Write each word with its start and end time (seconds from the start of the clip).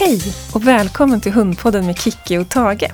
Hej 0.00 0.20
och 0.54 0.66
välkommen 0.66 1.20
till 1.20 1.32
Hundpodden 1.32 1.86
med 1.86 1.98
Kicki 1.98 2.38
och 2.38 2.48
Tage. 2.48 2.90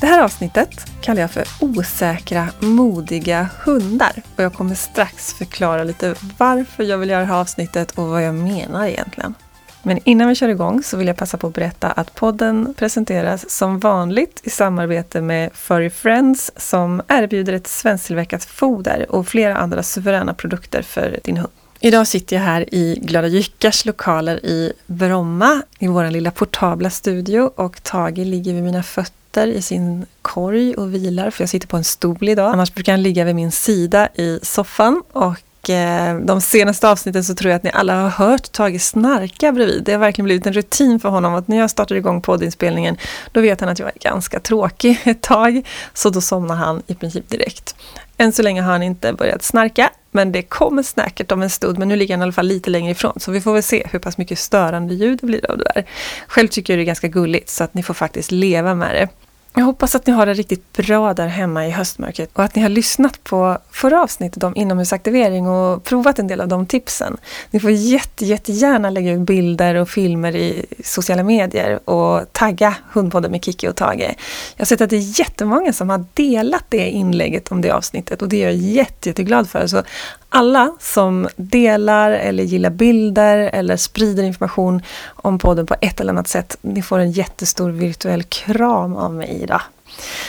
Det 0.00 0.06
här 0.06 0.22
avsnittet 0.22 0.70
kallar 1.02 1.20
jag 1.20 1.30
för 1.30 1.44
Osäkra, 1.60 2.48
modiga 2.60 3.48
hundar. 3.64 4.22
Och 4.36 4.42
jag 4.42 4.54
kommer 4.54 4.74
strax 4.74 5.34
förklara 5.34 5.84
lite 5.84 6.14
varför 6.38 6.84
jag 6.84 6.98
vill 6.98 7.10
göra 7.10 7.20
det 7.20 7.26
här 7.26 7.40
avsnittet 7.40 7.90
och 7.90 8.08
vad 8.08 8.22
jag 8.22 8.34
menar 8.34 8.86
egentligen. 8.86 9.34
Men 9.82 10.00
innan 10.04 10.28
vi 10.28 10.34
kör 10.34 10.48
igång 10.48 10.82
så 10.82 10.96
vill 10.96 11.06
jag 11.06 11.16
passa 11.16 11.36
på 11.36 11.46
att 11.46 11.54
berätta 11.54 11.90
att 11.90 12.14
podden 12.14 12.74
presenteras 12.76 13.50
som 13.50 13.78
vanligt 13.78 14.40
i 14.44 14.50
samarbete 14.50 15.20
med 15.20 15.50
Furry 15.54 15.90
Friends 15.90 16.52
som 16.56 17.02
erbjuder 17.08 17.52
ett 17.52 17.66
svensktillverkat 17.66 18.44
foder 18.44 19.06
och 19.08 19.28
flera 19.28 19.56
andra 19.56 19.82
suveräna 19.82 20.34
produkter 20.34 20.82
för 20.82 21.20
din 21.24 21.36
hund. 21.36 21.52
Idag 21.84 22.06
sitter 22.06 22.36
jag 22.36 22.42
här 22.42 22.74
i 22.74 22.98
Glada 23.02 23.28
Jyckars 23.28 23.84
lokaler 23.84 24.46
i 24.46 24.72
Bromma 24.86 25.62
i 25.78 25.86
vår 25.86 26.10
lilla 26.10 26.30
portabla 26.30 26.90
studio 26.90 27.50
och 27.56 27.82
Tage 27.82 28.18
ligger 28.18 28.54
vid 28.54 28.62
mina 28.62 28.82
fötter 28.82 29.46
i 29.46 29.62
sin 29.62 30.06
korg 30.22 30.74
och 30.74 30.94
vilar 30.94 31.30
för 31.30 31.42
jag 31.42 31.48
sitter 31.48 31.66
på 31.66 31.76
en 31.76 31.84
stol 31.84 32.28
idag. 32.28 32.52
Annars 32.52 32.74
brukar 32.74 32.92
han 32.92 33.02
ligga 33.02 33.24
vid 33.24 33.34
min 33.34 33.52
sida 33.52 34.08
i 34.14 34.38
soffan 34.42 35.02
och 35.12 35.34
Eh, 35.70 36.14
de 36.14 36.40
senaste 36.40 36.88
avsnitten 36.88 37.24
så 37.24 37.34
tror 37.34 37.50
jag 37.50 37.56
att 37.56 37.62
ni 37.62 37.70
alla 37.74 38.02
har 38.02 38.08
hört 38.08 38.52
Tage 38.52 38.80
snarka 38.80 39.52
bredvid. 39.52 39.82
Det 39.84 39.92
har 39.92 39.98
verkligen 39.98 40.24
blivit 40.24 40.46
en 40.46 40.52
rutin 40.52 41.00
för 41.00 41.08
honom 41.08 41.34
att 41.34 41.48
när 41.48 41.56
jag 41.56 41.70
startar 41.70 41.96
igång 41.96 42.20
poddinspelningen 42.20 42.96
då 43.32 43.40
vet 43.40 43.60
han 43.60 43.68
att 43.68 43.78
jag 43.78 43.88
är 43.88 43.98
ganska 43.98 44.40
tråkig 44.40 45.00
ett 45.04 45.22
tag. 45.22 45.62
Så 45.92 46.10
då 46.10 46.20
somnar 46.20 46.54
han 46.54 46.82
i 46.86 46.94
princip 46.94 47.28
direkt. 47.28 47.74
Än 48.18 48.32
så 48.32 48.42
länge 48.42 48.62
har 48.62 48.72
han 48.72 48.82
inte 48.82 49.12
börjat 49.12 49.42
snarka, 49.42 49.90
men 50.10 50.32
det 50.32 50.42
kommer 50.42 50.82
säkert 50.82 51.32
om 51.32 51.42
en 51.42 51.50
stund. 51.50 51.78
Men 51.78 51.88
nu 51.88 51.96
ligger 51.96 52.14
han 52.14 52.20
i 52.20 52.22
alla 52.22 52.32
fall 52.32 52.46
lite 52.46 52.70
längre 52.70 52.90
ifrån, 52.90 53.12
så 53.16 53.32
vi 53.32 53.40
får 53.40 53.52
väl 53.52 53.62
se 53.62 53.86
hur 53.90 53.98
pass 53.98 54.18
mycket 54.18 54.38
störande 54.38 54.94
ljud 54.94 55.18
det 55.20 55.26
blir 55.26 55.50
av 55.50 55.58
det 55.58 55.64
där. 55.74 55.84
Själv 56.26 56.48
tycker 56.48 56.72
jag 56.72 56.78
det 56.78 56.82
är 56.82 56.86
ganska 56.86 57.08
gulligt, 57.08 57.50
så 57.50 57.64
att 57.64 57.74
ni 57.74 57.82
får 57.82 57.94
faktiskt 57.94 58.30
leva 58.30 58.74
med 58.74 58.94
det. 58.94 59.08
Jag 59.56 59.64
hoppas 59.64 59.94
att 59.94 60.06
ni 60.06 60.12
har 60.12 60.26
det 60.26 60.34
riktigt 60.34 60.72
bra 60.72 61.14
där 61.14 61.26
hemma 61.26 61.66
i 61.66 61.70
höstmörkret 61.70 62.30
och 62.32 62.44
att 62.44 62.54
ni 62.54 62.62
har 62.62 62.68
lyssnat 62.68 63.24
på 63.24 63.58
förra 63.70 64.02
avsnittet 64.02 64.44
om 64.44 64.56
inomhusaktivering 64.56 65.48
och 65.48 65.84
provat 65.84 66.18
en 66.18 66.26
del 66.26 66.40
av 66.40 66.48
de 66.48 66.66
tipsen. 66.66 67.16
Ni 67.50 67.60
får 67.60 67.70
jätte, 67.70 68.24
jättegärna 68.24 68.90
lägga 68.90 69.12
ut 69.12 69.20
bilder 69.20 69.74
och 69.74 69.88
filmer 69.88 70.36
i 70.36 70.66
sociala 70.84 71.22
medier 71.22 71.90
och 71.90 72.32
tagga 72.32 72.74
Hundpodden 72.92 73.30
med 73.30 73.44
Kiki 73.44 73.68
och 73.68 73.76
Tage. 73.76 74.14
Jag 74.56 74.60
har 74.60 74.64
sett 74.64 74.80
att 74.80 74.90
det 74.90 74.96
är 74.96 75.20
jättemånga 75.20 75.72
som 75.72 75.90
har 75.90 76.04
delat 76.14 76.64
det 76.68 76.90
inlägget 76.90 77.52
om 77.52 77.60
det 77.60 77.70
avsnittet 77.70 78.22
och 78.22 78.28
det 78.28 78.42
är 78.42 78.46
jag 78.46 78.56
jätte, 78.56 79.08
jätteglad 79.08 79.50
för. 79.50 79.66
Så 79.66 79.82
alla 80.28 80.72
som 80.80 81.28
delar 81.36 82.10
eller 82.10 82.44
gillar 82.44 82.70
bilder 82.70 83.38
eller 83.38 83.76
sprider 83.76 84.22
information 84.22 84.82
om 85.06 85.38
podden 85.38 85.66
på 85.66 85.76
ett 85.80 86.00
eller 86.00 86.12
annat 86.12 86.28
sätt, 86.28 86.56
ni 86.60 86.82
får 86.82 86.98
en 86.98 87.10
jättestor 87.10 87.70
virtuell 87.70 88.22
kram 88.22 88.96
av 88.96 89.14
mig 89.14 89.43
idag. 89.44 89.60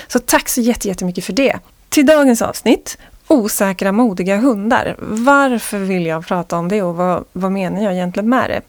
Så 0.08 0.20
tack 0.20 0.50
så 0.50 0.62
jättemycket 0.62 1.26
för 1.26 1.34
det. 1.34 1.60
Till 1.90 2.06
dagens 2.06 2.42
avsnitt, 2.42 2.98
osäkra 3.28 3.92
modiga 3.92 4.38
hundar. 4.38 4.96
Varför 5.00 5.78
vill 5.78 6.06
jag 6.06 6.28
prata 6.28 6.58
om 6.58 6.68
det 6.68 6.82
och 6.82 6.96
vad, 6.96 7.24
vad 7.34 7.52
menar 7.52 7.84
jag 7.84 7.94
egentligen 7.94 8.30
med 8.30 8.50
det? 8.50 8.62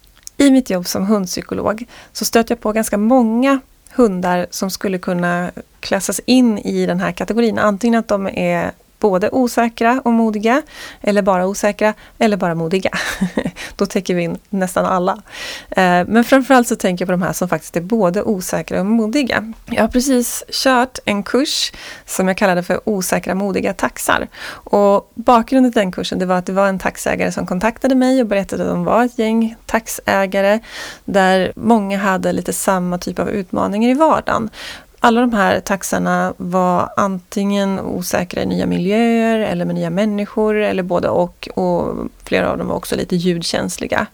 I 0.44 0.50
mitt 0.50 0.70
jobb 0.70 0.86
som 0.86 1.06
hundpsykolog 1.06 1.84
så 2.12 2.24
stöter 2.24 2.54
jag 2.54 2.60
på 2.60 2.72
ganska 2.72 2.98
många 2.98 3.60
hundar 3.94 4.46
som 4.50 4.70
skulle 4.70 4.98
kunna 4.98 5.50
klassas 5.80 6.20
in 6.24 6.58
i 6.58 6.86
den 6.86 7.00
här 7.00 7.12
kategorin. 7.12 7.58
Antingen 7.58 7.98
att 7.98 8.08
de 8.08 8.26
är 8.26 8.72
både 8.98 9.28
osäkra 9.30 10.00
och 10.04 10.12
modiga, 10.12 10.62
eller 11.00 11.22
bara 11.22 11.46
osäkra, 11.46 11.94
eller 12.18 12.36
bara 12.36 12.54
modiga. 12.54 12.90
Då 13.76 13.86
täcker 13.86 14.14
vi 14.14 14.22
in 14.22 14.38
nästan 14.50 14.86
alla. 14.86 15.12
Eh, 15.70 16.06
men 16.06 16.24
framförallt 16.24 16.68
så 16.68 16.76
tänker 16.76 17.02
jag 17.02 17.08
på 17.08 17.12
de 17.12 17.22
här 17.22 17.32
som 17.32 17.48
faktiskt 17.48 17.76
är 17.76 17.80
både 17.80 18.22
osäkra 18.22 18.80
och 18.80 18.86
modiga. 18.86 19.52
Jag 19.66 19.82
har 19.82 19.88
precis 19.88 20.44
kört 20.50 20.98
en 21.04 21.22
kurs 21.22 21.72
som 22.06 22.28
jag 22.28 22.36
kallade 22.36 22.62
för 22.62 22.80
Osäkra 22.84 23.34
modiga 23.34 23.74
taxar. 23.74 24.28
Och 24.48 25.10
bakgrunden 25.14 25.72
till 25.72 25.80
den 25.80 25.92
kursen 25.92 26.18
det 26.18 26.26
var 26.26 26.36
att 26.36 26.46
det 26.46 26.52
var 26.52 26.68
en 26.68 26.78
taxägare 26.78 27.32
som 27.32 27.46
kontaktade 27.46 27.94
mig 27.94 28.20
och 28.20 28.26
berättade 28.26 28.62
att 28.62 28.68
de 28.68 28.84
var 28.84 29.04
ett 29.04 29.18
gäng 29.18 29.56
taxägare 29.66 30.60
där 31.04 31.52
många 31.56 31.98
hade 31.98 32.32
lite 32.32 32.52
samma 32.52 32.98
typ 32.98 33.18
av 33.18 33.30
utmaningar 33.30 33.90
i 33.90 33.94
vardagen 33.94 34.50
alla 35.06 35.20
de 35.20 35.32
här 35.32 35.60
taxarna 35.60 36.34
var 36.36 36.88
antingen 36.96 37.80
osäkra 37.80 38.42
i 38.42 38.46
nya 38.46 38.66
miljöer 38.66 39.38
eller 39.38 39.64
med 39.64 39.74
nya 39.74 39.90
människor 39.90 40.56
eller 40.56 40.82
både 40.82 41.08
och. 41.08 41.48
Och 41.54 41.94
flera 42.24 42.50
av 42.50 42.58
dem 42.58 42.68
var 42.68 42.76
också 42.76 42.96
lite 42.96 43.16
ljudkänsliga. 43.16 44.06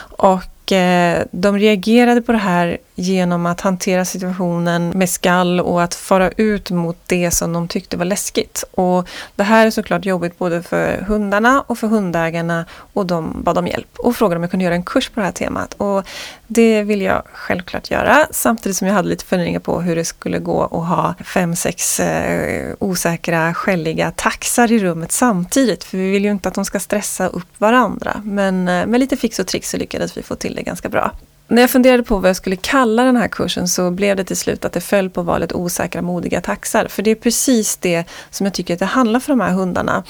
Och 0.00 0.72
eh, 0.72 1.22
de 1.30 1.58
reagerade 1.58 2.22
på 2.22 2.32
det 2.32 2.38
här 2.38 2.78
genom 2.94 3.46
att 3.46 3.60
hantera 3.60 4.04
situationen 4.04 4.88
med 4.88 5.10
skall 5.10 5.60
och 5.60 5.82
att 5.82 5.94
fara 5.94 6.30
ut 6.30 6.70
mot 6.70 6.96
det 7.06 7.30
som 7.30 7.52
de 7.52 7.68
tyckte 7.68 7.96
var 7.96 8.04
läskigt. 8.04 8.64
Och 8.70 9.08
det 9.36 9.42
här 9.42 9.66
är 9.66 9.70
såklart 9.70 10.04
jobbigt 10.04 10.38
både 10.38 10.62
för 10.62 11.00
hundarna 11.00 11.64
och 11.66 11.78
för 11.78 11.86
hundägarna 11.86 12.64
och 12.92 13.06
de 13.06 13.42
bad 13.42 13.58
om 13.58 13.66
hjälp 13.66 13.98
och 13.98 14.16
frågade 14.16 14.36
om 14.36 14.42
jag 14.42 14.50
kunde 14.50 14.64
göra 14.64 14.74
en 14.74 14.82
kurs 14.82 15.08
på 15.08 15.20
det 15.20 15.26
här 15.26 15.32
temat. 15.32 15.74
Och 15.74 16.06
det 16.50 16.82
vill 16.82 17.02
jag 17.02 17.22
självklart 17.32 17.90
göra 17.90 18.26
samtidigt 18.30 18.76
som 18.76 18.86
jag 18.86 18.94
hade 18.94 19.08
lite 19.08 19.24
funderingar 19.24 19.60
på 19.60 19.80
hur 19.80 19.96
det 19.96 20.04
skulle 20.04 20.38
gå 20.38 20.64
att 20.64 20.88
ha 20.88 21.14
fem, 21.24 21.56
sex 21.56 22.00
eh, 22.00 22.74
osäkra, 22.78 23.54
skälliga 23.54 24.10
taxar 24.10 24.72
i 24.72 24.78
rummet 24.78 25.12
samtidigt. 25.12 25.84
För 25.84 25.98
vi 25.98 26.10
vill 26.10 26.24
ju 26.24 26.30
inte 26.30 26.48
att 26.48 26.54
de 26.54 26.64
ska 26.64 26.80
stressa 26.80 27.26
upp 27.26 27.60
varandra. 27.60 28.20
Men 28.24 28.68
eh, 28.68 28.86
med 28.86 29.00
lite 29.00 29.16
fix 29.16 29.38
och 29.38 29.46
tricks 29.46 29.70
så 29.70 29.76
lyckades 29.76 30.16
vi 30.16 30.22
få 30.22 30.34
till 30.34 30.54
det 30.54 30.62
ganska 30.62 30.88
bra. 30.88 31.12
När 31.48 31.62
jag 31.62 31.70
funderade 31.70 32.02
på 32.02 32.18
vad 32.18 32.28
jag 32.28 32.36
skulle 32.36 32.56
kalla 32.56 33.04
den 33.04 33.16
här 33.16 33.28
kursen 33.28 33.68
så 33.68 33.90
blev 33.90 34.16
det 34.16 34.24
till 34.24 34.36
slut 34.36 34.64
att 34.64 34.72
det 34.72 34.80
föll 34.80 35.10
på 35.10 35.22
valet 35.22 35.52
osäkra 35.52 36.02
modiga 36.02 36.40
taxar. 36.40 36.86
För 36.88 37.02
det 37.02 37.10
är 37.10 37.14
precis 37.14 37.76
det 37.76 38.04
som 38.30 38.46
jag 38.46 38.54
tycker 38.54 38.74
att 38.74 38.80
det 38.80 38.86
handlar 38.86 39.20
för 39.20 39.32
de 39.32 39.40
här 39.40 39.52
hundarna. 39.52 40.04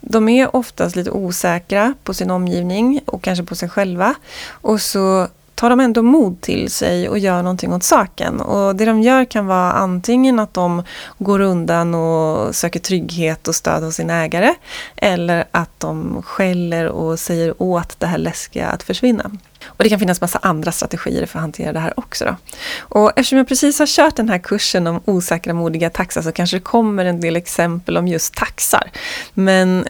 De 0.00 0.28
är 0.28 0.56
oftast 0.56 0.96
lite 0.96 1.10
osäkra 1.10 1.94
på 2.04 2.14
sin 2.14 2.30
omgivning 2.30 3.00
och 3.06 3.22
kanske 3.22 3.44
på 3.44 3.54
sig 3.54 3.68
själva. 3.68 4.14
Och 4.50 4.80
så 4.80 5.28
tar 5.60 5.70
de 5.70 5.80
ändå 5.80 6.02
mod 6.02 6.40
till 6.40 6.70
sig 6.70 7.08
och 7.08 7.18
gör 7.18 7.42
någonting 7.42 7.72
åt 7.72 7.82
saken. 7.82 8.40
Och 8.40 8.76
det 8.76 8.84
de 8.84 9.02
gör 9.02 9.24
kan 9.24 9.46
vara 9.46 9.72
antingen 9.72 10.38
att 10.38 10.54
de 10.54 10.82
går 11.18 11.40
undan 11.40 11.94
och 11.94 12.54
söker 12.54 12.80
trygghet 12.80 13.48
och 13.48 13.54
stöd 13.54 13.82
hos 13.82 13.94
sin 13.94 14.10
ägare. 14.10 14.54
Eller 14.96 15.44
att 15.50 15.80
de 15.80 16.22
skäller 16.22 16.88
och 16.88 17.18
säger 17.18 17.62
åt 17.62 18.00
det 18.00 18.06
här 18.06 18.18
läskiga 18.18 18.68
att 18.68 18.82
försvinna. 18.82 19.30
Och 19.66 19.84
det 19.84 19.90
kan 19.90 19.98
finnas 19.98 20.20
massa 20.20 20.38
andra 20.42 20.72
strategier 20.72 21.26
för 21.26 21.38
att 21.38 21.42
hantera 21.42 21.72
det 21.72 21.80
här 21.80 21.92
också. 21.96 22.24
Då. 22.24 22.36
Och 22.78 23.10
eftersom 23.16 23.38
jag 23.38 23.48
precis 23.48 23.78
har 23.78 23.86
kört 23.86 24.16
den 24.16 24.28
här 24.28 24.38
kursen 24.38 24.86
om 24.86 25.00
osäkra 25.04 25.54
modiga 25.54 25.90
taxar 25.90 26.22
så 26.22 26.32
kanske 26.32 26.56
det 26.56 26.60
kommer 26.60 27.04
en 27.04 27.20
del 27.20 27.36
exempel 27.36 27.96
om 27.96 28.08
just 28.08 28.34
taxar. 28.34 28.90
Men 29.34 29.84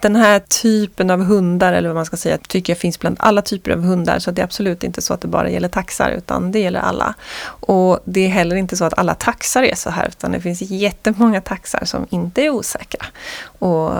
den 0.00 0.16
här 0.16 0.38
typen 0.38 1.10
av 1.10 1.24
hundar, 1.24 1.72
eller 1.72 1.88
vad 1.88 1.96
man 1.96 2.04
ska 2.04 2.16
säga, 2.16 2.38
tycker 2.38 2.72
jag 2.72 2.78
finns 2.78 2.98
bland 2.98 3.16
alla 3.20 3.42
typer 3.42 3.70
av 3.70 3.82
hundar. 3.82 4.18
Så 4.18 4.30
det 4.30 4.42
är 4.42 4.44
absolut 4.44 4.84
inte 4.84 5.02
så 5.02 5.14
att 5.14 5.20
det 5.20 5.28
bara 5.28 5.50
gäller 5.50 5.68
taxar, 5.68 6.10
utan 6.10 6.52
det 6.52 6.58
gäller 6.58 6.80
alla. 6.80 7.14
Och 7.44 8.00
det 8.04 8.20
är 8.20 8.28
heller 8.28 8.56
inte 8.56 8.76
så 8.76 8.84
att 8.84 8.98
alla 8.98 9.14
taxar 9.14 9.62
är 9.62 9.74
så 9.74 9.90
här, 9.90 10.08
utan 10.08 10.32
det 10.32 10.40
finns 10.40 10.62
jättemånga 10.62 11.40
taxar 11.40 11.84
som 11.84 12.06
inte 12.10 12.42
är 12.42 12.50
osäkra. 12.50 13.06
Och 13.42 13.92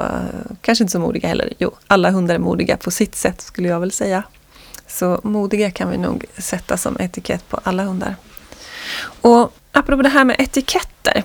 kanske 0.61 0.85
inte 0.85 0.93
så 0.93 0.99
modiga 0.99 1.29
heller. 1.29 1.53
Jo, 1.59 1.71
alla 1.87 2.11
hundar 2.11 2.35
är 2.35 2.39
modiga 2.39 2.77
på 2.77 2.91
sitt 2.91 3.15
sätt, 3.15 3.41
skulle 3.41 3.69
jag 3.69 3.81
väl 3.81 3.93
säga. 3.93 4.23
Så 4.91 5.21
modiga 5.23 5.71
kan 5.71 5.91
vi 5.91 5.99
nog 5.99 6.25
sätta 6.39 6.77
som 6.77 6.97
etikett 7.01 7.49
på 7.49 7.61
alla 7.63 7.83
hundar. 7.83 8.17
Och 9.21 9.55
apropå 9.73 10.03
det 10.03 10.09
här 10.09 10.25
med 10.25 10.37
etiketter. 10.39 11.25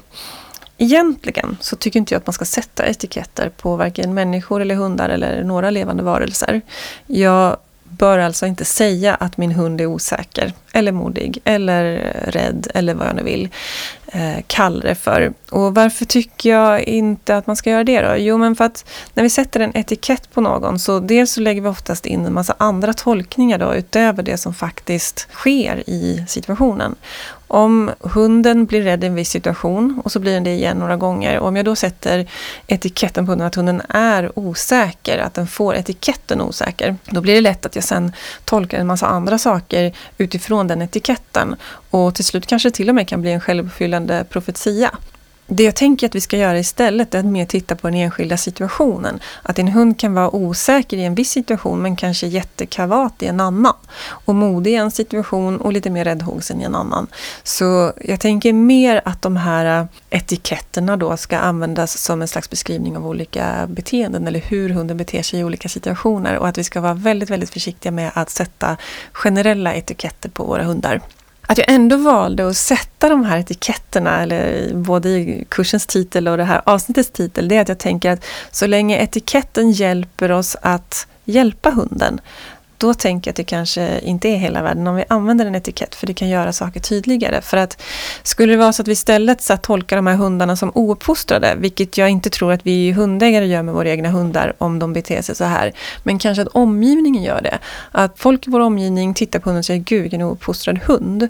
Egentligen 0.77 1.57
så 1.61 1.75
tycker 1.75 1.99
inte 1.99 2.13
jag 2.13 2.19
att 2.19 2.27
man 2.27 2.33
ska 2.33 2.45
sätta 2.45 2.85
etiketter 2.85 3.49
på 3.49 3.75
varken 3.75 4.13
människor 4.13 4.61
eller 4.61 4.75
hundar 4.75 5.09
eller 5.09 5.43
några 5.43 5.69
levande 5.69 6.03
varelser. 6.03 6.61
Jag 7.07 7.57
bör 7.83 8.19
alltså 8.19 8.45
inte 8.45 8.65
säga 8.65 9.15
att 9.15 9.37
min 9.37 9.51
hund 9.51 9.81
är 9.81 9.85
osäker 9.85 10.53
eller 10.73 10.91
modig 10.91 11.39
eller 11.43 12.13
rädd 12.27 12.67
eller 12.73 12.93
vad 12.93 13.07
jag 13.07 13.15
nu 13.15 13.23
vill 13.23 13.49
eh, 14.15 14.79
det 14.81 14.95
för. 14.95 15.33
Och 15.51 15.75
varför 15.75 16.05
tycker 16.05 16.49
jag 16.49 16.81
inte 16.83 17.37
att 17.37 17.47
man 17.47 17.55
ska 17.55 17.69
göra 17.69 17.83
det 17.83 18.01
då? 18.01 18.15
Jo, 18.17 18.37
men 18.37 18.55
för 18.55 18.65
att 18.65 18.85
när 19.13 19.23
vi 19.23 19.29
sätter 19.29 19.59
en 19.59 19.77
etikett 19.77 20.31
på 20.33 20.41
någon 20.41 20.79
så 20.79 20.99
dels 20.99 21.31
så 21.31 21.41
lägger 21.41 21.61
vi 21.61 21.67
oftast 21.67 22.05
in 22.05 22.25
en 22.25 22.33
massa 22.33 22.55
andra 22.57 22.93
tolkningar 22.93 23.57
då 23.57 23.75
utöver 23.75 24.23
det 24.23 24.37
som 24.37 24.53
faktiskt 24.53 25.27
sker 25.31 25.89
i 25.89 26.25
situationen. 26.27 26.95
Om 27.47 27.91
hunden 27.99 28.65
blir 28.65 28.81
rädd 28.81 29.03
i 29.03 29.07
en 29.07 29.15
viss 29.15 29.29
situation 29.29 30.01
och 30.05 30.11
så 30.11 30.19
blir 30.19 30.33
den 30.33 30.43
det 30.43 30.53
igen 30.53 30.77
några 30.77 30.97
gånger. 30.97 31.39
Och 31.39 31.47
om 31.47 31.55
jag 31.55 31.65
då 31.65 31.75
sätter 31.75 32.29
etiketten 32.67 33.25
på 33.25 33.31
hunden 33.31 33.47
att 33.47 33.55
hunden 33.55 33.81
är 33.89 34.39
osäker, 34.39 35.17
att 35.17 35.33
den 35.33 35.47
får 35.47 35.75
etiketten 35.75 36.41
osäker, 36.41 36.95
då 37.05 37.21
blir 37.21 37.35
det 37.35 37.41
lätt 37.41 37.65
att 37.65 37.75
jag 37.75 37.83
sen 37.83 38.11
tolkar 38.45 38.77
en 38.77 38.87
massa 38.87 39.07
andra 39.07 39.37
saker 39.37 39.93
utifrån 40.17 40.67
den 40.67 40.81
etiketten. 40.81 41.55
Och 41.89 42.15
till 42.15 42.25
slut 42.25 42.47
kanske 42.47 42.69
det 42.69 42.73
till 42.73 42.89
och 42.89 42.95
med 42.95 43.07
kan 43.07 43.21
bli 43.21 43.31
en 43.31 43.41
självuppfyllande 43.41 44.25
profetia. 44.29 44.91
Det 45.47 45.63
jag 45.63 45.75
tänker 45.75 46.07
att 46.07 46.15
vi 46.15 46.21
ska 46.21 46.37
göra 46.37 46.59
istället 46.59 47.15
är 47.15 47.19
att 47.19 47.25
mer 47.25 47.45
titta 47.45 47.75
på 47.75 47.87
den 47.87 47.97
enskilda 47.97 48.37
situationen. 48.37 49.19
Att 49.43 49.59
en 49.59 49.67
hund 49.67 49.99
kan 49.99 50.13
vara 50.13 50.35
osäker 50.35 50.97
i 50.97 51.03
en 51.03 51.15
viss 51.15 51.31
situation 51.31 51.81
men 51.81 51.95
kanske 51.95 52.27
jättekavat 52.27 53.23
i 53.23 53.25
en 53.25 53.39
annan. 53.39 53.73
Och 54.07 54.35
modig 54.35 54.71
i 54.71 54.75
en 54.75 54.91
situation 54.91 55.57
och 55.57 55.73
lite 55.73 55.89
mer 55.89 56.05
räddhågsen 56.05 56.61
i 56.61 56.63
en 56.63 56.75
annan. 56.75 57.07
Så 57.43 57.93
jag 58.01 58.19
tänker 58.19 58.53
mer 58.53 59.01
att 59.05 59.21
de 59.21 59.37
här 59.37 59.79
äh, 59.79 59.85
etiketterna 60.09 60.97
då 60.97 61.17
ska 61.17 61.37
användas 61.37 61.97
som 61.97 62.21
en 62.21 62.27
slags 62.27 62.49
beskrivning 62.49 62.97
av 62.97 63.07
olika 63.07 63.67
beteenden 63.67 64.27
eller 64.27 64.39
hur 64.39 64.69
hunden 64.69 64.97
beter 64.97 65.21
sig 65.21 65.39
i 65.39 65.43
olika 65.43 65.69
situationer. 65.69 66.37
Och 66.37 66.47
att 66.47 66.57
vi 66.57 66.63
ska 66.63 66.81
vara 66.81 66.93
väldigt, 66.93 67.29
väldigt 67.29 67.49
försiktiga 67.49 67.91
med 67.91 68.11
att 68.13 68.29
sätta 68.29 68.77
generella 69.11 69.73
etiketter 69.75 70.29
på 70.29 70.43
våra 70.43 70.63
hundar. 70.63 71.01
Att 71.47 71.57
jag 71.57 71.69
ändå 71.69 71.97
valde 71.97 72.47
att 72.47 72.57
sätta 72.57 73.09
de 73.09 73.25
här 73.25 73.37
etiketterna, 73.37 74.21
eller 74.21 74.73
både 74.73 75.09
i 75.09 75.45
kursens 75.49 75.87
titel 75.87 76.27
och 76.27 76.37
det 76.37 76.43
här 76.43 76.61
avsnittets 76.65 77.11
titel, 77.11 77.47
det 77.47 77.55
är 77.55 77.61
att 77.61 77.69
jag 77.69 77.79
tänker 77.79 78.11
att 78.11 78.25
så 78.51 78.67
länge 78.67 79.03
etiketten 79.03 79.71
hjälper 79.71 80.31
oss 80.31 80.55
att 80.61 81.07
hjälpa 81.25 81.69
hunden, 81.69 82.21
då 82.77 82.93
tänker 82.93 83.29
jag 83.29 83.31
att 83.31 83.37
det 83.37 83.43
kanske 83.43 83.99
inte 83.99 84.27
är 84.27 84.37
hela 84.37 84.63
världen 84.63 84.87
om 84.87 84.95
vi 84.95 85.05
använder 85.07 85.45
en 85.45 85.55
etikett, 85.55 85.95
för 85.95 86.07
det 86.07 86.13
kan 86.13 86.29
göra 86.29 86.53
saker 86.53 86.79
tydligare. 86.79 87.41
För 87.41 87.57
att 87.57 87.81
skulle 88.23 88.53
det 88.53 88.57
vara 88.57 88.73
så 88.73 88.81
att 88.81 88.87
vi 88.87 88.91
istället 88.91 89.41
så 89.41 89.53
att 89.53 89.63
tolkar 89.63 89.95
de 89.95 90.07
här 90.07 90.15
hundarna 90.15 90.55
som 90.55 90.71
ouppfostrade, 90.75 91.55
vilket 91.57 91.97
jag 91.97 92.09
inte 92.09 92.29
tror 92.29 92.51
att 92.51 92.65
vi 92.65 92.91
hundägare 92.91 93.45
gör 93.45 93.63
med 93.63 93.73
våra 93.73 93.89
egna 93.89 94.09
hundar 94.09 94.53
om 94.57 94.79
de 94.79 94.93
beter 94.93 95.21
sig 95.21 95.35
så 95.35 95.43
här, 95.43 95.73
men 96.03 96.19
kanske 96.19 96.41
att 96.41 96.47
omgivningen 96.47 97.23
gör 97.23 97.41
det. 97.41 97.59
Att 97.91 98.19
folk 98.19 98.47
i 98.47 98.49
vår 98.49 98.59
omgivning 98.59 99.13
tittar 99.13 99.39
på 99.39 99.49
hunden 99.49 99.59
och 99.59 99.65
säger 99.65 99.79
gud 99.79 100.01
vilken 100.01 100.21
ouppfostrad 100.21 100.79
hund. 100.85 101.29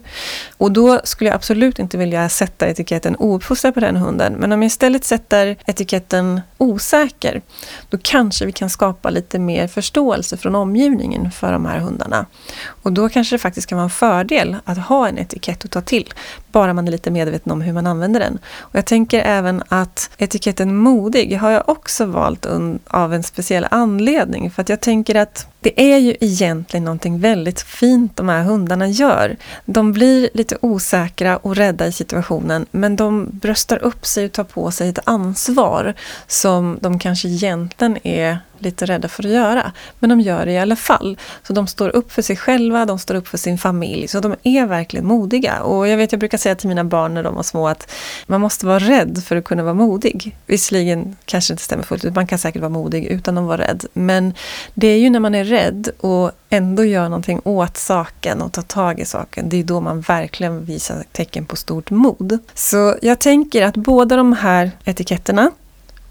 Och 0.57 0.71
då 0.71 0.99
skulle 1.03 1.29
jag 1.29 1.35
absolut 1.35 1.79
inte 1.79 1.97
vilja 1.97 2.29
sätta 2.29 2.67
etiketten 2.67 3.15
ouppfostrad 3.15 3.73
på 3.73 3.79
den 3.79 3.95
hunden. 3.95 4.33
Men 4.33 4.51
om 4.51 4.61
jag 4.61 4.67
istället 4.67 5.03
sätter 5.05 5.57
etiketten 5.65 6.41
osäker, 6.57 7.41
då 7.89 7.97
kanske 8.01 8.45
vi 8.45 8.51
kan 8.51 8.69
skapa 8.69 9.09
lite 9.09 9.39
mer 9.39 9.67
förståelse 9.67 10.37
från 10.37 10.55
omgivningen 10.55 11.31
för 11.35 11.51
de 11.51 11.65
här 11.65 11.79
hundarna. 11.79 12.25
Och 12.65 12.91
då 12.91 13.09
kanske 13.09 13.35
det 13.35 13.39
faktiskt 13.39 13.67
kan 13.67 13.75
vara 13.77 13.83
en 13.83 13.89
fördel 13.89 14.57
att 14.65 14.77
ha 14.77 15.07
en 15.07 15.17
etikett 15.17 15.65
att 15.65 15.71
ta 15.71 15.81
till, 15.81 16.13
bara 16.51 16.73
man 16.73 16.87
är 16.87 16.91
lite 16.91 17.11
medveten 17.11 17.51
om 17.51 17.61
hur 17.61 17.73
man 17.73 17.87
använder 17.87 18.19
den. 18.19 18.39
Och 18.59 18.75
jag 18.75 18.85
tänker 18.85 19.19
även 19.19 19.63
att 19.67 20.09
etiketten 20.17 20.75
modig 20.75 21.37
har 21.37 21.51
jag 21.51 21.69
också 21.69 22.05
valt 22.05 22.45
av 22.87 23.13
en 23.13 23.23
speciell 23.23 23.67
anledning, 23.71 24.51
för 24.51 24.61
att 24.61 24.69
jag 24.69 24.81
tänker 24.81 25.15
att 25.15 25.47
det 25.59 25.93
är 25.93 25.97
ju 25.97 26.15
egentligen 26.19 26.83
någonting 26.83 27.19
väldigt 27.19 27.61
fint 27.61 28.15
de 28.15 28.29
här 28.29 28.43
hundarna 28.43 28.87
gör. 28.87 29.35
De 29.65 29.91
blir 29.91 30.29
lite 30.33 30.57
osäkra 30.61 31.37
och 31.37 31.55
rädda 31.55 31.87
i 31.87 31.91
situationen, 31.91 32.65
men 32.71 32.95
de 32.95 33.29
bröstar 33.31 33.77
upp 33.77 34.05
sig 34.05 34.25
och 34.25 34.31
tar 34.31 34.43
på 34.43 34.71
sig 34.71 34.89
ett 34.89 34.99
ansvar 35.03 35.93
som 36.27 36.77
de 36.81 36.99
kanske 36.99 37.27
egentligen 37.27 38.07
är 38.07 38.39
lite 38.59 38.85
rädda 38.85 39.07
för 39.07 39.23
att 39.23 39.31
göra. 39.31 39.71
Men 39.99 40.09
de 40.09 40.21
gör 40.21 40.45
det 40.45 40.51
i 40.51 40.57
alla 40.57 40.75
fall. 40.75 41.17
Så 41.43 41.53
de 41.53 41.67
står 41.67 41.89
upp 41.89 42.11
för 42.11 42.21
sig 42.21 42.35
själva, 42.35 42.85
de 42.85 42.99
står 42.99 43.15
upp 43.15 43.27
för 43.27 43.37
sin 43.37 43.57
familj. 43.57 44.07
Så 44.07 44.19
de 44.19 44.35
är 44.43 44.65
verkligen 44.65 45.05
modiga. 45.05 45.61
Och 45.61 45.87
jag 45.87 45.97
vet, 45.97 46.11
jag 46.11 46.19
brukar 46.19 46.37
säga 46.37 46.55
till 46.55 46.69
mina 46.69 46.83
barn 46.83 47.13
när 47.13 47.23
de 47.23 47.35
var 47.35 47.43
små 47.43 47.67
att 47.67 47.91
man 48.27 48.41
måste 48.41 48.65
vara 48.65 48.79
rädd 48.79 49.23
för 49.25 49.35
att 49.35 49.43
kunna 49.43 49.63
vara 49.63 49.73
modig. 49.73 50.37
Visserligen 50.45 51.15
kanske 51.25 51.51
det 51.51 51.53
inte 51.53 51.63
stämmer 51.63 51.83
fullt 51.83 52.05
ut, 52.05 52.15
man 52.15 52.27
kan 52.27 52.39
säkert 52.39 52.61
vara 52.61 52.69
modig 52.69 53.05
utan 53.05 53.37
att 53.37 53.43
vara 53.43 53.61
rädd. 53.61 53.85
Men 53.93 54.33
det 54.73 54.87
är 54.87 54.97
ju 54.97 55.09
när 55.09 55.19
man 55.19 55.35
är 55.35 55.43
rädd 55.43 55.89
och 55.99 56.31
ändå 56.49 56.83
gör 56.85 57.03
någonting 57.03 57.41
åt 57.43 57.77
saken 57.77 58.41
och 58.41 58.51
tar 58.51 58.61
tag 58.61 58.99
i 58.99 59.05
saken, 59.05 59.49
det 59.49 59.57
är 59.57 59.63
då 59.63 59.81
man 59.81 60.01
verkligen 60.01 60.65
visar 60.65 61.03
tecken 61.11 61.45
på 61.45 61.55
stort 61.55 61.91
mod. 61.91 62.39
Så 62.53 62.95
jag 63.01 63.19
tänker 63.19 63.61
att 63.61 63.77
båda 63.77 64.15
de 64.15 64.33
här 64.33 64.71
etiketterna 64.85 65.51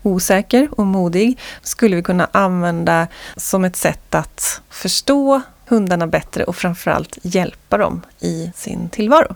osäker 0.04 0.68
och 0.70 0.86
modig 0.86 1.38
skulle 1.62 1.96
vi 1.96 2.02
kunna 2.02 2.28
använda 2.32 3.06
som 3.36 3.64
ett 3.64 3.76
sätt 3.76 4.14
att 4.14 4.60
förstå 4.70 5.42
hundarna 5.66 6.06
bättre 6.06 6.44
och 6.44 6.56
framförallt 6.56 7.18
hjälpa 7.22 7.78
dem 7.78 8.02
i 8.20 8.52
sin 8.54 8.88
tillvaro. 8.88 9.34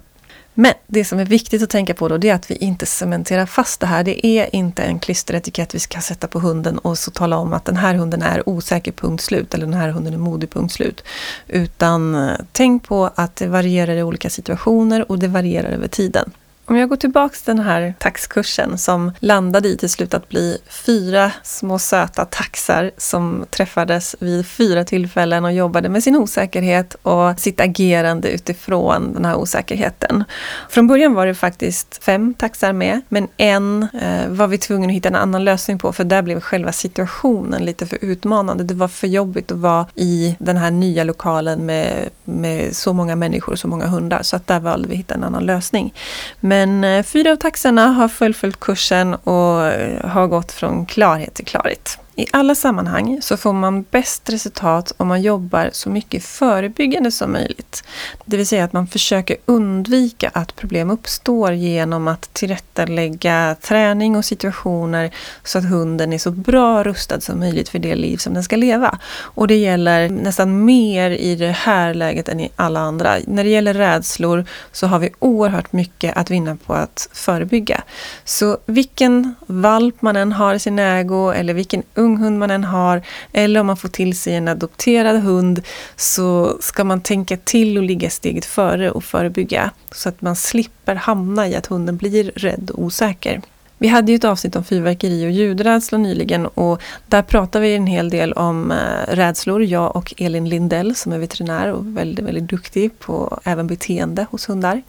Men 0.60 0.72
det 0.86 1.04
som 1.04 1.18
är 1.18 1.24
viktigt 1.24 1.62
att 1.62 1.70
tänka 1.70 1.94
på 1.94 2.08
då, 2.08 2.18
det 2.18 2.30
är 2.30 2.34
att 2.34 2.50
vi 2.50 2.54
inte 2.54 2.86
cementerar 2.86 3.46
fast 3.46 3.80
det 3.80 3.86
här. 3.86 4.04
Det 4.04 4.26
är 4.26 4.54
inte 4.54 4.82
en 4.82 4.98
klisteretikett 4.98 5.74
vi 5.74 5.78
ska 5.78 6.00
sätta 6.00 6.26
på 6.26 6.38
hunden 6.38 6.78
och 6.78 6.98
så 6.98 7.10
tala 7.10 7.36
om 7.36 7.52
att 7.52 7.64
den 7.64 7.76
här 7.76 7.94
hunden 7.94 8.22
är 8.22 8.48
osäker, 8.48 8.92
punkt 8.92 9.24
slut, 9.24 9.54
eller 9.54 9.66
den 9.66 9.74
här 9.74 9.88
hunden 9.88 10.14
är 10.14 10.18
modig, 10.18 10.50
punkt 10.50 10.72
slut. 10.72 11.04
Utan 11.48 12.14
eh, 12.14 12.34
tänk 12.52 12.88
på 12.88 13.10
att 13.14 13.36
det 13.36 13.46
varierar 13.46 13.96
i 13.96 14.02
olika 14.02 14.30
situationer 14.30 15.10
och 15.10 15.18
det 15.18 15.28
varierar 15.28 15.68
över 15.68 15.88
tiden. 15.88 16.32
Om 16.70 16.76
jag 16.76 16.88
går 16.88 16.96
tillbaka 16.96 17.34
till 17.34 17.56
den 17.56 17.64
här 17.64 17.94
taxkursen 17.98 18.78
som 18.78 19.12
landade 19.18 19.68
i 19.68 19.76
till 19.76 19.90
slut 19.90 20.14
att 20.14 20.28
bli 20.28 20.58
fyra 20.86 21.32
små 21.42 21.78
söta 21.78 22.24
taxar 22.24 22.90
som 22.96 23.44
träffades 23.50 24.16
vid 24.18 24.46
fyra 24.46 24.84
tillfällen 24.84 25.44
och 25.44 25.52
jobbade 25.52 25.88
med 25.88 26.02
sin 26.02 26.16
osäkerhet 26.16 26.96
och 27.02 27.40
sitt 27.40 27.60
agerande 27.60 28.28
utifrån 28.28 29.12
den 29.14 29.24
här 29.24 29.36
osäkerheten. 29.36 30.24
Från 30.68 30.86
början 30.86 31.14
var 31.14 31.26
det 31.26 31.34
faktiskt 31.34 32.04
fem 32.04 32.34
taxar 32.34 32.72
med, 32.72 33.00
men 33.08 33.28
en 33.36 33.82
eh, 33.82 34.28
var 34.28 34.46
vi 34.46 34.58
tvungna 34.58 34.86
att 34.86 34.94
hitta 34.94 35.08
en 35.08 35.16
annan 35.16 35.44
lösning 35.44 35.78
på 35.78 35.92
för 35.92 36.04
där 36.04 36.22
blev 36.22 36.40
själva 36.40 36.72
situationen 36.72 37.64
lite 37.64 37.86
för 37.86 38.04
utmanande. 38.04 38.64
Det 38.64 38.74
var 38.74 38.88
för 38.88 39.06
jobbigt 39.06 39.52
att 39.52 39.58
vara 39.58 39.86
i 39.94 40.36
den 40.38 40.56
här 40.56 40.70
nya 40.70 41.04
lokalen 41.04 41.66
med, 41.66 42.08
med 42.24 42.76
så 42.76 42.92
många 42.92 43.16
människor 43.16 43.52
och 43.52 43.58
så 43.58 43.68
många 43.68 43.86
hundar 43.86 44.22
så 44.22 44.36
att 44.36 44.46
där 44.46 44.60
valde 44.60 44.88
vi 44.88 44.94
att 44.94 44.98
hitta 44.98 45.14
en 45.14 45.24
annan 45.24 45.46
lösning. 45.46 45.94
Men 46.40 46.57
men 46.58 46.84
eh, 46.84 47.02
fyra 47.02 47.32
av 47.32 47.36
taxarna 47.36 47.86
har 47.86 48.08
fullföljt 48.08 48.60
kursen 48.60 49.14
och 49.14 49.66
eh, 49.66 50.06
har 50.06 50.26
gått 50.26 50.52
från 50.52 50.86
klarhet 50.86 51.34
till 51.34 51.44
klarhet. 51.44 51.98
I 52.18 52.26
alla 52.32 52.54
sammanhang 52.54 53.18
så 53.22 53.36
får 53.36 53.52
man 53.52 53.82
bäst 53.82 54.30
resultat 54.30 54.92
om 54.96 55.08
man 55.08 55.22
jobbar 55.22 55.70
så 55.72 55.90
mycket 55.90 56.24
förebyggande 56.24 57.10
som 57.10 57.32
möjligt. 57.32 57.84
Det 58.24 58.36
vill 58.36 58.46
säga 58.46 58.64
att 58.64 58.72
man 58.72 58.86
försöker 58.86 59.36
undvika 59.46 60.30
att 60.34 60.56
problem 60.56 60.90
uppstår 60.90 61.52
genom 61.52 62.08
att 62.08 62.34
tillrättalägga 62.34 63.56
träning 63.60 64.16
och 64.16 64.24
situationer 64.24 65.10
så 65.44 65.58
att 65.58 65.64
hunden 65.64 66.12
är 66.12 66.18
så 66.18 66.30
bra 66.30 66.82
rustad 66.82 67.20
som 67.20 67.38
möjligt 67.38 67.68
för 67.68 67.78
det 67.78 67.94
liv 67.94 68.16
som 68.16 68.34
den 68.34 68.42
ska 68.42 68.56
leva. 68.56 68.98
Och 69.18 69.46
det 69.46 69.56
gäller 69.56 70.08
nästan 70.08 70.64
mer 70.64 71.10
i 71.10 71.36
det 71.36 71.50
här 71.50 71.94
läget 71.94 72.28
än 72.28 72.40
i 72.40 72.50
alla 72.56 72.80
andra. 72.80 73.16
När 73.26 73.44
det 73.44 73.50
gäller 73.50 73.74
rädslor 73.74 74.44
så 74.72 74.86
har 74.86 74.98
vi 74.98 75.10
oerhört 75.18 75.72
mycket 75.72 76.16
att 76.16 76.30
vinna 76.30 76.56
på 76.66 76.74
att 76.74 77.08
förebygga. 77.12 77.82
Så 78.24 78.58
vilken 78.66 79.34
valp 79.46 80.02
man 80.02 80.16
än 80.16 80.32
har 80.32 80.54
i 80.54 80.58
sin 80.58 80.78
ägo 80.78 81.30
eller 81.30 81.54
vilken 81.54 81.82
ung 81.94 82.07
hund 82.16 82.38
man 82.38 82.50
än 82.50 82.64
har 82.64 83.02
eller 83.32 83.60
om 83.60 83.66
man 83.66 83.76
får 83.76 83.88
till 83.88 84.18
sig 84.18 84.34
en 84.34 84.48
adopterad 84.48 85.22
hund 85.22 85.62
så 85.96 86.56
ska 86.60 86.84
man 86.84 87.00
tänka 87.00 87.36
till 87.36 87.78
och 87.78 87.82
ligga 87.84 88.10
steget 88.10 88.44
före 88.44 88.90
och 88.90 89.04
förebygga 89.04 89.70
så 89.92 90.08
att 90.08 90.22
man 90.22 90.36
slipper 90.36 90.94
hamna 90.94 91.48
i 91.48 91.56
att 91.56 91.66
hunden 91.66 91.96
blir 91.96 92.32
rädd 92.34 92.70
och 92.70 92.82
osäker. 92.82 93.40
Vi 93.78 93.88
hade 93.88 94.12
ju 94.12 94.16
ett 94.16 94.24
avsnitt 94.24 94.56
om 94.56 94.64
fyrverkeri 94.64 95.26
och 95.26 95.30
ljudrädsla 95.30 95.98
nyligen 95.98 96.46
och 96.46 96.82
där 97.06 97.22
pratade 97.22 97.64
vi 97.64 97.74
en 97.74 97.86
hel 97.86 98.10
del 98.10 98.32
om 98.32 98.70
eh, 98.70 99.14
rädslor, 99.14 99.62
jag 99.62 99.96
och 99.96 100.14
Elin 100.16 100.48
Lindell 100.48 100.94
som 100.94 101.12
är 101.12 101.18
veterinär 101.18 101.72
och 101.72 101.96
väldigt, 101.96 102.24
väldigt 102.24 102.48
duktig 102.48 102.98
på 102.98 103.40
även 103.44 103.66
beteende 103.66 104.26
hos 104.30 104.48
hundar. 104.48 104.82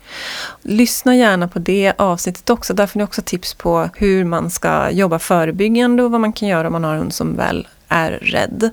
Lyssna 0.61 1.15
gärna 1.15 1.47
på 1.47 1.59
det 1.59 1.93
avsnittet 1.97 2.49
också, 2.49 2.73
där 2.73 2.87
får 2.87 2.99
ni 2.99 3.03
också 3.03 3.21
tips 3.21 3.53
på 3.53 3.89
hur 3.95 4.25
man 4.25 4.49
ska 4.49 4.91
jobba 4.91 5.19
förebyggande 5.19 6.03
och 6.03 6.11
vad 6.11 6.21
man 6.21 6.33
kan 6.33 6.47
göra 6.47 6.67
om 6.67 6.73
man 6.73 6.83
har 6.83 6.93
en 6.93 6.99
hund 6.99 7.13
som 7.13 7.35
väl 7.35 7.67
är 7.87 8.11
rädd. 8.11 8.69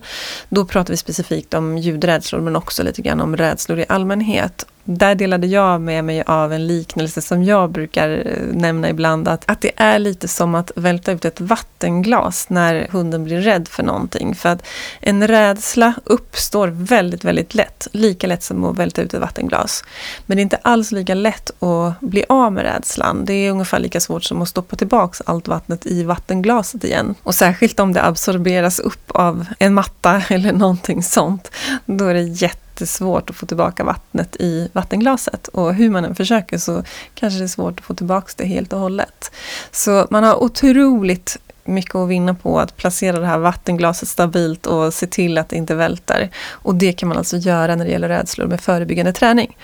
Då 0.49 0.64
pratar 0.64 0.92
vi 0.92 0.96
specifikt 0.96 1.54
om 1.54 1.78
ljudrädslor 1.78 2.40
men 2.40 2.56
också 2.56 2.82
lite 2.82 3.02
grann 3.02 3.20
om 3.20 3.37
rädslor 3.37 3.78
i 3.78 3.85
allmänhet 3.88 4.66
där 4.87 5.14
delade 5.14 5.47
jag 5.47 5.81
med 5.81 6.05
mig 6.05 6.23
av 6.26 6.52
en 6.52 6.66
liknelse 6.66 7.23
som 7.23 7.45
jag 7.45 7.71
brukar 7.71 8.11
eh, 8.11 8.57
nämna 8.57 8.90
ibland. 8.90 9.28
Att, 9.28 9.50
att 9.50 9.61
det 9.61 9.71
är 9.76 9.99
lite 9.99 10.28
som 10.28 10.55
att 10.55 10.73
välta 10.76 11.12
ut 11.12 11.25
ett 11.25 11.40
vattenglas 11.40 12.50
när 12.50 12.88
hunden 12.90 13.25
blir 13.25 13.40
rädd 13.40 13.69
för 13.69 13.83
någonting. 13.83 14.35
För 14.35 14.49
att 14.49 14.66
en 15.00 15.28
rädsla 15.28 15.95
uppstår 16.05 16.69
väldigt, 16.69 17.25
väldigt 17.25 17.55
lätt. 17.55 17.88
Lika 17.93 18.26
lätt 18.26 18.43
som 18.43 18.64
att 18.64 18.78
välta 18.78 19.02
ut 19.02 19.14
ett 19.14 19.21
vattenglas. 19.21 19.85
Men 20.26 20.37
det 20.37 20.40
är 20.40 20.43
inte 20.43 20.59
alls 20.62 20.93
lika 20.93 21.14
lätt 21.14 21.62
att 21.62 22.00
bli 22.00 22.25
av 22.28 22.52
med 22.52 22.64
rädslan. 22.64 23.25
Det 23.25 23.33
är 23.33 23.50
ungefär 23.50 23.78
lika 23.78 24.00
svårt 24.00 24.25
som 24.25 24.43
att 24.43 24.49
stoppa 24.49 24.76
tillbaks 24.76 25.23
allt 25.26 25.49
vattnet 25.49 25.87
i 25.87 26.02
vattenglaset 26.02 26.85
igen. 26.85 27.14
Och 27.23 27.35
särskilt 27.35 27.81
om 27.81 27.93
det 27.93 28.05
absorberas 28.05 28.78
upp 28.78 29.11
av 29.11 29.47
en 29.59 29.75
matta 29.75 30.23
eller 30.28 30.52
någonting 30.52 31.02
sånt. 31.02 31.50
Då 31.87 32.05
är 32.05 32.14
det 32.14 32.23
jätte 32.23 32.65
jättesvårt 32.76 33.30
att 33.30 33.37
få 33.37 33.47
tillbaka 33.47 33.85
vattnet 33.85 34.37
i 34.37 34.71
vattenglaset. 34.73 35.49
Och 35.49 35.75
hur 35.75 35.90
man 35.90 36.04
än 36.04 36.14
försöker 36.14 36.59
så 36.59 36.83
kanske 37.14 37.38
det 37.38 37.45
är 37.45 37.49
svårt 37.49 37.80
att 37.80 37.87
få 37.87 37.95
tillbaka 37.95 38.33
det 38.37 38.47
helt 38.47 38.73
och 38.73 38.80
hållet. 38.80 39.30
Så 39.71 40.06
man 40.11 40.25
har 40.25 40.42
otroligt 40.42 41.38
mycket 41.64 41.95
att 41.95 42.09
vinna 42.09 42.35
på 42.35 42.61
att 42.61 42.76
placera 42.76 43.21
det 43.21 43.26
här 43.26 43.38
vattenglaset 43.38 44.09
stabilt 44.09 44.66
och 44.66 44.95
se 44.95 45.06
till 45.06 45.38
att 45.38 45.49
det 45.49 45.56
inte 45.56 45.75
välter. 45.75 46.30
Och 46.49 46.75
det 46.75 46.92
kan 46.92 47.09
man 47.09 47.18
alltså 47.18 47.37
göra 47.37 47.76
när 47.76 47.85
det 47.85 47.90
gäller 47.90 48.09
rädslor 48.09 48.47
med 48.47 48.61
förebyggande 48.61 49.12
träning. 49.12 49.56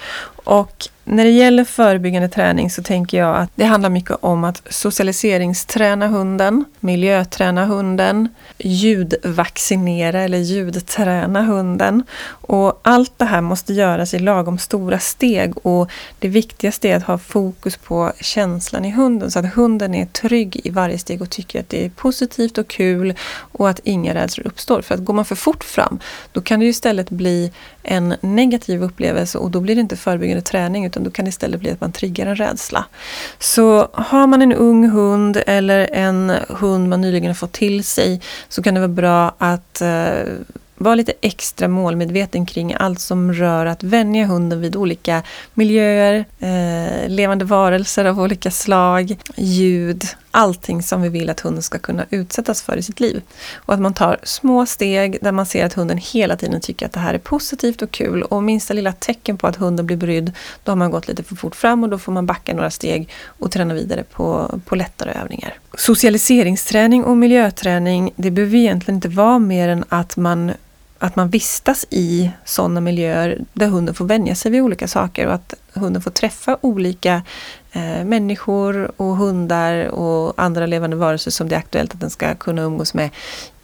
Och 0.44 0.88
när 1.04 1.24
det 1.24 1.30
gäller 1.30 1.64
förebyggande 1.64 2.28
träning 2.28 2.70
så 2.70 2.82
tänker 2.82 3.18
jag 3.18 3.36
att 3.36 3.50
det 3.54 3.64
handlar 3.64 3.90
mycket 3.90 4.16
om 4.20 4.44
att 4.44 4.62
socialiseringsträna 4.70 6.08
hunden, 6.08 6.64
miljöträna 6.80 7.64
hunden, 7.64 8.28
ljudvaccinera 8.58 10.20
eller 10.20 10.38
ljudträna 10.38 11.42
hunden. 11.42 12.02
Och 12.28 12.80
allt 12.82 13.12
det 13.18 13.24
här 13.24 13.40
måste 13.40 13.72
göras 13.72 14.14
i 14.14 14.18
lagom 14.18 14.58
stora 14.58 14.98
steg 14.98 15.66
och 15.66 15.90
det 16.18 16.28
viktigaste 16.28 16.88
är 16.88 16.96
att 16.96 17.02
ha 17.02 17.18
fokus 17.18 17.76
på 17.76 18.12
känslan 18.20 18.84
i 18.84 18.90
hunden 18.90 19.30
så 19.30 19.38
att 19.38 19.54
hunden 19.54 19.94
är 19.94 20.06
trygg 20.06 20.60
i 20.64 20.70
varje 20.70 20.98
steg 20.98 21.22
och 21.22 21.30
tycker 21.30 21.60
att 21.60 21.68
det 21.68 21.84
är 21.84 21.90
positivt 21.90 22.58
och 22.58 22.68
kul 22.68 23.14
och 23.52 23.68
att 23.68 23.80
inga 23.84 24.14
rädslor 24.14 24.46
uppstår. 24.46 24.82
För 24.82 24.94
att 24.94 25.04
går 25.04 25.14
man 25.14 25.24
för 25.24 25.36
fort 25.36 25.64
fram 25.64 25.98
då 26.32 26.40
kan 26.40 26.60
det 26.60 26.66
istället 26.66 27.10
bli 27.10 27.52
en 27.82 28.14
negativ 28.20 28.82
upplevelse 28.82 29.38
och 29.38 29.50
då 29.50 29.60
blir 29.60 29.74
det 29.74 29.80
inte 29.80 29.96
förebyggande 29.96 30.42
träning 30.42 30.91
utan 30.92 31.04
då 31.04 31.10
kan 31.10 31.24
det 31.24 31.28
istället 31.28 31.60
bli 31.60 31.70
att 31.70 31.80
man 31.80 31.92
triggar 31.92 32.26
en 32.26 32.36
rädsla. 32.36 32.84
Så 33.38 33.88
har 33.92 34.26
man 34.26 34.42
en 34.42 34.52
ung 34.52 34.88
hund 34.88 35.42
eller 35.46 35.88
en 35.92 36.32
hund 36.48 36.88
man 36.88 37.00
nyligen 37.00 37.26
har 37.26 37.34
fått 37.34 37.52
till 37.52 37.84
sig 37.84 38.20
så 38.48 38.62
kan 38.62 38.74
det 38.74 38.80
vara 38.80 38.88
bra 38.88 39.34
att 39.38 39.80
eh, 39.80 40.24
vara 40.74 40.94
lite 40.94 41.12
extra 41.20 41.68
målmedveten 41.68 42.46
kring 42.46 42.74
allt 42.74 43.00
som 43.00 43.32
rör 43.32 43.66
att 43.66 43.82
vänja 43.82 44.26
hunden 44.26 44.60
vid 44.60 44.76
olika 44.76 45.22
miljöer, 45.54 46.24
eh, 46.38 47.08
levande 47.08 47.44
varelser 47.44 48.04
av 48.04 48.20
olika 48.20 48.50
slag, 48.50 49.16
ljud, 49.36 50.04
allting 50.32 50.82
som 50.82 51.02
vi 51.02 51.08
vill 51.08 51.30
att 51.30 51.40
hunden 51.40 51.62
ska 51.62 51.78
kunna 51.78 52.06
utsättas 52.10 52.62
för 52.62 52.76
i 52.76 52.82
sitt 52.82 53.00
liv. 53.00 53.22
Och 53.54 53.74
att 53.74 53.80
man 53.80 53.94
tar 53.94 54.18
små 54.22 54.66
steg 54.66 55.18
där 55.20 55.32
man 55.32 55.46
ser 55.46 55.64
att 55.64 55.72
hunden 55.72 55.98
hela 55.98 56.36
tiden 56.36 56.60
tycker 56.60 56.86
att 56.86 56.92
det 56.92 57.00
här 57.00 57.14
är 57.14 57.18
positivt 57.18 57.82
och 57.82 57.90
kul 57.90 58.22
och 58.22 58.42
minsta 58.42 58.74
lilla 58.74 58.92
tecken 58.92 59.36
på 59.36 59.46
att 59.46 59.56
hunden 59.56 59.86
blir 59.86 59.96
brydd, 59.96 60.32
då 60.64 60.72
har 60.72 60.76
man 60.76 60.90
gått 60.90 61.08
lite 61.08 61.22
för 61.22 61.36
fort 61.36 61.54
fram 61.54 61.82
och 61.82 61.88
då 61.88 61.98
får 61.98 62.12
man 62.12 62.26
backa 62.26 62.54
några 62.54 62.70
steg 62.70 63.08
och 63.24 63.50
träna 63.50 63.74
vidare 63.74 64.04
på, 64.04 64.60
på 64.64 64.76
lättare 64.76 65.12
övningar. 65.12 65.54
Socialiseringsträning 65.74 67.04
och 67.04 67.16
miljöträning, 67.16 68.12
det 68.16 68.30
behöver 68.30 68.56
egentligen 68.56 68.96
inte 68.96 69.08
vara 69.08 69.38
mer 69.38 69.68
än 69.68 69.84
att 69.88 70.16
man 70.16 70.52
att 71.02 71.16
man 71.16 71.28
vistas 71.28 71.86
i 71.90 72.30
sådana 72.44 72.80
miljöer 72.80 73.38
där 73.52 73.66
hunden 73.66 73.94
får 73.94 74.04
vänja 74.04 74.34
sig 74.34 74.50
vid 74.50 74.62
olika 74.62 74.88
saker 74.88 75.26
och 75.26 75.34
att 75.34 75.54
hunden 75.72 76.02
får 76.02 76.10
träffa 76.10 76.58
olika 76.60 77.22
Eh, 77.72 78.04
människor 78.04 78.92
och 78.96 79.16
hundar 79.16 79.86
och 79.86 80.34
andra 80.36 80.66
levande 80.66 80.96
varelser 80.96 81.30
som 81.30 81.48
det 81.48 81.54
är 81.54 81.58
aktuellt 81.58 81.94
att 81.94 82.00
den 82.00 82.10
ska 82.10 82.34
kunna 82.34 82.62
umgås 82.62 82.94
med 82.94 83.10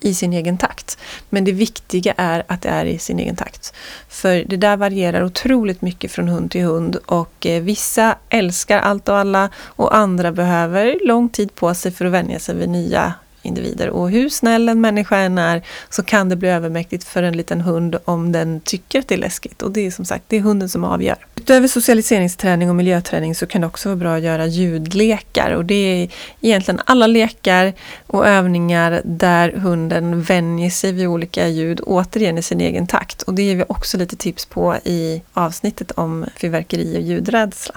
i 0.01 0.15
sin 0.15 0.33
egen 0.33 0.59
takt. 0.59 0.99
Men 1.29 1.45
det 1.45 1.53
viktiga 1.53 2.15
är 2.17 2.45
att 2.47 2.63
det 2.63 2.69
är 2.69 2.85
i 2.85 2.99
sin 2.99 3.19
egen 3.19 3.37
takt. 3.37 3.75
För 4.09 4.45
det 4.47 4.57
där 4.57 4.77
varierar 4.77 5.25
otroligt 5.25 5.83
mycket 5.83 6.13
från 6.13 6.29
hund 6.29 6.51
till 6.51 6.65
hund 6.65 6.97
och 7.07 7.47
eh, 7.47 7.63
vissa 7.63 8.17
älskar 8.29 8.79
allt 8.79 9.09
och 9.09 9.17
alla 9.17 9.51
och 9.57 9.97
andra 9.97 10.33
behöver 10.33 10.99
lång 11.05 11.29
tid 11.29 11.55
på 11.55 11.75
sig 11.75 11.93
för 11.93 12.05
att 12.05 12.13
vänja 12.13 12.39
sig 12.39 12.55
vid 12.55 12.69
nya 12.69 13.15
individer. 13.49 13.91
Och 13.91 14.11
hur 14.11 14.29
snäll 14.29 14.69
en 14.69 14.81
människa 14.81 15.17
än 15.17 15.39
är 15.39 15.63
så 15.91 16.03
kan 16.03 16.29
det 16.29 16.37
bli 16.37 16.49
övermäktigt 16.49 17.05
för 17.05 17.23
en 17.23 17.37
liten 17.37 17.61
hund 17.61 17.97
om 18.05 18.33
den 18.33 18.61
tycker 18.61 18.99
att 18.99 19.09
det 19.09 19.15
är 19.15 19.19
läskigt. 19.19 19.63
Och 19.63 19.71
det 19.71 19.87
är 19.87 19.91
som 19.91 20.05
sagt, 20.05 20.25
det 20.29 20.37
är 20.37 20.41
hunden 20.41 20.69
som 20.69 20.85
avgör. 20.85 21.17
Utöver 21.37 21.69
socialiseringsträning 21.69 22.71
och 22.71 22.77
miljöträning 22.77 23.35
så 23.35 23.47
kan 23.47 23.61
det 23.61 23.67
också 23.67 23.89
vara 23.89 23.97
bra 23.97 24.17
att 24.17 24.23
göra 24.23 24.47
ljudlekar. 24.47 25.51
Och 25.51 25.65
det 25.65 25.75
är 25.75 26.11
egentligen 26.41 26.81
alla 26.85 27.07
lekar 27.07 27.73
och 28.07 28.27
övningar 28.27 29.03
där 29.05 29.53
hunden 29.53 30.23
vänjer 30.23 30.71
sig 30.71 30.93
vid 30.93 31.07
olika 31.07 31.49
ljud, 31.49 31.81
återigen 31.81 32.39
i 32.39 32.43
sin 32.43 32.61
egen 32.61 32.87
takt. 32.87 33.23
Och 33.23 33.35
det 33.35 33.43
ger 33.43 33.57
vi 33.57 33.65
också 33.69 33.97
lite 33.97 34.17
tips 34.17 34.47
på 34.47 34.77
i 34.85 35.23
avsnittet 35.33 35.91
om 35.91 36.27
fyrverkeri 36.37 36.97
och 36.97 37.03
ljudrädsla. 37.03 37.75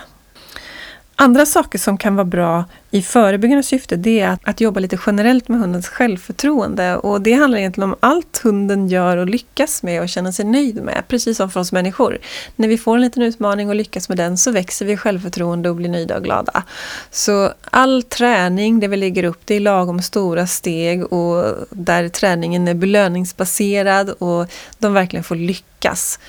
Andra 1.22 1.46
saker 1.46 1.80
som 1.80 1.98
kan 1.98 2.16
vara 2.16 2.25
bra 2.25 2.66
i 2.92 3.01
förebyggande 3.01 3.63
syfte 3.63 3.96
det 3.96 4.20
är 4.20 4.30
att, 4.30 4.40
att, 4.44 4.62
jobba 4.62 4.80
lite 4.80 4.98
generellt 5.06 5.48
med 5.48 5.60
hundens 5.60 5.88
självförtroende. 5.88 6.98
Och 6.98 7.22
det 7.22 7.34
handlar 7.34 7.60
egentligen 7.60 7.90
om 7.90 7.98
allt 8.00 8.42
hunden 8.44 8.88
gör 8.88 9.18
och 9.18 9.28
lyckas 9.28 9.84
med 9.84 10.01
och 10.01 10.10
känner 10.10 10.32
sig 10.32 10.46
nöjd 10.46 10.84
med. 10.84 11.04
Precis 11.08 11.38
som 11.38 11.51
för 11.51 11.60
oss 11.60 11.72
människor. 11.72 12.18
När 12.56 12.68
vi 12.68 12.78
får 12.78 12.96
en 12.96 13.01
liten 13.01 13.24
utmaning 13.24 13.70
och 13.70 13.75
lyckas 13.75 14.10
med 14.10 14.18
den 14.18 14.38
så 14.38 14.51
växer 14.51 14.86
vi 14.86 14.98
självförtroende 14.98 15.70
och 15.70 15.75
blir 15.75 15.90
nöjda 15.90 16.18
och 16.18 16.24
glada. 16.24 16.63
Så 17.12 17.54
all 17.72 18.04
träning 18.04 18.80
där 18.80 18.88
vi 18.88 18.98
lägger 18.98 19.24
upp 19.24 19.42
det 19.46 19.56
i 19.56 19.60
lagom 19.60 20.01
stora 20.01 20.48
steg 20.48 21.13
och 21.13 21.46
där 21.70 22.10
träningen 22.10 22.68
är 22.68 22.74
belöningsbaserad 22.74 24.10
och 24.10 24.48
de 24.80 24.94
verkligen 24.94 25.24
får 25.24 25.36
lyckas. 25.36 26.20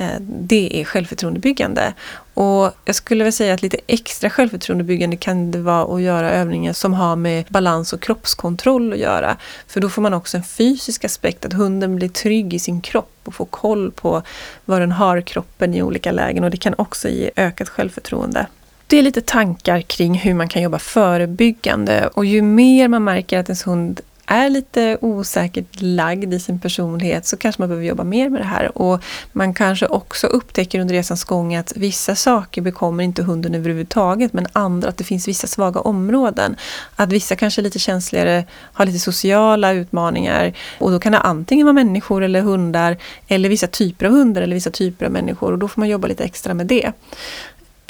Eh, 0.00 0.20
det 0.20 0.80
är 0.80 0.84
självförtroendebyggande. 0.84 1.94
Och 2.34 2.72
jag 2.84 2.94
skulle 2.94 3.24
väl 3.24 3.32
säga 3.32 3.54
att 3.54 3.62
lite 3.62 3.76
extra 3.86 4.30
självförtroendebyggande 4.30 5.16
kan 5.16 5.50
det 5.50 5.58
vara 5.58 5.94
att 5.94 6.02
göra 6.02 6.30
övningar 6.30 6.72
som 6.72 6.92
har 6.92 7.16
med 7.16 7.44
balans 7.48 7.92
och 7.92 8.00
kroppskontroll 8.00 8.92
att 8.92 8.98
göra. 8.98 9.36
För 9.66 9.80
då 9.80 9.88
får 9.88 10.02
man 10.02 10.14
också 10.14 10.36
en 10.36 10.42
fysisk 10.42 11.04
aspekt, 11.04 11.44
att 11.44 11.52
hunden 11.52 11.96
blir 11.96 12.08
trygg 12.08 12.54
i 12.54 12.58
sin 12.58 12.80
kropp 12.80 13.20
och 13.24 13.34
får 13.34 13.44
koll 13.44 13.90
på 13.90 14.22
var 14.64 14.80
den 14.80 14.92
har 14.92 15.20
kroppen 15.20 15.74
i 15.74 15.82
olika 15.82 16.12
lägen 16.12 16.44
och 16.44 16.50
det 16.50 16.56
kan 16.56 16.74
också 16.78 17.08
ge 17.08 17.30
ökat 17.36 17.68
självförtroende. 17.68 18.46
Det 18.86 18.98
är 18.98 19.02
lite 19.02 19.20
tankar 19.20 19.80
kring 19.80 20.14
hur 20.14 20.34
man 20.34 20.48
kan 20.48 20.62
jobba 20.62 20.78
förebyggande 20.78 22.06
och 22.06 22.24
ju 22.24 22.42
mer 22.42 22.88
man 22.88 23.04
märker 23.04 23.38
att 23.38 23.48
ens 23.48 23.66
hund 23.66 24.00
är 24.30 24.50
lite 24.50 24.98
osäkert 25.00 25.80
lagd 25.80 26.34
i 26.34 26.40
sin 26.40 26.60
personlighet 26.60 27.26
så 27.26 27.36
kanske 27.36 27.62
man 27.62 27.68
behöver 27.68 27.86
jobba 27.86 28.04
mer 28.04 28.28
med 28.28 28.40
det 28.40 28.44
här. 28.44 28.78
Och 28.78 29.02
man 29.32 29.54
kanske 29.54 29.86
också 29.86 30.26
upptäcker 30.26 30.80
under 30.80 30.94
resans 30.94 31.24
gång 31.24 31.54
att 31.54 31.72
vissa 31.76 32.14
saker 32.14 32.62
bekommer 32.62 33.04
inte 33.04 33.22
hunden 33.22 33.54
överhuvudtaget 33.54 34.32
men 34.32 34.46
andra, 34.52 34.88
att 34.88 34.96
det 34.96 35.04
finns 35.04 35.28
vissa 35.28 35.46
svaga 35.46 35.80
områden. 35.80 36.56
Att 36.96 37.12
vissa 37.12 37.36
kanske 37.36 37.60
är 37.60 37.62
lite 37.62 37.78
känsligare, 37.78 38.44
har 38.72 38.86
lite 38.86 38.98
sociala 38.98 39.72
utmaningar 39.72 40.52
och 40.78 40.90
då 40.90 41.00
kan 41.00 41.12
det 41.12 41.18
antingen 41.18 41.66
vara 41.66 41.74
människor 41.74 42.22
eller 42.22 42.40
hundar 42.40 42.96
eller 43.28 43.48
vissa 43.48 43.66
typer 43.66 44.06
av 44.06 44.12
hundar 44.12 44.42
eller 44.42 44.54
vissa 44.54 44.70
typer 44.70 45.06
av 45.06 45.12
människor 45.12 45.52
och 45.52 45.58
då 45.58 45.68
får 45.68 45.80
man 45.80 45.88
jobba 45.88 46.08
lite 46.08 46.24
extra 46.24 46.54
med 46.54 46.66
det. 46.66 46.92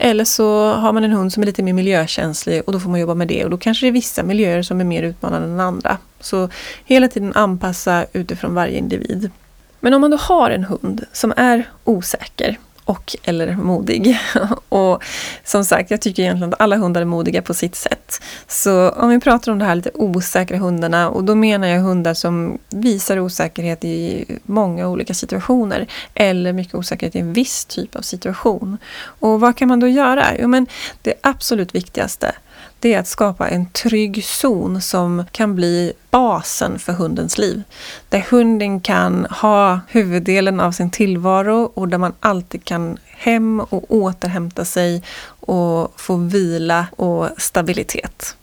Eller 0.02 0.25
så 0.25 0.73
har 0.73 0.92
man 0.92 1.04
en 1.04 1.12
hund 1.12 1.33
som 1.33 1.42
är 1.42 1.47
lite 1.47 1.62
mer 1.62 1.73
miljökänslig 1.73 2.62
och 2.66 2.73
då 2.73 2.80
får 2.80 2.90
man 2.90 3.00
jobba 3.00 3.14
med 3.14 3.28
det. 3.28 3.45
Och 3.45 3.50
då 3.50 3.59
kanske 3.59 3.87
det 3.87 3.90
är 3.90 3.92
vissa 3.92 4.23
miljöer 4.23 4.62
som 4.62 4.80
är 4.80 4.85
mer 4.85 5.02
utmanande 5.02 5.49
än 5.49 5.61
andra. 5.61 5.99
Så 6.21 6.49
hela 6.85 7.09
tiden 7.09 7.33
anpassa 7.35 8.07
utifrån 8.12 8.54
varje 8.54 8.78
individ. 8.78 9.30
Men 9.80 9.95
om 9.95 10.00
man 10.00 10.11
då 10.11 10.16
har 10.16 10.50
en 10.50 10.64
hund 10.64 11.04
som 11.12 11.33
är 11.37 11.71
osäker 11.85 12.59
och 12.90 13.16
eller 13.23 13.56
modig. 13.56 14.18
och 14.68 15.02
som 15.44 15.64
sagt, 15.64 15.90
jag 15.90 16.00
tycker 16.00 16.23
egentligen 16.23 16.54
att 16.54 16.61
alla 16.61 16.76
hundar 16.76 17.00
är 17.00 17.04
modiga 17.04 17.42
på 17.42 17.54
sitt 17.54 17.75
sätt. 17.75 18.23
Så 18.49 18.90
om 18.90 19.11
vi 19.11 19.20
pratar 19.20 19.52
om 19.52 19.59
de 19.59 19.64
här 19.64 19.75
lite 19.75 19.90
osäkra 19.94 20.59
hundarna 20.59 21.11
och 21.11 21.25
då 21.25 21.35
menar 21.35 21.68
jag 21.68 21.80
hundar 21.80 22.14
som 22.14 22.59
visar 22.70 23.18
osäkerhet 23.18 23.85
i 23.85 24.25
många 24.42 24.88
olika 24.88 25.14
situationer 25.14 25.87
eller 26.14 26.52
mycket 26.52 26.75
osäkerhet 26.75 27.16
i 27.16 27.18
en 27.18 27.32
viss 27.32 27.64
typ 27.64 27.97
av 27.97 28.02
situation. 28.02 28.78
Och 29.02 29.40
vad 29.40 29.56
kan 29.56 29.68
man 29.68 29.80
då 29.80 29.88
göra? 29.88 30.26
Jo, 30.38 30.49
men 30.49 30.66
det 31.02 31.14
absolut 31.23 31.75
viktigaste 31.75 32.35
det 32.81 32.95
är 32.95 32.99
att 33.01 33.07
skapa 33.07 33.49
en 33.49 33.67
trygg 33.71 34.25
zon 34.25 34.81
som 34.83 35.25
kan 35.33 35.55
bli 35.55 35.93
basen 36.11 36.79
för 36.79 36.93
hundens 36.93 37.39
liv. 37.39 37.63
Där 38.09 38.27
hunden 38.31 38.81
kan 38.81 39.27
ha 39.31 39.81
huvuddelen 39.89 40.61
av 40.61 40.73
sin 40.73 40.91
tillvaro 40.91 41.73
och 41.75 41.89
där 41.89 41.99
man 41.99 42.13
alltid 42.21 42.65
kan 42.65 42.99
hem 43.07 43.61
och 43.61 43.95
återhämta 43.95 44.65
sig 44.65 45.03
och 45.27 46.01
få 46.01 46.17
vila 46.17 46.87
och 46.97 47.29
stabilitet. 47.39 48.37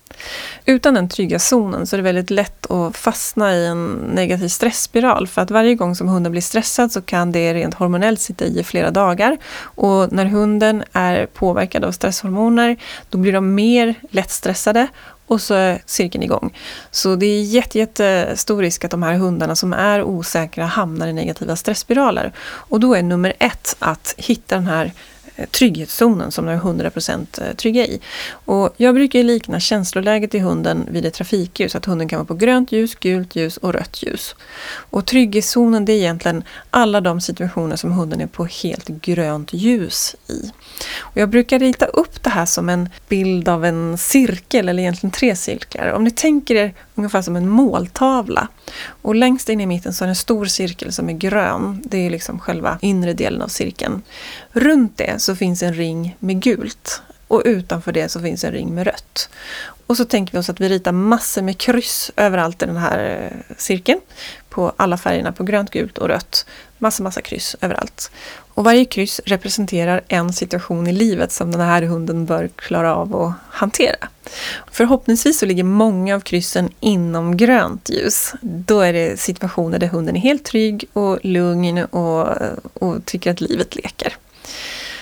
Utan 0.66 0.94
den 0.94 1.10
trygga 1.10 1.40
zonen 1.40 1.88
så 1.88 1.96
är 1.96 1.98
det 1.98 2.04
väldigt 2.04 2.30
lätt 2.30 2.72
att 2.72 2.98
fastna 2.98 3.56
i 3.56 3.68
en 3.68 3.94
negativ 3.94 4.48
stressspiral. 4.48 5.28
För 5.28 5.42
att 5.42 5.52
varje 5.52 5.76
gång 5.76 5.96
som 5.96 6.08
hunden 6.08 6.32
blir 6.32 6.42
stressad 6.42 6.92
så 6.92 7.02
kan 7.02 7.32
det 7.32 7.54
rent 7.54 7.74
hormonellt 7.74 8.22
sitta 8.22 8.46
i 8.46 8.64
flera 8.64 8.92
dagar. 8.92 9.38
Och 9.60 10.12
när 10.12 10.26
hunden 10.26 10.84
är 10.94 11.26
påverkad 11.26 11.86
av 11.86 11.92
stresshormoner 11.92 12.78
då 13.10 13.18
blir 13.18 13.34
de 13.34 13.56
mer 13.56 13.96
lättstressade 14.10 14.88
och 15.28 15.42
så 15.42 15.54
är 15.54 15.82
cirkeln 15.86 16.24
igång. 16.24 16.54
Så 16.92 17.16
det 17.16 17.26
är 17.26 17.42
jättestor 17.42 18.62
risk 18.62 18.86
att 18.86 18.92
de 18.92 19.04
här 19.04 19.14
hundarna 19.14 19.56
som 19.56 19.74
är 19.74 20.04
osäkra 20.04 20.66
hamnar 20.66 21.08
i 21.08 21.14
negativa 21.14 21.56
stressspiraler. 21.56 22.32
Och 22.40 22.80
då 22.80 22.94
är 22.94 23.04
nummer 23.04 23.34
ett 23.40 23.76
att 23.80 24.14
hitta 24.18 24.56
den 24.56 24.68
här 24.68 24.92
Eh, 25.38 25.46
trygghetszonen 25.46 26.32
som 26.32 26.46
de 26.46 26.52
är 26.52 26.60
100% 26.60 27.42
eh, 27.42 27.56
trygga 27.56 27.86
i. 27.86 28.00
Och 28.30 28.74
jag 28.78 28.96
brukar 28.96 29.24
likna 29.24 29.60
känsloläget 29.60 30.36
i 30.36 30.40
hunden 30.40 30.88
vid 30.92 31.06
ett 31.06 31.14
trafikljus, 31.14 31.76
att 31.76 31.86
hunden 31.86 32.08
kan 32.08 32.20
vara 32.20 32.28
på 32.28 32.34
grönt 32.34 32.72
ljus, 32.72 32.96
gult 32.96 33.36
ljus 33.36 33.58
och 33.58 33.74
rött 33.74 34.04
ljus. 34.04 34.36
Och 34.90 35.06
trygghetszonen 35.06 35.86
det 35.86 35.94
är 35.94 35.98
egentligen 35.98 36.44
alla 36.70 37.02
de 37.02 37.22
situationer 37.22 37.76
som 37.76 37.92
hunden 37.92 38.22
är 38.22 38.28
på 38.28 38.46
helt 38.46 38.88
grönt 38.88 39.54
ljus 39.54 40.16
i. 40.28 40.52
Och 41.00 41.18
jag 41.18 41.30
brukar 41.30 41.60
rita 41.60 41.86
upp 41.86 42.24
det 42.24 42.30
här 42.30 42.46
som 42.46 42.70
en 42.70 42.90
bild 43.10 43.50
av 43.50 43.66
en 43.66 43.98
cirkel, 43.98 44.70
eller 44.70 44.84
egentligen 44.84 45.12
tre 45.12 45.36
cirklar. 45.36 45.92
Om 45.92 46.04
ni 46.04 46.12
tänker 46.12 46.56
er 46.56 46.74
ungefär 46.96 47.22
som 47.22 47.36
en 47.36 47.50
måltavla. 47.50 48.48
Och 49.02 49.16
längst 49.16 49.50
in 49.50 49.62
i 49.62 49.66
mitten 49.66 49.94
så 49.94 50.04
är 50.04 50.08
det 50.08 50.12
en 50.12 50.16
stor 50.16 50.46
cirkel 50.46 50.94
som 50.94 51.10
är 51.10 51.14
grön. 51.14 51.82
Det 51.86 52.06
är 52.06 52.10
liksom 52.10 52.40
själva 52.40 52.78
inre 52.82 53.14
delen 53.14 53.42
av 53.42 53.48
cirkeln. 53.48 54.02
Runt 54.52 54.98
det 54.98 55.20
så 55.28 55.36
finns 55.36 55.64
en 55.64 55.74
ring 55.74 56.16
med 56.20 56.42
gult. 56.42 57.02
Och 57.28 57.42
utanför 57.46 57.92
det 57.92 58.10
så 58.10 58.22
finns 58.22 58.44
en 58.44 58.52
ring 58.52 58.76
med 58.76 58.88
rött. 58.88 59.30
Och 59.88 59.98
så 59.98 60.06
tänker 60.06 60.34
vi 60.34 60.40
oss 60.40 60.50
att 60.50 60.62
vi 60.62 60.70
ritar 60.70 60.92
massor 60.92 61.42
med 61.42 61.58
kryss 61.58 62.12
överallt 62.16 62.64
i 62.64 62.66
den 62.66 62.78
här 62.78 63.32
eh, 63.32 63.56
cirkeln. 63.58 64.00
På 64.50 64.74
alla 64.78 64.98
färgerna, 64.98 65.32
på 65.32 65.44
grönt, 65.44 65.72
gult 65.72 65.98
och 65.98 66.08
rött. 66.08 66.46
Massa, 66.78 67.04
massa 67.04 67.22
kryss 67.22 67.56
överallt. 67.62 68.12
Och 68.54 68.64
varje 68.64 68.86
kryss 68.86 69.22
representerar 69.26 70.02
en 70.08 70.34
situation 70.34 70.88
i 70.88 70.92
livet 70.92 71.32
som 71.32 71.52
den 71.52 71.62
här 71.62 71.82
hunden 71.82 72.26
bör 72.26 72.50
klara 72.56 72.96
av 72.96 73.16
att 73.16 73.34
hantera. 73.50 74.08
Förhoppningsvis 74.72 75.40
så 75.40 75.46
ligger 75.46 75.64
många 75.64 76.16
av 76.16 76.20
kryssen 76.20 76.70
inom 76.80 77.38
grönt 77.38 77.90
ljus. 77.90 78.34
Då 78.42 78.82
är 78.82 78.94
det 78.94 79.20
situationer 79.20 79.80
där 79.80 79.88
hunden 79.88 80.16
är 80.16 80.20
helt 80.20 80.46
trygg 80.46 80.86
och 80.94 81.20
lugn 81.24 81.84
och, 81.84 82.28
och 82.74 83.06
tycker 83.06 83.32
att 83.32 83.42
livet 83.42 83.76
leker. 83.76 84.18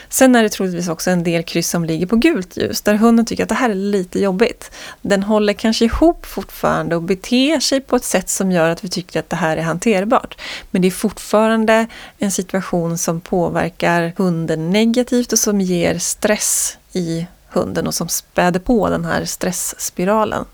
Sen 0.09 0.35
är 0.35 0.43
det 0.43 0.50
troligtvis 0.50 0.88
också 0.88 1.12
en 1.12 1.24
del 1.24 1.43
kryss 1.43 1.69
som 1.69 1.85
ligger 1.85 2.05
på 2.05 2.15
gult 2.15 2.57
ljus, 2.57 2.81
där 2.81 2.93
hunden 2.93 3.25
tycker 3.25 3.43
att 3.43 3.50
det 3.50 3.55
här 3.55 3.69
är 3.69 3.75
lite 3.75 4.19
jobbigt. 4.19 4.71
Den 5.01 5.24
håller 5.24 5.53
kanske 5.53 5.85
ihop 5.85 6.25
fortfarande 6.25 6.95
och 6.95 7.01
beter 7.01 7.59
sig 7.59 7.81
på 7.81 7.95
ett 7.95 8.03
sätt 8.03 8.29
som 8.29 8.51
gör 8.51 8.69
att 8.69 8.83
vi 8.83 8.89
tycker 8.89 9.19
att 9.19 9.29
det 9.29 9.35
här 9.35 9.57
är 9.57 9.62
hanterbart. 9.62 10.41
Men 10.71 10.81
det 10.81 10.88
är 10.88 10.91
fortfarande 10.91 11.88
en 12.17 12.31
situation 12.31 12.97
som 12.97 13.21
påverkar 13.21 14.13
hunden 14.17 14.69
negativt 14.69 15.33
och 15.33 15.39
som 15.39 15.62
ger 15.62 15.97
stress 16.00 16.77
i 16.93 17.27
hunden 17.50 17.88
och 17.88 17.93
som 17.93 18.09
späder 18.09 18.59
på 18.59 18.89
den 18.89 19.05
här 19.05 19.25
stressspiralen. 19.25 20.45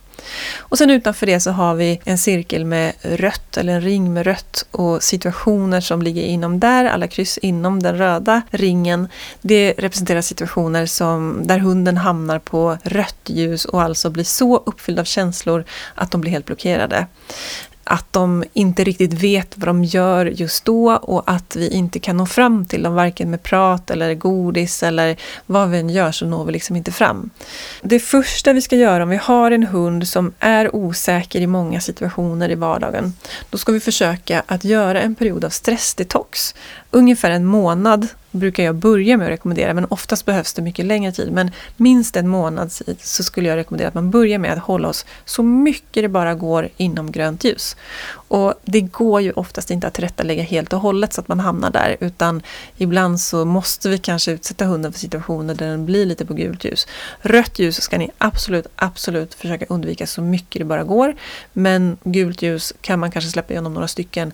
Och 0.59 0.77
sen 0.77 0.89
utanför 0.89 1.25
det 1.25 1.39
så 1.39 1.51
har 1.51 1.75
vi 1.75 2.01
en 2.03 2.17
cirkel 2.17 2.65
med 2.65 2.93
rött, 3.01 3.57
eller 3.57 3.73
en 3.73 3.81
ring 3.81 4.13
med 4.13 4.25
rött 4.25 4.65
och 4.71 5.03
situationer 5.03 5.81
som 5.81 6.01
ligger 6.01 6.23
inom 6.23 6.59
där, 6.59 6.85
alla 6.85 7.07
kryss 7.07 7.37
inom 7.37 7.83
den 7.83 7.97
röda 7.97 8.41
ringen. 8.51 9.07
Det 9.41 9.73
representerar 9.77 10.21
situationer 10.21 10.85
som, 10.85 11.47
där 11.47 11.59
hunden 11.59 11.97
hamnar 11.97 12.39
på 12.39 12.77
rött 12.83 13.21
ljus 13.25 13.65
och 13.65 13.81
alltså 13.81 14.09
blir 14.09 14.23
så 14.23 14.57
uppfylld 14.57 14.99
av 14.99 15.03
känslor 15.03 15.65
att 15.95 16.11
de 16.11 16.21
blir 16.21 16.31
helt 16.31 16.45
blockerade 16.45 17.07
att 17.83 18.13
de 18.13 18.43
inte 18.53 18.83
riktigt 18.83 19.13
vet 19.13 19.57
vad 19.57 19.67
de 19.67 19.83
gör 19.83 20.25
just 20.25 20.65
då 20.65 20.91
och 20.91 21.23
att 21.25 21.55
vi 21.55 21.69
inte 21.69 21.99
kan 21.99 22.17
nå 22.17 22.25
fram 22.25 22.65
till 22.65 22.83
dem 22.83 22.93
varken 22.93 23.29
med 23.29 23.43
prat 23.43 23.91
eller 23.91 24.15
godis 24.15 24.83
eller 24.83 25.17
vad 25.45 25.69
vi 25.69 25.79
än 25.79 25.89
gör 25.89 26.11
så 26.11 26.25
når 26.25 26.45
vi 26.45 26.51
liksom 26.51 26.75
inte 26.75 26.91
fram. 26.91 27.29
Det 27.81 27.99
första 27.99 28.53
vi 28.53 28.61
ska 28.61 28.75
göra 28.75 29.03
om 29.03 29.09
vi 29.09 29.17
har 29.17 29.51
en 29.51 29.63
hund 29.63 30.07
som 30.07 30.33
är 30.39 30.75
osäker 30.75 31.41
i 31.41 31.47
många 31.47 31.81
situationer 31.81 32.51
i 32.51 32.55
vardagen, 32.55 33.13
då 33.49 33.57
ska 33.57 33.71
vi 33.71 33.79
försöka 33.79 34.43
att 34.45 34.63
göra 34.63 35.01
en 35.01 35.15
period 35.15 35.45
av 35.45 35.49
stressdetox. 35.49 36.55
Ungefär 36.91 37.31
en 37.31 37.45
månad 37.45 38.07
brukar 38.31 38.63
jag 38.63 38.75
börja 38.75 39.17
med 39.17 39.25
att 39.25 39.31
rekommendera, 39.31 39.73
men 39.73 39.85
oftast 39.89 40.25
behövs 40.25 40.53
det 40.53 40.61
mycket 40.61 40.85
längre 40.85 41.11
tid. 41.11 41.31
Men 41.31 41.51
minst 41.77 42.15
en 42.15 42.27
månad 42.27 42.71
så 42.99 43.23
skulle 43.23 43.49
jag 43.49 43.55
rekommendera 43.55 43.87
att 43.87 43.93
man 43.93 44.11
börjar 44.11 44.39
med 44.39 44.53
att 44.53 44.59
hålla 44.59 44.87
oss 44.87 45.05
så 45.25 45.43
mycket 45.43 46.03
det 46.03 46.09
bara 46.09 46.35
går 46.35 46.69
inom 46.77 47.11
grönt 47.11 47.43
ljus. 47.43 47.75
Och 48.11 48.53
det 48.63 48.81
går 48.81 49.21
ju 49.21 49.31
oftast 49.31 49.71
inte 49.71 49.87
att 49.87 49.93
tillrättalägga 49.93 50.43
helt 50.43 50.73
och 50.73 50.79
hållet 50.79 51.13
så 51.13 51.21
att 51.21 51.27
man 51.27 51.39
hamnar 51.39 51.71
där, 51.71 51.97
utan 51.99 52.41
ibland 52.77 53.21
så 53.21 53.45
måste 53.45 53.89
vi 53.89 53.97
kanske 53.97 54.31
utsätta 54.31 54.65
hunden 54.65 54.91
för 54.91 54.99
situationer 54.99 55.55
där 55.55 55.67
den 55.67 55.85
blir 55.85 56.05
lite 56.05 56.25
på 56.25 56.33
gult 56.33 56.65
ljus. 56.65 56.87
Rött 57.21 57.59
ljus 57.59 57.81
ska 57.81 57.97
ni 57.97 58.09
absolut, 58.17 58.67
absolut 58.75 59.33
försöka 59.33 59.65
undvika 59.69 60.07
så 60.07 60.21
mycket 60.21 60.59
det 60.59 60.65
bara 60.65 60.83
går. 60.83 61.15
Men 61.53 61.97
gult 62.03 62.41
ljus 62.41 62.73
kan 62.81 62.99
man 62.99 63.11
kanske 63.11 63.31
släppa 63.31 63.53
igenom 63.53 63.73
några 63.73 63.87
stycken 63.87 64.31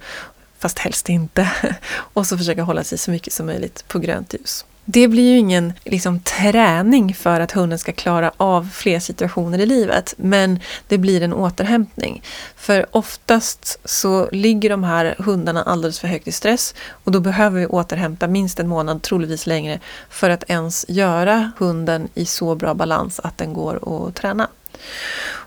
fast 0.59 0.79
helst 0.79 1.09
inte. 1.09 1.51
Och 1.89 2.27
så 2.27 2.37
försöka 2.37 2.63
hålla 2.63 2.83
sig 2.83 2.97
så 2.97 3.11
mycket 3.11 3.33
som 3.33 3.45
möjligt 3.45 3.87
på 3.87 3.99
grönt 3.99 4.33
ljus. 4.33 4.65
Det 4.89 5.07
blir 5.07 5.31
ju 5.31 5.37
ingen 5.37 5.73
liksom, 5.83 6.19
träning 6.19 7.13
för 7.13 7.39
att 7.39 7.51
hunden 7.51 7.79
ska 7.79 7.91
klara 7.91 8.31
av 8.37 8.69
fler 8.73 8.99
situationer 8.99 9.59
i 9.59 9.65
livet, 9.65 10.13
men 10.17 10.59
det 10.87 10.97
blir 10.97 11.21
en 11.21 11.33
återhämtning. 11.33 12.23
För 12.55 12.85
oftast 12.91 13.79
så 13.85 14.29
ligger 14.31 14.69
de 14.69 14.83
här 14.83 15.15
hundarna 15.19 15.63
alldeles 15.63 15.99
för 15.99 16.07
högt 16.07 16.27
i 16.27 16.31
stress 16.31 16.75
och 16.89 17.11
då 17.11 17.19
behöver 17.19 17.59
vi 17.59 17.65
återhämta 17.65 18.27
minst 18.27 18.59
en 18.59 18.67
månad, 18.67 19.01
troligtvis 19.01 19.47
längre, 19.47 19.79
för 20.09 20.29
att 20.29 20.43
ens 20.47 20.85
göra 20.87 21.51
hunden 21.57 22.07
i 22.13 22.25
så 22.25 22.55
bra 22.55 22.73
balans 22.73 23.19
att 23.23 23.37
den 23.37 23.53
går 23.53 24.07
att 24.07 24.15
träna. 24.15 24.49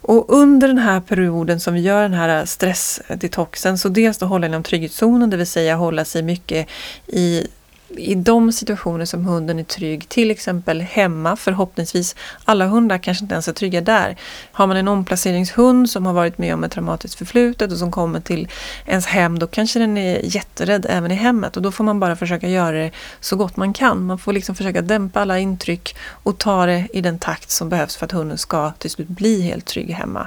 Och 0.02 0.24
under 0.28 0.68
den 0.68 0.78
här 0.78 1.00
perioden 1.00 1.60
som 1.60 1.74
vi 1.74 1.80
gör 1.80 2.02
den 2.02 2.14
här 2.14 2.38
äh, 2.38 2.44
stressdetoxen 2.44 3.78
så 3.78 3.88
dels 3.88 4.18
då 4.18 4.26
hålla 4.26 4.46
inom 4.46 4.62
trygghetszonen, 4.62 5.30
det 5.30 5.36
vill 5.36 5.46
säga 5.46 5.76
hålla 5.76 6.04
sig 6.04 6.22
mycket 6.22 6.68
i 7.06 7.46
i 7.96 8.14
de 8.14 8.52
situationer 8.52 9.04
som 9.04 9.24
hunden 9.24 9.58
är 9.58 9.64
trygg, 9.64 10.08
till 10.08 10.30
exempel 10.30 10.80
hemma, 10.80 11.36
förhoppningsvis, 11.36 12.16
alla 12.44 12.66
hundar 12.66 12.98
kanske 12.98 13.24
inte 13.24 13.34
ens 13.34 13.48
är 13.48 13.52
trygga 13.52 13.80
där. 13.80 14.16
Har 14.52 14.66
man 14.66 14.76
en 14.76 14.88
omplaceringshund 14.88 15.90
som 15.90 16.06
har 16.06 16.12
varit 16.12 16.38
med 16.38 16.54
om 16.54 16.64
ett 16.64 16.72
traumatiskt 16.72 17.18
förflutet 17.18 17.72
och 17.72 17.78
som 17.78 17.90
kommer 17.90 18.20
till 18.20 18.48
ens 18.86 19.06
hem, 19.06 19.38
då 19.38 19.46
kanske 19.46 19.78
den 19.78 19.98
är 19.98 20.20
jätterädd 20.22 20.86
även 20.88 21.10
i 21.10 21.14
hemmet 21.14 21.56
och 21.56 21.62
då 21.62 21.72
får 21.72 21.84
man 21.84 22.00
bara 22.00 22.16
försöka 22.16 22.48
göra 22.48 22.76
det 22.76 22.90
så 23.20 23.36
gott 23.36 23.56
man 23.56 23.72
kan. 23.72 24.06
Man 24.06 24.18
får 24.18 24.32
liksom 24.32 24.54
försöka 24.54 24.82
dämpa 24.82 25.20
alla 25.20 25.38
intryck 25.38 25.96
och 26.22 26.38
ta 26.38 26.66
det 26.66 26.88
i 26.92 27.00
den 27.00 27.18
takt 27.18 27.50
som 27.50 27.68
behövs 27.68 27.96
för 27.96 28.06
att 28.06 28.12
hunden 28.12 28.38
ska 28.38 28.70
till 28.70 28.90
slut 28.90 29.08
bli 29.08 29.40
helt 29.40 29.66
trygg 29.66 29.90
hemma. 29.90 30.26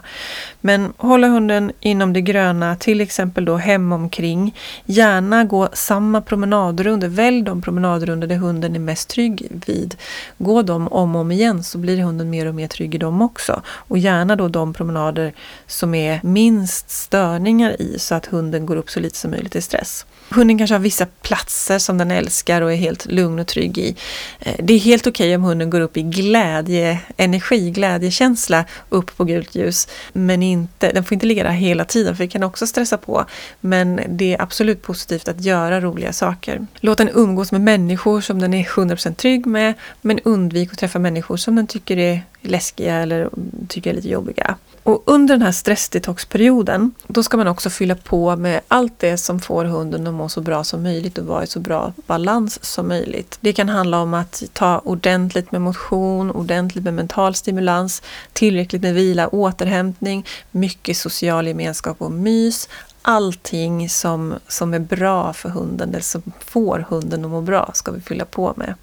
Men 0.61 0.93
hålla 0.97 1.27
hunden 1.27 1.71
inom 1.79 2.13
det 2.13 2.21
gröna, 2.21 2.75
till 2.75 3.01
exempel 3.01 3.45
då 3.45 3.57
hemomkring. 3.57 4.55
Gärna 4.85 5.43
gå 5.43 5.69
samma 5.73 6.21
promenadrundor, 6.21 7.07
välj 7.07 7.52
de 7.53 7.61
promenadrundor 7.61 8.27
där 8.27 8.35
hunden 8.35 8.75
är 8.75 8.79
mest 8.79 9.09
trygg 9.09 9.47
vid. 9.65 9.95
Gå 10.37 10.61
dem 10.61 10.87
om 10.87 11.15
och 11.15 11.21
om 11.21 11.31
igen 11.31 11.63
så 11.63 11.77
blir 11.77 11.97
hunden 11.97 12.29
mer 12.29 12.45
och 12.45 12.55
mer 12.55 12.67
trygg 12.67 12.95
i 12.95 12.97
dem 12.97 13.21
också. 13.21 13.61
Och 13.67 13.97
gärna 13.97 14.35
då 14.35 14.47
de 14.47 14.73
promenader 14.73 15.33
som 15.67 15.95
är 15.95 16.19
minst 16.23 16.89
störningar 16.89 17.81
i 17.81 17.99
så 17.99 18.15
att 18.15 18.25
hunden 18.25 18.65
går 18.65 18.75
upp 18.75 18.89
så 18.89 18.99
lite 18.99 19.17
som 19.17 19.31
möjligt 19.31 19.55
i 19.55 19.61
stress. 19.61 20.05
Hunden 20.29 20.57
kanske 20.57 20.73
har 20.73 20.79
vissa 20.79 21.05
platser 21.05 21.79
som 21.79 21.97
den 21.97 22.11
älskar 22.11 22.61
och 22.61 22.73
är 22.73 22.75
helt 22.75 23.05
lugn 23.05 23.39
och 23.39 23.47
trygg 23.47 23.77
i. 23.77 23.95
Eh, 24.39 24.55
det 24.59 24.73
är 24.73 24.79
helt 24.79 25.07
okej 25.07 25.27
okay 25.27 25.35
om 25.35 25.43
hunden 25.43 25.69
går 25.69 25.81
upp 25.81 25.97
i 25.97 26.01
glädje, 26.01 26.99
energi, 27.17 27.71
glädjekänsla 27.71 28.65
upp 28.89 29.17
på 29.17 29.23
gult 29.23 29.55
ljus. 29.55 29.87
Men 30.13 30.43
inte, 30.43 30.91
den 30.91 31.03
får 31.03 31.13
inte 31.13 31.25
ligga 31.25 31.43
där 31.43 31.51
hela 31.51 31.85
tiden 31.85 32.15
för 32.15 32.23
det 32.23 32.29
kan 32.29 32.43
också 32.43 32.67
stressa 32.67 32.97
på. 32.97 33.25
Men 33.61 34.01
det 34.07 34.33
är 34.33 34.41
absolut 34.41 34.81
positivt 34.81 35.27
att 35.27 35.41
göra 35.41 35.81
roliga 35.81 36.13
saker. 36.13 36.67
Låt 36.79 36.97
den 36.97 37.09
umgås 37.13 37.42
med 37.51 37.61
människor 37.61 38.21
som 38.21 38.39
den 38.41 38.53
är 38.53 38.63
100% 38.63 39.13
trygg 39.15 39.45
med. 39.45 39.73
Men 40.01 40.19
undvik 40.19 40.71
att 40.71 40.77
träffa 40.77 40.99
människor 40.99 41.37
som 41.37 41.55
den 41.55 41.67
tycker 41.67 41.97
är 41.97 42.21
läskiga 42.41 42.95
eller 42.95 43.29
tycker 43.67 43.89
är 43.89 43.93
lite 43.93 44.09
jobbiga. 44.09 44.55
Och 44.83 45.03
under 45.05 45.33
den 45.33 45.41
här 45.41 45.51
stressdetoxperioden, 45.51 46.91
då 47.07 47.23
ska 47.23 47.37
man 47.37 47.47
också 47.47 47.69
fylla 47.69 47.95
på 47.95 48.35
med 48.35 48.61
allt 48.67 48.99
det 48.99 49.17
som 49.17 49.39
får 49.39 49.65
hunden 49.65 50.07
att 50.07 50.13
må 50.13 50.29
så 50.29 50.41
bra 50.41 50.63
som 50.63 50.83
möjligt 50.83 51.17
och 51.17 51.25
vara 51.25 51.43
i 51.43 51.47
så 51.47 51.59
bra 51.59 51.93
balans 52.07 52.65
som 52.65 52.87
möjligt. 52.87 53.37
Det 53.41 53.53
kan 53.53 53.69
handla 53.69 53.99
om 53.99 54.13
att 54.13 54.43
ta 54.53 54.79
ordentligt 54.79 55.51
med 55.51 55.61
motion, 55.61 56.31
ordentligt 56.31 56.83
med 56.83 56.93
mental 56.93 57.35
stimulans, 57.35 58.01
tillräckligt 58.33 58.81
med 58.81 58.93
vila, 58.93 59.27
återhämtning, 59.27 60.25
mycket 60.51 60.97
social 60.97 61.47
gemenskap 61.47 62.01
och 62.01 62.11
mys. 62.11 62.69
Allting 63.05 63.89
som, 63.89 64.35
som 64.47 64.73
är 64.73 64.79
bra 64.79 65.33
för 65.33 65.49
hunden, 65.49 65.89
eller 65.89 65.99
som 65.99 66.21
får 66.39 66.85
hunden 66.89 67.25
att 67.25 67.31
må 67.31 67.41
bra, 67.41 67.71
ska 67.73 67.91
vi 67.91 68.01
fylla 68.01 68.25
på 68.25 68.53
med. 68.55 68.75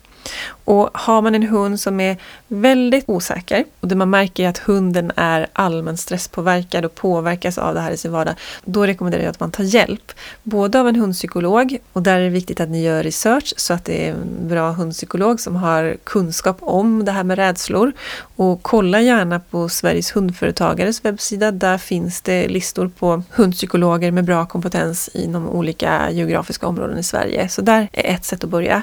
Och 0.70 0.90
har 0.92 1.22
man 1.22 1.34
en 1.34 1.42
hund 1.42 1.80
som 1.80 2.00
är 2.00 2.16
väldigt 2.48 3.04
osäker 3.06 3.64
och 3.80 3.88
där 3.88 3.96
man 3.96 4.10
märker 4.10 4.48
att 4.48 4.58
hunden 4.58 5.12
är 5.16 5.46
allmänt 5.52 6.00
stresspåverkad 6.00 6.84
och 6.84 6.94
påverkas 6.94 7.58
av 7.58 7.74
det 7.74 7.80
här 7.80 7.90
i 7.90 7.96
sin 7.96 8.12
vardag, 8.12 8.34
då 8.64 8.86
rekommenderar 8.86 9.22
jag 9.22 9.30
att 9.30 9.40
man 9.40 9.50
tar 9.50 9.64
hjälp. 9.64 10.12
Både 10.42 10.80
av 10.80 10.88
en 10.88 10.96
hundpsykolog, 10.96 11.78
och 11.92 12.02
där 12.02 12.18
är 12.18 12.24
det 12.24 12.28
viktigt 12.28 12.60
att 12.60 12.68
ni 12.68 12.82
gör 12.82 13.02
research 13.02 13.54
så 13.56 13.74
att 13.74 13.84
det 13.84 14.08
är 14.08 14.12
en 14.12 14.48
bra 14.48 14.70
hundpsykolog 14.72 15.40
som 15.40 15.56
har 15.56 15.96
kunskap 16.04 16.56
om 16.60 17.04
det 17.04 17.12
här 17.12 17.24
med 17.24 17.38
rädslor. 17.38 17.92
Och 18.36 18.62
kolla 18.62 19.00
gärna 19.00 19.40
på 19.40 19.68
Sveriges 19.68 20.16
hundföretagares 20.16 21.04
webbsida. 21.04 21.50
Där 21.50 21.78
finns 21.78 22.20
det 22.20 22.48
listor 22.48 22.90
på 22.98 23.22
hundpsykologer 23.30 24.10
med 24.10 24.24
bra 24.24 24.46
kompetens 24.46 25.08
inom 25.14 25.48
olika 25.48 26.10
geografiska 26.10 26.66
områden 26.66 26.98
i 26.98 27.02
Sverige. 27.02 27.48
Så 27.48 27.62
där 27.62 27.88
är 27.92 28.14
ett 28.14 28.24
sätt 28.24 28.44
att 28.44 28.50
börja. 28.50 28.82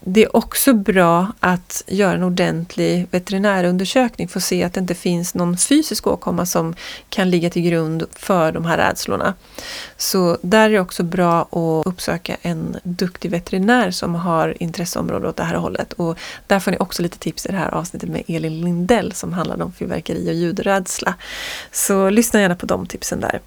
Det 0.00 0.22
är 0.22 0.36
också 0.36 0.72
bra 0.72 1.23
bra 1.24 1.50
att 1.50 1.82
göra 1.86 2.14
en 2.14 2.22
ordentlig 2.22 3.06
veterinärundersökning 3.10 4.28
för 4.28 4.38
att 4.38 4.44
se 4.44 4.62
att 4.62 4.72
det 4.72 4.80
inte 4.80 4.94
finns 4.94 5.34
någon 5.34 5.56
fysisk 5.56 6.06
åkomma 6.06 6.46
som 6.46 6.74
kan 7.08 7.30
ligga 7.30 7.50
till 7.50 7.62
grund 7.62 8.04
för 8.12 8.52
de 8.52 8.64
här 8.64 8.76
rädslorna. 8.76 9.34
Så 9.96 10.38
där 10.42 10.68
är 10.68 10.72
det 10.72 10.80
också 10.80 11.02
bra 11.02 11.40
att 11.40 11.86
uppsöka 11.86 12.36
en 12.42 12.76
duktig 12.82 13.30
veterinär 13.30 13.90
som 13.90 14.14
har 14.14 14.62
intresseområde 14.62 15.28
åt 15.28 15.36
det 15.36 15.44
här 15.44 15.56
hållet. 15.56 15.92
Och 15.92 16.18
där 16.46 16.60
får 16.60 16.70
ni 16.70 16.76
också 16.80 17.02
lite 17.02 17.18
tips 17.18 17.46
i 17.46 17.52
det 17.52 17.58
här 17.58 17.74
avsnittet 17.74 18.08
med 18.08 18.22
Elin 18.28 18.60
Lindell 18.60 19.12
som 19.12 19.32
handlar 19.32 19.62
om 19.62 19.72
fyrverkeri 19.72 20.30
och 20.30 20.34
ljudrädsla. 20.34 21.14
Så 21.72 22.10
lyssna 22.10 22.40
gärna 22.40 22.56
på 22.56 22.66
de 22.66 22.86
tipsen 22.86 23.20
där. 23.20 23.40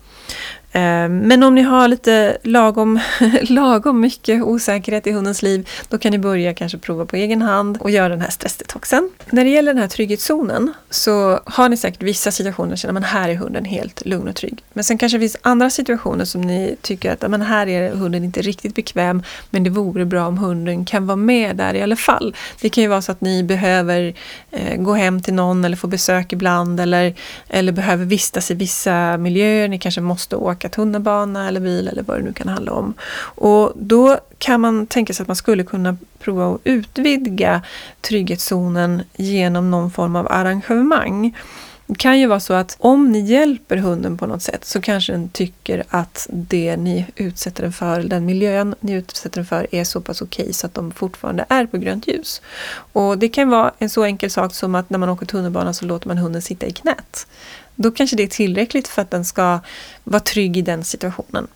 Eh, 0.78 1.10
men 1.10 1.44
om 1.44 1.56
ni 1.56 1.62
har 1.62 1.88
lite 1.88 2.38
lagom, 2.44 3.00
lagom 3.42 4.00
mycket 4.00 4.44
osäkerhet 4.44 5.08
i 5.08 5.12
hundens 5.12 5.42
liv, 5.42 5.70
då 5.90 5.98
kan 5.98 6.12
ni 6.12 6.20
börja 6.20 6.54
kanske 6.54 6.78
prova 6.78 7.06
på 7.06 7.16
egen 7.16 7.42
hand 7.42 7.78
och 7.80 7.92
göra 7.92 8.10
den 8.10 8.22
här 8.22 8.30
stressdetoxen. 8.30 9.10
När 9.30 9.44
det 9.44 9.50
gäller 9.50 9.74
den 9.74 9.82
här 9.82 9.90
trygghetszonen 9.90 10.74
så 10.90 11.40
har 11.46 11.70
ni 11.70 11.78
säkert 11.78 12.04
vissa 12.04 12.32
situationer 12.32 12.70
där 12.70 12.76
känner 12.78 12.94
man 12.94 13.04
här 13.04 13.30
är 13.30 13.36
hunden 13.36 13.66
helt 13.66 14.06
lugn 14.06 14.28
och 14.28 14.36
trygg. 14.36 14.64
Men 14.74 14.84
sen 14.84 14.98
kanske 14.98 15.18
det 15.18 15.20
finns 15.20 15.38
andra 15.42 15.70
situationer 15.70 16.26
som 16.26 16.42
ni 16.42 16.76
tycker 16.82 17.12
att 17.12 17.32
men 17.32 17.42
här 17.42 17.68
är 17.68 17.92
hunden 17.92 18.24
inte 18.24 18.42
riktigt 18.42 18.76
bekväm, 18.76 19.24
men 19.50 19.64
det 19.64 19.70
vore 19.70 20.06
bra 20.06 20.28
om 20.28 20.38
hunden 20.38 20.86
kan 20.86 21.08
vara 21.08 21.16
med 21.16 21.56
där 21.56 21.74
i 21.74 21.82
alla 21.82 21.96
fall. 21.96 22.36
Det 22.62 22.70
kan 22.70 22.82
ju 22.82 22.88
vara 22.88 23.02
så 23.02 23.12
att 23.12 23.22
ni 23.22 23.44
behöver 23.44 24.14
eh, 24.52 24.76
gå 24.78 24.94
hem 24.94 25.22
till 25.22 25.34
någon 25.34 25.66
eller 25.66 25.78
få 25.78 25.88
besök 25.88 26.34
ibland 26.34 26.80
eller, 26.80 27.16
eller 27.50 27.72
behöver 27.72 28.06
vistas 28.06 28.52
i 28.52 28.54
vissa 28.54 29.18
miljöer. 29.18 29.68
Ni 29.68 29.80
kanske 29.80 30.02
måste 30.02 30.36
åka 30.36 30.67
åka 30.68 30.76
tunnelbana 30.76 31.48
eller 31.48 31.60
bil 31.60 31.88
eller 31.88 32.04
vad 32.04 32.18
det 32.18 32.24
nu 32.24 32.34
kan 32.34 32.48
handla 32.48 32.72
om. 32.72 32.94
Och 33.38 33.74
då 33.76 34.20
kan 34.38 34.62
man 34.62 34.88
tänka 34.88 35.14
sig 35.14 35.24
att 35.24 35.28
man 35.28 35.36
skulle 35.36 35.64
kunna 35.64 35.98
prova 36.20 36.56
att 36.56 36.62
utvidga 36.64 37.62
trygghetszonen 38.02 39.04
genom 39.18 39.72
någon 39.72 39.92
form 39.92 40.16
av 40.16 40.28
arrangemang. 40.32 41.36
Det 41.90 41.96
kan 41.96 42.20
ju 42.20 42.28
vara 42.28 42.40
så 42.40 42.54
att 42.54 42.78
om 42.80 43.12
ni 43.12 43.20
hjälper 43.20 43.78
hunden 43.78 44.18
på 44.18 44.28
något 44.28 44.42
sätt 44.42 44.66
så 44.66 44.82
kanske 44.82 45.14
den 45.14 45.30
tycker 45.30 45.84
att 45.90 46.28
det 46.32 46.78
ni 46.78 47.06
utsätter 47.16 47.64
den 47.64 47.74
för, 47.74 48.04
den 48.04 48.26
miljön 48.26 48.76
ni 48.80 48.94
utsätter 48.94 49.40
den 49.40 49.46
för 49.46 49.68
är 49.72 49.84
så 49.84 50.02
pass 50.02 50.22
okej 50.22 50.44
okay 50.44 50.54
så 50.54 50.68
att 50.68 50.74
de 50.74 50.92
fortfarande 50.92 51.46
är 51.50 51.66
på 51.66 51.78
grönt 51.78 52.08
ljus. 52.08 52.42
Och 52.94 53.18
det 53.18 53.30
kan 53.30 53.50
vara 53.50 53.72
en 53.80 53.90
så 53.90 54.04
enkel 54.04 54.30
sak 54.30 54.54
som 54.54 54.76
att 54.76 54.90
när 54.90 55.00
man 55.00 55.10
åker 55.10 55.26
tunnelbana 55.26 55.74
så 55.74 55.86
låter 55.86 56.08
man 56.08 56.18
hunden 56.18 56.42
sitta 56.42 56.66
i 56.66 56.72
knät. 56.72 57.28
Då 57.80 57.92
kanske 57.92 58.16
det 58.16 58.24
är 58.24 58.28
tillräckligt 58.28 58.88
för 58.88 59.02
att 59.02 59.12
den 59.12 59.26
ska 59.26 59.60
vara 60.04 60.20
trygg 60.20 60.58
i 60.58 60.62
den 60.62 60.84
situationen. 60.84 61.48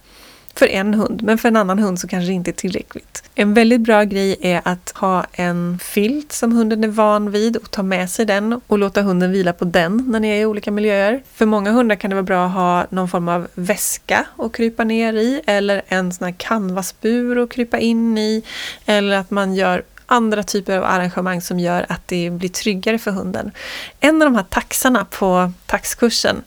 För 0.56 0.68
en 0.68 0.94
hund, 0.94 1.24
men 1.24 1.38
för 1.38 1.48
en 1.48 1.56
annan 1.56 1.80
hund 1.80 2.00
så 2.00 2.08
kanske 2.08 2.28
det 2.28 2.34
inte 2.34 2.52
är 2.52 2.54
tillräckligt. 2.54 3.24
En 3.36 3.54
väldigt 3.54 3.82
bra 3.82 4.04
grej 4.04 4.36
är 4.42 4.62
att 4.66 4.94
ha 4.96 5.26
en 5.32 5.80
filt 5.80 6.32
som 6.32 6.52
hunden 6.52 6.84
är 6.84 6.88
van 6.88 7.32
vid 7.32 7.58
och 7.58 7.72
ta 7.72 7.84
med 7.84 8.10
sig 8.10 8.26
den 8.26 8.62
och 8.68 8.80
låta 8.80 9.02
hunden 9.02 9.32
vila 9.32 9.54
på 9.54 9.66
den 9.66 10.06
när 10.08 10.20
ni 10.20 10.28
är 10.28 10.42
i 10.42 10.46
olika 10.46 10.72
miljöer. 10.72 11.24
För 11.34 11.46
många 11.46 11.72
hundar 11.72 11.96
kan 11.96 12.10
det 12.10 12.16
vara 12.16 12.24
bra 12.24 12.46
att 12.46 12.52
ha 12.52 12.86
någon 12.90 13.10
form 13.10 13.28
av 13.28 13.48
väska 13.54 14.26
att 14.38 14.52
krypa 14.52 14.84
ner 14.84 15.14
i 15.14 15.42
eller 15.48 15.82
en 15.88 16.14
sån 16.14 16.26
här 16.26 16.36
canvasbur 16.38 17.44
att 17.44 17.50
krypa 17.50 17.80
in 17.80 18.18
i. 18.18 18.44
Eller 18.86 19.18
att 19.18 19.32
man 19.32 19.56
gör 19.56 19.84
andra 20.12 20.44
typer 20.44 20.78
av 20.78 20.84
arrangemang 20.84 21.42
som 21.42 21.60
gör 21.60 21.86
att 21.90 22.08
det 22.08 22.30
blir 22.30 22.50
tryggare 22.50 22.98
för 22.98 23.12
hunden. 23.12 23.52
En 24.00 24.22
av 24.22 24.32
de 24.32 24.36
här 24.36 24.46
taxarna 24.50 25.06
på 25.06 25.52
taxkursen 25.66 26.44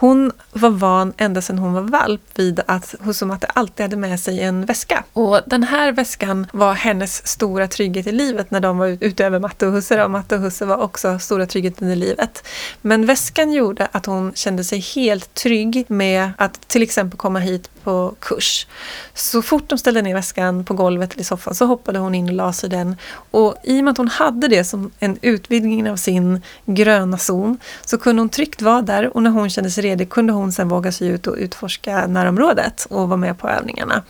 hon 0.00 0.32
var 0.52 0.70
van 0.70 1.12
ända 1.16 1.42
sedan 1.42 1.58
hon 1.58 1.72
var 1.72 1.82
valp 1.82 2.20
vid 2.34 2.60
att 2.66 2.94
hos 3.00 3.22
att 3.22 3.56
alltid 3.56 3.84
hade 3.84 3.96
med 3.96 4.20
sig 4.20 4.40
en 4.40 4.64
väska. 4.64 5.04
Och 5.12 5.40
den 5.46 5.62
här 5.62 5.92
väskan 5.92 6.46
var 6.52 6.74
hennes 6.74 7.26
stora 7.26 7.68
trygghet 7.68 8.06
i 8.06 8.12
livet 8.12 8.50
när 8.50 8.60
de 8.60 8.78
var 8.78 8.98
ute 9.00 9.26
över 9.26 9.38
Matte 9.38 9.66
och 9.66 9.72
Husse. 9.72 10.04
Och 10.04 10.10
Matte 10.10 10.34
och 10.34 10.40
Husse 10.40 10.64
var 10.64 10.76
också 10.76 11.18
stora 11.18 11.46
tryggheten 11.46 11.88
i 11.88 11.96
livet. 11.96 12.48
Men 12.80 13.06
väskan 13.06 13.52
gjorde 13.52 13.88
att 13.92 14.06
hon 14.06 14.32
kände 14.34 14.64
sig 14.64 14.78
helt 14.78 15.34
trygg 15.34 15.84
med 15.88 16.30
att 16.38 16.68
till 16.68 16.82
exempel 16.82 17.18
komma 17.18 17.38
hit 17.38 17.70
på 17.88 18.14
kurs. 18.20 18.66
Så 19.14 19.42
fort 19.42 19.68
de 19.68 19.78
ställde 19.78 20.02
ner 20.02 20.14
väskan 20.14 20.64
på 20.64 20.74
golvet 20.74 21.12
eller 21.12 21.20
i 21.20 21.24
soffan 21.24 21.54
så 21.54 21.66
hoppade 21.66 21.98
hon 21.98 22.14
in 22.14 22.28
och 22.28 22.34
la 22.34 22.52
sig 22.52 22.70
den. 22.70 22.96
Och 23.30 23.56
i 23.64 23.80
och 23.80 23.84
med 23.84 23.92
att 23.92 23.98
hon 23.98 24.08
hade 24.08 24.48
det 24.48 24.64
som 24.64 24.90
en 24.98 25.18
utvidgning 25.22 25.90
av 25.90 25.96
sin 25.96 26.42
gröna 26.66 27.18
zon 27.18 27.58
så 27.84 27.98
kunde 27.98 28.22
hon 28.22 28.28
tryggt 28.28 28.62
vara 28.62 28.82
där 28.82 29.16
och 29.16 29.22
när 29.22 29.30
hon 29.30 29.50
kände 29.50 29.70
sig 29.70 29.84
redo 29.84 30.06
kunde 30.06 30.32
hon 30.32 30.52
sen 30.52 30.68
våga 30.68 30.92
sig 30.92 31.08
ut 31.08 31.26
och 31.26 31.36
utforska 31.38 32.06
närområdet 32.06 32.86
och 32.90 33.08
vara 33.08 33.16
med 33.16 33.38
på 33.38 33.48
övningarna. 33.48 34.02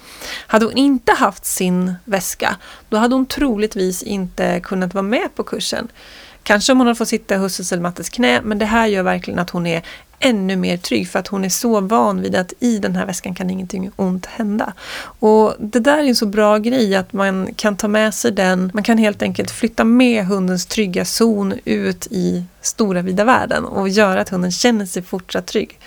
Hade 0.46 0.64
hon 0.64 0.76
inte 0.76 1.12
haft 1.12 1.44
sin 1.44 1.94
väska, 2.04 2.56
då 2.88 2.96
hade 2.96 3.14
hon 3.14 3.26
troligtvis 3.26 4.02
inte 4.02 4.60
kunnat 4.60 4.94
vara 4.94 5.02
med 5.02 5.34
på 5.34 5.42
kursen. 5.42 5.88
Kanske 6.42 6.72
om 6.72 6.78
hon 6.78 6.86
hade 6.86 6.98
fått 6.98 7.08
sitta 7.08 7.34
i 7.34 7.38
husses 7.38 7.72
eller 7.72 7.82
Mattes 7.82 8.08
knä, 8.08 8.40
men 8.42 8.58
det 8.58 8.66
här 8.66 8.86
gör 8.86 9.02
verkligen 9.02 9.38
att 9.38 9.50
hon 9.50 9.66
är 9.66 9.82
ännu 10.20 10.56
mer 10.56 10.76
trygg 10.76 11.08
för 11.08 11.18
att 11.18 11.28
hon 11.28 11.44
är 11.44 11.48
så 11.48 11.80
van 11.80 12.20
vid 12.20 12.36
att 12.36 12.52
i 12.60 12.78
den 12.78 12.96
här 12.96 13.06
väskan 13.06 13.34
kan 13.34 13.50
ingenting 13.50 13.90
ont 13.96 14.26
hända. 14.26 14.72
Och 15.00 15.54
det 15.58 15.80
där 15.80 15.98
är 15.98 16.04
en 16.04 16.16
så 16.16 16.26
bra 16.26 16.58
grej 16.58 16.96
att 16.96 17.12
man 17.12 17.54
kan 17.56 17.76
ta 17.76 17.88
med 17.88 18.14
sig 18.14 18.32
den, 18.32 18.70
man 18.74 18.82
kan 18.82 18.98
helt 18.98 19.22
enkelt 19.22 19.50
flytta 19.50 19.84
med 19.84 20.26
hundens 20.26 20.66
trygga 20.66 21.04
zon 21.04 21.54
ut 21.64 22.06
i 22.10 22.44
stora 22.60 23.02
vida 23.02 23.24
världen 23.24 23.64
och 23.64 23.88
göra 23.88 24.20
att 24.20 24.28
hunden 24.28 24.52
känner 24.52 24.86
sig 24.86 25.02
fortsatt 25.02 25.46
trygg. 25.46 25.78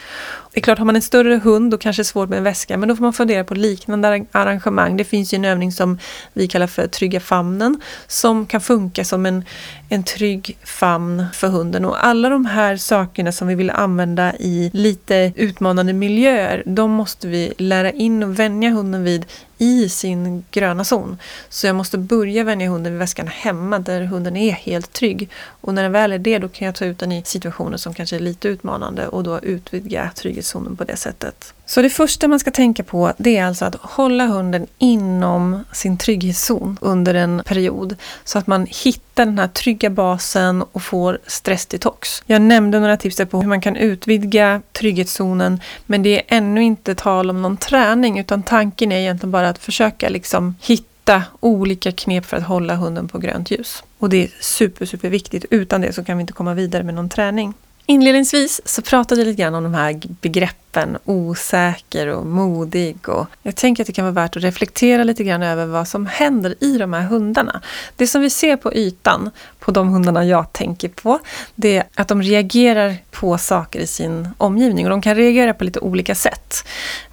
Det 0.53 0.59
är 0.59 0.61
klart, 0.61 0.77
har 0.77 0.85
man 0.85 0.95
en 0.95 1.01
större 1.01 1.35
hund 1.35 1.71
då 1.71 1.77
kanske 1.77 2.01
det 2.01 2.03
är 2.03 2.05
svårt 2.05 2.29
med 2.29 2.37
en 2.37 2.43
väska, 2.43 2.77
men 2.77 2.89
då 2.89 2.95
får 2.95 3.03
man 3.03 3.13
fundera 3.13 3.43
på 3.43 3.53
liknande 3.53 4.25
arrangemang. 4.31 4.97
Det 4.97 5.03
finns 5.03 5.33
ju 5.33 5.35
en 5.35 5.45
övning 5.45 5.71
som 5.71 5.99
vi 6.33 6.47
kallar 6.47 6.67
för 6.67 6.87
trygga 6.87 7.19
famnen, 7.19 7.81
som 8.07 8.45
kan 8.45 8.61
funka 8.61 9.05
som 9.05 9.25
en, 9.25 9.45
en 9.89 10.03
trygg 10.03 10.57
famn 10.63 11.25
för 11.33 11.47
hunden. 11.47 11.85
Och 11.85 12.05
alla 12.05 12.29
de 12.29 12.45
här 12.45 12.77
sakerna 12.77 13.31
som 13.31 13.47
vi 13.47 13.55
vill 13.55 13.69
använda 13.69 14.35
i 14.35 14.71
lite 14.73 15.33
utmanande 15.35 15.93
miljöer, 15.93 16.63
de 16.65 16.91
måste 16.91 17.27
vi 17.27 17.53
lära 17.57 17.91
in 17.91 18.23
och 18.23 18.39
vänja 18.39 18.69
hunden 18.69 19.03
vid 19.03 19.25
i 19.61 19.89
sin 19.89 20.43
gröna 20.51 20.83
zon. 20.83 21.17
Så 21.49 21.67
jag 21.67 21.75
måste 21.75 21.97
börja 21.97 22.43
vänja 22.43 22.69
hunden 22.69 22.93
vid 22.93 22.99
väskan 22.99 23.27
hemma 23.27 23.79
där 23.79 24.01
hunden 24.01 24.37
är 24.37 24.51
helt 24.51 24.93
trygg. 24.93 25.29
Och 25.61 25.73
när 25.73 25.83
den 25.83 25.91
väl 25.91 26.11
är 26.11 26.19
det 26.19 26.39
då 26.39 26.49
kan 26.49 26.65
jag 26.65 26.75
ta 26.75 26.85
ut 26.85 26.99
den 26.99 27.11
i 27.11 27.23
situationer 27.25 27.77
som 27.77 27.93
kanske 27.93 28.15
är 28.15 28.19
lite 28.19 28.47
utmanande 28.47 29.07
och 29.07 29.23
då 29.23 29.39
utvidga 29.39 30.11
trygghetszonen 30.15 30.75
på 30.75 30.83
det 30.83 30.95
sättet. 30.95 31.53
Så 31.71 31.81
det 31.81 31.89
första 31.89 32.27
man 32.27 32.39
ska 32.39 32.51
tänka 32.51 32.83
på 32.83 33.13
det 33.17 33.37
är 33.37 33.45
alltså 33.45 33.65
att 33.65 33.75
hålla 33.75 34.25
hunden 34.25 34.67
inom 34.77 35.63
sin 35.71 35.97
trygghetszon 35.97 36.77
under 36.81 37.13
en 37.13 37.41
period. 37.45 37.95
Så 38.23 38.37
att 38.37 38.47
man 38.47 38.67
hittar 38.83 39.25
den 39.25 39.39
här 39.39 39.47
trygga 39.47 39.89
basen 39.89 40.63
och 40.71 40.83
får 40.83 41.19
stressdetox. 41.27 42.23
Jag 42.25 42.41
nämnde 42.41 42.79
några 42.79 42.97
tips 42.97 43.17
på 43.17 43.41
hur 43.41 43.47
man 43.47 43.61
kan 43.61 43.75
utvidga 43.75 44.61
trygghetszonen 44.71 45.61
men 45.85 46.03
det 46.03 46.09
är 46.09 46.37
ännu 46.37 46.63
inte 46.63 46.95
tal 46.95 47.29
om 47.29 47.41
någon 47.41 47.57
träning 47.57 48.19
utan 48.19 48.43
tanken 48.43 48.91
är 48.91 48.99
egentligen 48.99 49.31
bara 49.31 49.49
att 49.49 49.59
försöka 49.59 50.09
liksom 50.09 50.55
hitta 50.61 51.23
olika 51.39 51.91
knep 51.91 52.25
för 52.25 52.37
att 52.37 52.43
hålla 52.43 52.75
hunden 52.75 53.07
på 53.07 53.17
grönt 53.17 53.51
ljus. 53.51 53.83
Och 53.97 54.09
det 54.09 54.23
är 54.23 54.29
super, 54.39 54.85
super 54.85 55.09
viktigt. 55.09 55.45
Utan 55.49 55.81
det 55.81 55.93
så 55.93 56.03
kan 56.03 56.17
vi 56.17 56.21
inte 56.21 56.33
komma 56.33 56.53
vidare 56.53 56.83
med 56.83 56.93
någon 56.93 57.09
träning. 57.09 57.53
Inledningsvis 57.91 58.61
så 58.65 58.81
pratade 58.81 59.21
vi 59.21 59.25
lite 59.25 59.41
grann 59.41 59.55
om 59.55 59.63
de 59.63 59.73
här 59.73 60.01
begreppen 60.21 60.97
osäker 61.05 62.07
och 62.07 62.25
modig 62.25 63.09
och 63.09 63.25
jag 63.43 63.55
tänker 63.55 63.83
att 63.83 63.87
det 63.87 63.93
kan 63.93 64.05
vara 64.05 64.13
värt 64.13 64.37
att 64.37 64.43
reflektera 64.43 65.03
lite 65.03 65.23
grann 65.23 65.43
över 65.43 65.65
vad 65.65 65.87
som 65.87 66.05
händer 66.05 66.55
i 66.59 66.77
de 66.77 66.93
här 66.93 67.01
hundarna. 67.01 67.61
Det 67.95 68.07
som 68.07 68.21
vi 68.21 68.29
ser 68.29 68.55
på 68.55 68.73
ytan 68.73 69.29
på 69.59 69.71
de 69.71 69.87
hundarna 69.87 70.25
jag 70.25 70.53
tänker 70.53 70.89
på, 70.89 71.19
det 71.55 71.77
är 71.77 71.83
att 71.95 72.07
de 72.07 72.21
reagerar 72.21 72.95
på 73.11 73.37
saker 73.37 73.79
i 73.79 73.87
sin 73.87 74.29
omgivning 74.37 74.85
och 74.85 74.89
de 74.89 75.01
kan 75.01 75.15
reagera 75.15 75.53
på 75.53 75.63
lite 75.63 75.79
olika 75.79 76.15
sätt. 76.15 76.55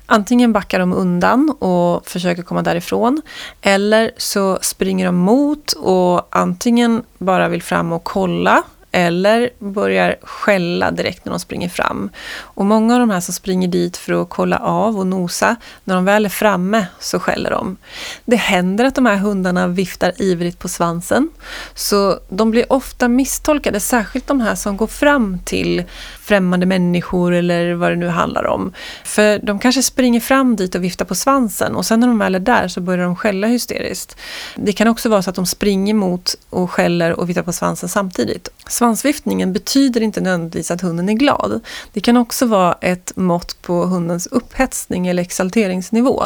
Antingen 0.06 0.52
backar 0.52 0.78
de 0.78 0.92
undan 0.92 1.50
och 1.50 2.08
försöker 2.08 2.42
komma 2.42 2.62
därifrån 2.62 3.22
eller 3.60 4.10
så 4.16 4.58
springer 4.62 5.06
de 5.06 5.16
mot 5.16 5.72
och 5.72 6.36
antingen 6.36 7.02
bara 7.18 7.48
vill 7.48 7.62
fram 7.62 7.92
och 7.92 8.04
kolla 8.04 8.62
eller 8.92 9.50
börjar 9.58 10.16
skälla 10.22 10.90
direkt 10.90 11.24
när 11.24 11.32
de 11.32 11.40
springer 11.40 11.68
fram. 11.68 12.10
Och 12.38 12.66
många 12.66 12.94
av 12.94 13.00
de 13.00 13.10
här 13.10 13.20
som 13.20 13.34
springer 13.34 13.68
dit 13.68 13.96
för 13.96 14.22
att 14.22 14.28
kolla 14.28 14.58
av 14.58 14.98
och 14.98 15.06
nosa, 15.06 15.56
när 15.84 15.94
de 15.94 16.04
väl 16.04 16.24
är 16.24 16.28
framme 16.28 16.86
så 17.00 17.20
skäller 17.20 17.50
de. 17.50 17.76
Det 18.24 18.36
händer 18.36 18.84
att 18.84 18.94
de 18.94 19.06
här 19.06 19.16
hundarna 19.16 19.66
viftar 19.66 20.22
ivrigt 20.22 20.58
på 20.58 20.68
svansen, 20.68 21.30
så 21.74 22.20
de 22.28 22.50
blir 22.50 22.72
ofta 22.72 23.08
misstolkade, 23.08 23.80
särskilt 23.80 24.26
de 24.26 24.40
här 24.40 24.54
som 24.54 24.76
går 24.76 24.86
fram 24.86 25.38
till 25.44 25.84
främmande 26.28 26.66
människor 26.66 27.34
eller 27.34 27.74
vad 27.74 27.92
det 27.92 27.96
nu 27.96 28.08
handlar 28.08 28.46
om. 28.46 28.72
För 29.04 29.38
de 29.38 29.58
kanske 29.58 29.82
springer 29.82 30.20
fram 30.20 30.56
dit 30.56 30.74
och 30.74 30.84
viftar 30.84 31.04
på 31.04 31.14
svansen 31.14 31.76
och 31.76 31.86
sen 31.86 32.00
när 32.00 32.06
de 32.06 32.18
väl 32.18 32.34
är 32.34 32.40
där 32.40 32.68
så 32.68 32.80
börjar 32.80 33.04
de 33.04 33.16
skälla 33.16 33.46
hysteriskt. 33.46 34.16
Det 34.56 34.72
kan 34.72 34.88
också 34.88 35.08
vara 35.08 35.22
så 35.22 35.30
att 35.30 35.36
de 35.36 35.46
springer 35.46 35.94
mot 35.94 36.34
och 36.50 36.70
skäller 36.70 37.12
och 37.12 37.28
viftar 37.28 37.42
på 37.42 37.52
svansen 37.52 37.88
samtidigt. 37.88 38.48
Svansviftningen 38.68 39.52
betyder 39.52 40.00
inte 40.00 40.20
nödvändigtvis 40.20 40.70
att 40.70 40.80
hunden 40.80 41.08
är 41.08 41.12
glad. 41.12 41.60
Det 41.92 42.00
kan 42.00 42.16
också 42.16 42.46
vara 42.46 42.76
ett 42.80 43.12
mått 43.16 43.62
på 43.62 43.84
hundens 43.84 44.26
upphetsning 44.26 45.06
eller 45.06 45.22
exalteringsnivå. 45.22 46.24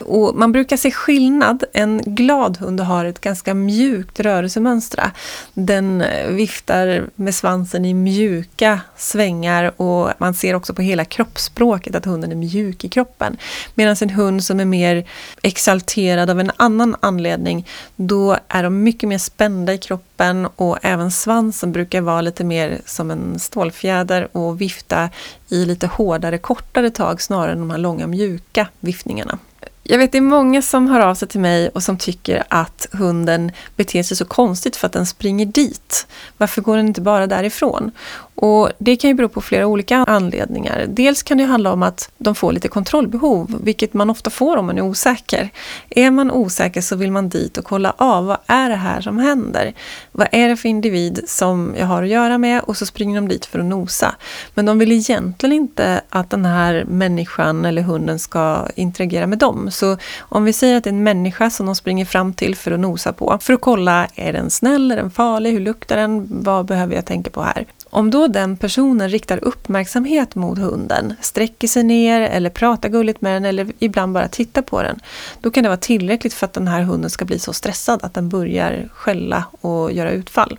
Och 0.00 0.34
man 0.34 0.52
brukar 0.52 0.76
se 0.76 0.90
skillnad. 0.90 1.64
En 1.72 2.02
glad 2.04 2.56
hund 2.58 2.80
har 2.80 3.04
ett 3.04 3.20
ganska 3.20 3.54
mjukt 3.54 4.20
rörelsemönster. 4.20 5.10
Den 5.54 6.04
viftar 6.28 7.04
med 7.14 7.34
svansen 7.34 7.84
i 7.84 7.94
mjuka 7.94 8.80
svängar 8.96 9.43
och 9.76 10.10
man 10.18 10.34
ser 10.34 10.54
också 10.54 10.74
på 10.74 10.82
hela 10.82 11.04
kroppsspråket 11.04 11.94
att 11.94 12.04
hunden 12.04 12.32
är 12.32 12.36
mjuk 12.36 12.84
i 12.84 12.88
kroppen. 12.88 13.36
Medan 13.74 13.96
en 14.00 14.10
hund 14.10 14.44
som 14.44 14.60
är 14.60 14.64
mer 14.64 15.06
exalterad 15.42 16.30
av 16.30 16.40
en 16.40 16.50
annan 16.56 16.96
anledning, 17.00 17.68
då 17.96 18.38
är 18.48 18.62
de 18.62 18.82
mycket 18.82 19.08
mer 19.08 19.18
spända 19.18 19.74
i 19.74 19.78
kroppen 19.78 20.46
och 20.46 20.78
även 20.82 21.10
svansen 21.10 21.72
brukar 21.72 22.00
vara 22.00 22.20
lite 22.20 22.44
mer 22.44 22.80
som 22.86 23.10
en 23.10 23.38
stålfjäder 23.38 24.28
och 24.32 24.60
vifta 24.60 25.10
i 25.48 25.64
lite 25.64 25.86
hårdare, 25.86 26.38
kortare 26.38 26.90
tag 26.90 27.22
snarare 27.22 27.52
än 27.52 27.58
de 27.58 27.70
här 27.70 27.78
långa 27.78 28.06
mjuka 28.06 28.68
viftningarna. 28.80 29.38
Jag 29.86 29.98
vet 29.98 30.12
det 30.12 30.18
är 30.18 30.22
många 30.22 30.62
som 30.62 30.86
hör 30.88 31.00
av 31.00 31.14
sig 31.14 31.28
till 31.28 31.40
mig 31.40 31.68
och 31.68 31.82
som 31.82 31.98
tycker 31.98 32.44
att 32.48 32.86
hunden 32.92 33.52
beter 33.76 34.02
sig 34.02 34.16
så 34.16 34.24
konstigt 34.24 34.76
för 34.76 34.86
att 34.86 34.92
den 34.92 35.06
springer 35.06 35.46
dit. 35.46 36.06
Varför 36.36 36.62
går 36.62 36.76
den 36.76 36.86
inte 36.86 37.00
bara 37.00 37.26
därifrån? 37.26 37.90
Och 38.34 38.70
Det 38.78 38.96
kan 38.96 39.10
ju 39.10 39.14
bero 39.14 39.28
på 39.28 39.40
flera 39.40 39.66
olika 39.66 39.96
anledningar. 39.96 40.86
Dels 40.88 41.22
kan 41.22 41.38
det 41.38 41.44
handla 41.44 41.72
om 41.72 41.82
att 41.82 42.10
de 42.18 42.34
får 42.34 42.52
lite 42.52 42.68
kontrollbehov, 42.68 43.60
vilket 43.64 43.94
man 43.94 44.10
ofta 44.10 44.30
får 44.30 44.56
om 44.56 44.66
man 44.66 44.78
är 44.78 44.82
osäker. 44.82 45.50
Är 45.90 46.10
man 46.10 46.30
osäker 46.30 46.80
så 46.80 46.96
vill 46.96 47.12
man 47.12 47.28
dit 47.28 47.58
och 47.58 47.64
kolla 47.64 47.94
av, 47.96 48.26
vad 48.26 48.38
är 48.46 48.70
det 48.70 48.76
här 48.76 49.00
som 49.00 49.18
händer? 49.18 49.72
Vad 50.12 50.28
är 50.32 50.48
det 50.48 50.56
för 50.56 50.68
individ 50.68 51.20
som 51.26 51.74
jag 51.78 51.86
har 51.86 52.02
att 52.02 52.08
göra 52.08 52.38
med? 52.38 52.60
Och 52.62 52.76
så 52.76 52.86
springer 52.86 53.14
de 53.14 53.28
dit 53.28 53.46
för 53.46 53.58
att 53.58 53.64
nosa. 53.64 54.14
Men 54.54 54.66
de 54.66 54.78
vill 54.78 54.92
egentligen 54.92 55.52
inte 55.52 56.00
att 56.08 56.30
den 56.30 56.44
här 56.44 56.84
människan 56.84 57.64
eller 57.64 57.82
hunden 57.82 58.18
ska 58.18 58.68
interagera 58.74 59.26
med 59.26 59.38
dem. 59.38 59.70
Så 59.70 59.96
om 60.18 60.44
vi 60.44 60.52
säger 60.52 60.76
att 60.76 60.84
det 60.84 60.90
är 60.90 60.94
en 60.94 61.02
människa 61.02 61.50
som 61.50 61.66
de 61.66 61.74
springer 61.74 62.04
fram 62.04 62.34
till 62.34 62.56
för 62.56 62.70
att 62.70 62.80
nosa 62.80 63.12
på, 63.12 63.38
för 63.40 63.52
att 63.52 63.60
kolla, 63.60 64.06
är 64.14 64.32
den 64.32 64.50
snäll, 64.50 64.92
är 64.92 64.96
den 64.96 65.10
farlig, 65.10 65.52
hur 65.52 65.60
luktar 65.60 65.96
den, 65.96 66.26
vad 66.44 66.66
behöver 66.66 66.94
jag 66.94 67.06
tänka 67.06 67.30
på 67.30 67.42
här? 67.42 67.66
Om 67.94 68.10
då 68.10 68.26
den 68.26 68.56
personen 68.56 69.08
riktar 69.08 69.44
uppmärksamhet 69.44 70.34
mot 70.34 70.58
hunden, 70.58 71.14
sträcker 71.20 71.68
sig 71.68 71.82
ner 71.82 72.20
eller 72.20 72.50
pratar 72.50 72.88
gulligt 72.88 73.20
med 73.20 73.36
den 73.36 73.44
eller 73.44 73.72
ibland 73.78 74.12
bara 74.12 74.28
tittar 74.28 74.62
på 74.62 74.82
den, 74.82 75.00
då 75.40 75.50
kan 75.50 75.62
det 75.62 75.68
vara 75.68 75.76
tillräckligt 75.76 76.34
för 76.34 76.46
att 76.46 76.52
den 76.52 76.68
här 76.68 76.82
hunden 76.82 77.10
ska 77.10 77.24
bli 77.24 77.38
så 77.38 77.52
stressad 77.52 78.04
att 78.04 78.14
den 78.14 78.28
börjar 78.28 78.88
skälla 78.94 79.44
och 79.60 79.92
göra 79.92 80.10
utfall. 80.10 80.58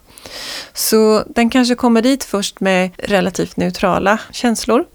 Så 0.74 1.24
den 1.28 1.50
kanske 1.50 1.76
kommer 1.76 2.02
dit 2.02 2.24
först 2.24 2.60
med 2.60 2.91
relativt 2.98 3.58
neutrala 3.58 4.19
känslor 4.32 4.86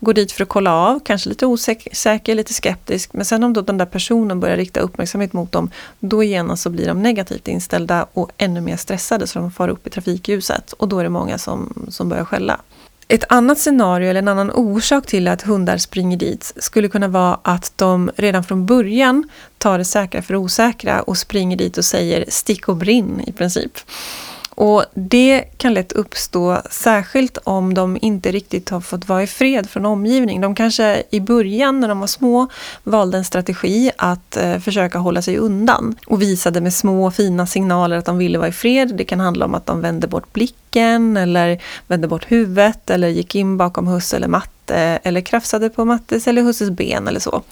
går 0.00 0.14
dit 0.14 0.32
för 0.32 0.42
att 0.42 0.48
kolla 0.48 0.74
av, 0.74 1.00
kanske 1.00 1.28
lite 1.28 1.46
osäker, 1.46 2.34
lite 2.34 2.54
skeptisk. 2.54 3.12
Men 3.12 3.24
sen 3.24 3.44
om 3.44 3.52
då 3.52 3.60
den 3.60 3.78
där 3.78 3.86
personen 3.86 4.40
börjar 4.40 4.56
rikta 4.56 4.80
uppmärksamhet 4.80 5.32
mot 5.32 5.52
dem, 5.52 5.70
då 6.00 6.22
genast 6.22 6.62
så 6.62 6.70
blir 6.70 6.86
de 6.86 7.02
negativt 7.02 7.48
inställda 7.48 8.06
och 8.12 8.30
ännu 8.36 8.60
mer 8.60 8.76
stressade 8.76 9.26
så 9.26 9.38
de 9.38 9.52
far 9.52 9.68
upp 9.68 9.86
i 9.86 9.90
trafikljuset. 9.90 10.72
Och 10.72 10.88
då 10.88 10.98
är 10.98 11.04
det 11.04 11.10
många 11.10 11.38
som, 11.38 11.86
som 11.88 12.08
börjar 12.08 12.24
skälla. 12.24 12.60
Ett 13.12 13.24
annat 13.28 13.58
scenario 13.58 14.10
eller 14.10 14.22
en 14.22 14.28
annan 14.28 14.50
orsak 14.50 15.06
till 15.06 15.28
att 15.28 15.42
hundar 15.42 15.78
springer 15.78 16.16
dit 16.16 16.52
skulle 16.56 16.88
kunna 16.88 17.08
vara 17.08 17.38
att 17.42 17.72
de 17.76 18.10
redan 18.16 18.44
från 18.44 18.66
början 18.66 19.28
tar 19.58 19.78
det 19.78 19.84
säkra 19.84 20.22
för 20.22 20.36
osäkra 20.36 21.02
och 21.02 21.18
springer 21.18 21.56
dit 21.56 21.78
och 21.78 21.84
säger 21.84 22.24
stick 22.28 22.68
och 22.68 22.76
brinn 22.76 23.24
i 23.26 23.32
princip. 23.32 23.78
Och 24.60 24.84
det 24.94 25.44
kan 25.56 25.74
lätt 25.74 25.92
uppstå, 25.92 26.58
särskilt 26.70 27.38
om 27.44 27.74
de 27.74 27.98
inte 28.02 28.32
riktigt 28.32 28.70
har 28.70 28.80
fått 28.80 29.08
vara 29.08 29.22
i 29.22 29.26
fred 29.26 29.70
från 29.70 29.86
omgivning. 29.86 30.40
De 30.40 30.54
kanske 30.54 31.02
i 31.10 31.20
början 31.20 31.80
när 31.80 31.88
de 31.88 32.00
var 32.00 32.06
små 32.06 32.48
valde 32.84 33.18
en 33.18 33.24
strategi 33.24 33.90
att 33.96 34.36
eh, 34.36 34.58
försöka 34.58 34.98
hålla 34.98 35.22
sig 35.22 35.36
undan 35.38 35.96
och 36.06 36.22
visade 36.22 36.60
med 36.60 36.74
små 36.74 37.10
fina 37.10 37.46
signaler 37.46 37.96
att 37.96 38.04
de 38.04 38.18
ville 38.18 38.38
vara 38.38 38.48
i 38.48 38.52
fred. 38.52 38.94
Det 38.96 39.04
kan 39.04 39.20
handla 39.20 39.44
om 39.44 39.54
att 39.54 39.66
de 39.66 39.80
vände 39.80 40.06
bort 40.06 40.32
blicken 40.32 41.16
eller 41.16 41.62
vände 41.86 42.08
bort 42.08 42.32
huvudet 42.32 42.90
eller 42.90 43.08
gick 43.08 43.34
in 43.34 43.56
bakom 43.56 43.86
husse 43.86 44.16
eller 44.16 44.28
matte 44.28 44.59
eller 44.70 45.20
krafsade 45.20 45.70
på 45.70 45.84
Mattes 45.84 46.28
eller 46.28 46.42
husses 46.42 46.70
ben 46.70 47.08
eller 47.08 47.20
så. 47.20 47.42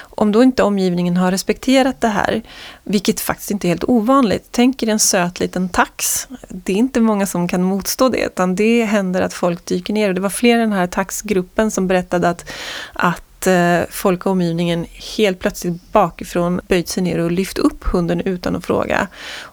Om 0.00 0.32
då 0.32 0.42
inte 0.42 0.62
omgivningen 0.62 1.16
har 1.16 1.30
respekterat 1.30 2.00
det 2.00 2.08
här, 2.08 2.42
vilket 2.84 3.20
faktiskt 3.20 3.50
inte 3.50 3.66
är 3.66 3.68
helt 3.68 3.84
ovanligt, 3.84 4.48
tänk 4.50 4.82
er 4.82 4.88
en 4.88 4.98
söt 4.98 5.40
liten 5.40 5.68
tax. 5.68 6.28
Det 6.48 6.72
är 6.72 6.76
inte 6.76 7.00
många 7.00 7.26
som 7.26 7.48
kan 7.48 7.62
motstå 7.62 8.08
det, 8.08 8.24
utan 8.26 8.54
det 8.54 8.84
händer 8.84 9.22
att 9.22 9.34
folk 9.34 9.64
dyker 9.64 9.94
ner. 9.94 10.08
Och 10.08 10.14
det 10.14 10.20
var 10.20 10.30
fler 10.30 10.56
i 10.56 10.60
den 10.60 10.72
här 10.72 10.86
taxgruppen 10.86 11.70
som 11.70 11.86
berättade 11.88 12.28
att, 12.28 12.50
att 12.92 13.46
eh, 13.46 13.80
folk 13.90 14.26
i 14.26 14.28
omgivningen 14.28 14.86
helt 15.16 15.38
plötsligt 15.38 15.92
bakifrån 15.92 16.60
böjt 16.68 16.88
sig 16.88 17.02
ner 17.02 17.18
och 17.18 17.32
lyft 17.32 17.58
upp 17.58 17.84
hunden 17.84 18.20
utan 18.20 18.56
att 18.56 18.66
fråga. 18.66 19.08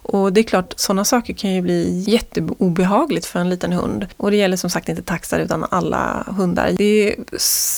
Och 0.08 0.32
det 0.32 0.40
är 0.40 0.42
klart, 0.42 0.74
sådana 0.76 1.04
saker 1.04 1.34
kan 1.34 1.54
ju 1.54 1.62
bli 1.62 2.04
jätteobehagligt 2.06 3.26
för 3.26 3.40
en 3.40 3.50
liten 3.50 3.72
hund. 3.72 4.06
Och 4.16 4.30
det 4.30 4.36
gäller 4.36 4.56
som 4.56 4.70
sagt 4.70 4.88
inte 4.88 5.02
taxar 5.02 5.40
utan 5.40 5.66
alla 5.70 6.24
hundar. 6.36 6.72
Det 6.78 7.08
är 7.08 7.16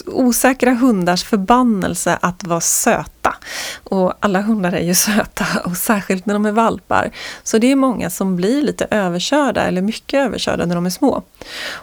osäkra 0.06 0.74
hundars 0.74 1.24
förbannelse 1.24 2.18
att 2.20 2.44
vara 2.44 2.60
söta. 2.60 3.34
Och 3.84 4.12
alla 4.20 4.40
hundar 4.40 4.72
är 4.72 4.82
ju 4.82 4.94
söta 5.08 5.46
och 5.64 5.76
särskilt 5.76 6.26
när 6.26 6.34
de 6.34 6.46
är 6.46 6.52
valpar. 6.52 7.10
Så 7.42 7.58
det 7.58 7.72
är 7.72 7.76
många 7.76 8.10
som 8.10 8.36
blir 8.36 8.62
lite 8.62 8.86
överkörda 8.90 9.62
eller 9.62 9.82
mycket 9.82 10.18
överkörda 10.26 10.66
när 10.66 10.74
de 10.74 10.86
är 10.86 10.90
små. 10.90 11.22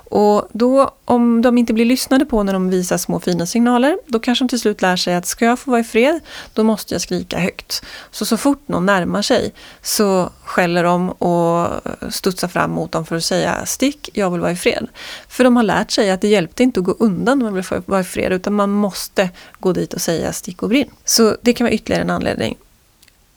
Och 0.09 0.47
då 0.51 0.91
om 1.05 1.41
de 1.41 1.57
inte 1.57 1.73
blir 1.73 1.85
lyssnade 1.85 2.25
på 2.25 2.43
när 2.43 2.53
de 2.53 2.69
visar 2.69 2.97
små 2.97 3.19
fina 3.19 3.45
signaler, 3.45 3.97
då 4.07 4.19
kanske 4.19 4.43
de 4.45 4.49
till 4.49 4.59
slut 4.59 4.81
lär 4.81 4.95
sig 4.95 5.15
att 5.15 5.25
ska 5.25 5.45
jag 5.45 5.59
få 5.59 5.71
vara 5.71 5.81
i 5.81 5.83
fred, 5.83 6.19
då 6.53 6.63
måste 6.63 6.93
jag 6.93 7.01
skrika 7.01 7.39
högt. 7.39 7.85
Så 8.11 8.25
så 8.25 8.37
fort 8.37 8.67
någon 8.67 8.85
närmar 8.85 9.21
sig 9.21 9.53
så 9.81 10.29
skäller 10.45 10.83
dem 10.83 11.09
och 11.09 11.69
studsar 12.09 12.47
fram 12.47 12.71
mot 12.71 12.91
dem 12.91 13.05
för 13.05 13.15
att 13.15 13.23
säga 13.23 13.65
stick, 13.65 14.09
jag 14.13 14.31
vill 14.31 14.41
vara 14.41 14.51
i 14.51 14.55
fred. 14.55 14.87
För 15.27 15.43
de 15.43 15.55
har 15.55 15.63
lärt 15.63 15.91
sig 15.91 16.11
att 16.11 16.21
det 16.21 16.27
hjälpte 16.27 16.63
inte 16.63 16.79
att 16.79 16.85
gå 16.85 16.95
undan 16.99 17.39
när 17.39 17.45
man 17.45 17.53
vill 17.53 17.63
vara 17.85 18.01
i 18.01 18.03
fred, 18.03 18.31
utan 18.31 18.53
man 18.53 18.69
måste 18.69 19.29
gå 19.59 19.73
dit 19.73 19.93
och 19.93 20.01
säga 20.01 20.33
stick 20.33 20.63
och 20.63 20.69
brinn. 20.69 20.89
Så 21.05 21.37
det 21.41 21.53
kan 21.53 21.65
vara 21.65 21.73
ytterligare 21.73 22.01
en 22.01 22.09
anledning. 22.09 22.57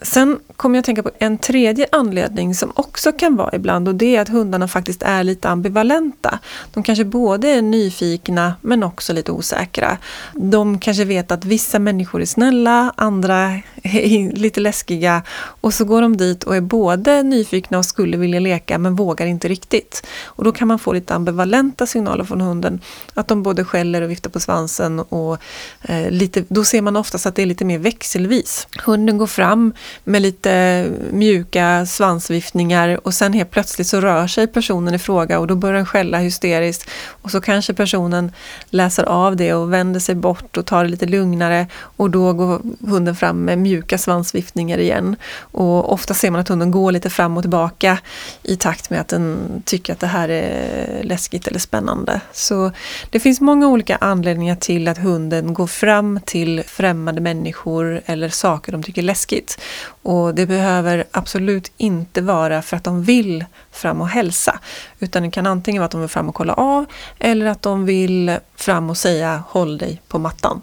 Sen 0.03 0.39
kommer 0.57 0.77
jag 0.77 0.81
att 0.81 0.87
tänka 0.87 1.03
på 1.03 1.11
en 1.19 1.39
tredje 1.39 1.87
anledning 1.93 2.55
som 2.55 2.73
också 2.75 3.13
kan 3.13 3.37
vara 3.37 3.57
ibland 3.57 3.89
och 3.89 3.95
det 3.95 4.17
är 4.17 4.21
att 4.21 4.29
hundarna 4.29 4.69
faktiskt 4.69 5.03
är 5.03 5.25
lite 5.25 5.49
ambivalenta. 5.49 6.39
De 6.75 6.83
kanske 6.83 7.05
både 7.05 7.49
är 7.49 7.63
nyfikna 7.63 8.55
men 8.61 8.83
också 8.83 9.13
lite 9.13 9.33
osäkra. 9.33 9.99
De 10.35 10.79
kanske 10.79 11.05
vet 11.05 11.31
att 11.31 11.45
vissa 11.45 11.79
människor 11.79 12.23
är 12.23 12.27
snälla, 12.27 12.93
andra 12.97 13.61
är 13.83 14.37
lite 14.37 14.61
läskiga 14.61 15.23
och 15.39 15.75
så 15.75 15.85
går 15.85 16.03
de 16.03 16.17
dit 16.17 16.45
och 16.45 16.57
är 16.57 16.61
både 16.61 17.23
nyfikna 17.23 17.79
och 17.79 17.85
skulle 17.85 18.17
vilja 18.17 18.41
leka 18.41 18.79
men 18.79 18.97
vågar 18.97 19.27
inte 19.27 19.49
riktigt. 19.49 20.07
Och 20.25 20.45
då 20.45 20.53
kan 20.53 20.69
man 20.69 20.79
få 20.79 20.93
lite 20.93 21.15
ambivalenta 21.15 21.87
signaler 21.87 22.25
från 22.25 22.41
hunden. 22.41 22.81
Att 23.15 23.29
de 23.29 23.43
både 23.43 23.65
skäller 23.65 24.03
och 24.03 24.11
viftar 24.11 24.31
på 24.31 24.41
svansen 24.41 25.01
och 25.01 25.39
eh, 25.83 26.11
lite, 26.11 26.45
då 26.49 26.65
ser 26.65 26.83
man 26.83 26.97
oftast 26.97 27.27
att 27.27 27.35
det 27.35 27.43
är 27.43 27.47
lite 27.47 27.65
mer 27.65 27.79
växelvis. 27.79 28.69
Hunden 28.85 29.19
går 29.19 29.27
fram 29.27 29.73
med 30.05 30.23
lite 30.23 30.85
mjuka 31.11 31.87
svansviftningar 31.87 33.07
och 33.07 33.15
sen 33.15 33.33
helt 33.33 33.51
plötsligt 33.51 33.87
så 33.87 34.01
rör 34.01 34.27
sig 34.27 34.47
personen 34.47 34.95
i 34.95 34.99
fråga 34.99 35.39
och 35.39 35.47
då 35.47 35.55
börjar 35.55 35.75
den 35.75 35.87
skälla 35.87 36.19
hysteriskt 36.19 36.91
och 37.23 37.31
så 37.31 37.41
kanske 37.41 37.75
personen 37.75 38.33
läser 38.71 39.05
av 39.05 39.37
det 39.37 39.55
och 39.55 39.73
vänder 39.73 40.01
sig 40.01 40.15
bort 40.15 40.57
och 40.57 40.67
tar 40.67 40.85
det 40.85 40.91
lite 40.91 41.07
lugnare 41.07 41.67
och 41.81 42.11
då 42.11 42.33
går 42.33 42.61
hunden 42.87 43.17
fram 43.17 43.45
med 43.45 43.59
mjuka 43.59 43.99
svansviftningar 43.99 44.79
igen. 44.79 45.17
Och 45.41 45.93
ofta 45.93 46.15
ser 46.15 46.31
man 46.31 46.41
att 46.41 46.49
hunden 46.49 46.71
går 46.71 46.93
lite 46.93 47.11
fram 47.11 47.37
och 47.37 47.43
tillbaka 47.43 47.99
i 48.43 48.57
takt 48.57 48.91
med 48.91 49.01
att 49.01 49.09
den 49.09 49.63
tycker 49.65 49.93
att 49.93 50.01
det 50.01 50.07
här 50.07 50.29
är 50.29 51.03
läskigt 51.03 51.47
eller 51.47 51.59
spännande. 51.59 52.21
Så 52.33 52.73
det 53.11 53.21
finns 53.21 53.41
många 53.41 53.67
olika 53.69 53.97
anledningar 53.97 54.57
till 54.57 54.89
att 54.89 54.99
hunden 54.99 55.55
går 55.55 55.67
fram 55.67 56.21
till 56.25 56.63
främmande 56.67 57.21
människor 57.21 58.03
eller 58.07 58.29
saker 58.29 58.73
de 58.73 58.83
tycker 58.83 59.03
är 59.03 59.07
läskigt. 59.07 59.61
Och 60.03 60.35
det 60.35 60.47
behöver 60.47 61.05
absolut 61.11 61.73
inte 61.77 62.21
vara 62.21 62.63
för 62.63 62.77
att 62.77 62.85
de 62.85 63.03
vill 63.03 63.45
fram 63.71 64.01
och 64.01 64.09
hälsa. 64.09 64.61
Utan 64.99 65.23
det 65.23 65.31
kan 65.31 65.47
antingen 65.47 65.81
vara 65.81 65.87
att 65.87 65.93
de 65.93 66.01
vill 66.01 66.11
fram 66.11 66.29
och 66.29 66.35
kolla 66.35 66.55
av 66.55 66.85
eller 67.19 67.47
att 67.47 67.63
de 67.63 67.87
vill 67.87 68.37
fram 68.57 68.91
och 68.91 68.97
säga 68.97 69.43
håll 69.49 69.79
dig 69.79 70.03
på 70.09 70.19
mattan. 70.19 70.63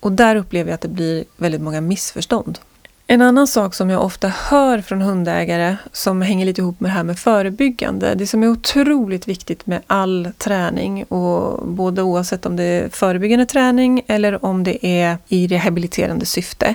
Och 0.00 0.12
där 0.12 0.36
upplever 0.36 0.70
jag 0.70 0.74
att 0.74 0.80
det 0.80 0.88
blir 0.88 1.24
väldigt 1.36 1.60
många 1.60 1.80
missförstånd. 1.80 2.58
En 3.12 3.22
annan 3.22 3.46
sak 3.46 3.74
som 3.74 3.90
jag 3.90 4.04
ofta 4.04 4.28
hör 4.28 4.80
från 4.80 5.00
hundägare 5.00 5.76
som 5.92 6.22
hänger 6.22 6.46
lite 6.46 6.60
ihop 6.60 6.80
med 6.80 6.90
det 6.90 6.94
här 6.94 7.02
med 7.02 7.18
förebyggande. 7.18 8.14
Det 8.14 8.26
som 8.26 8.42
är 8.42 8.48
otroligt 8.48 9.28
viktigt 9.28 9.66
med 9.66 9.82
all 9.86 10.28
träning 10.38 11.04
och 11.04 11.68
både 11.68 12.02
oavsett 12.02 12.46
om 12.46 12.56
det 12.56 12.64
är 12.64 12.88
förebyggande 12.88 13.46
träning 13.46 14.02
eller 14.06 14.44
om 14.44 14.64
det 14.64 14.86
är 14.86 15.18
i 15.28 15.46
rehabiliterande 15.46 16.26
syfte 16.26 16.74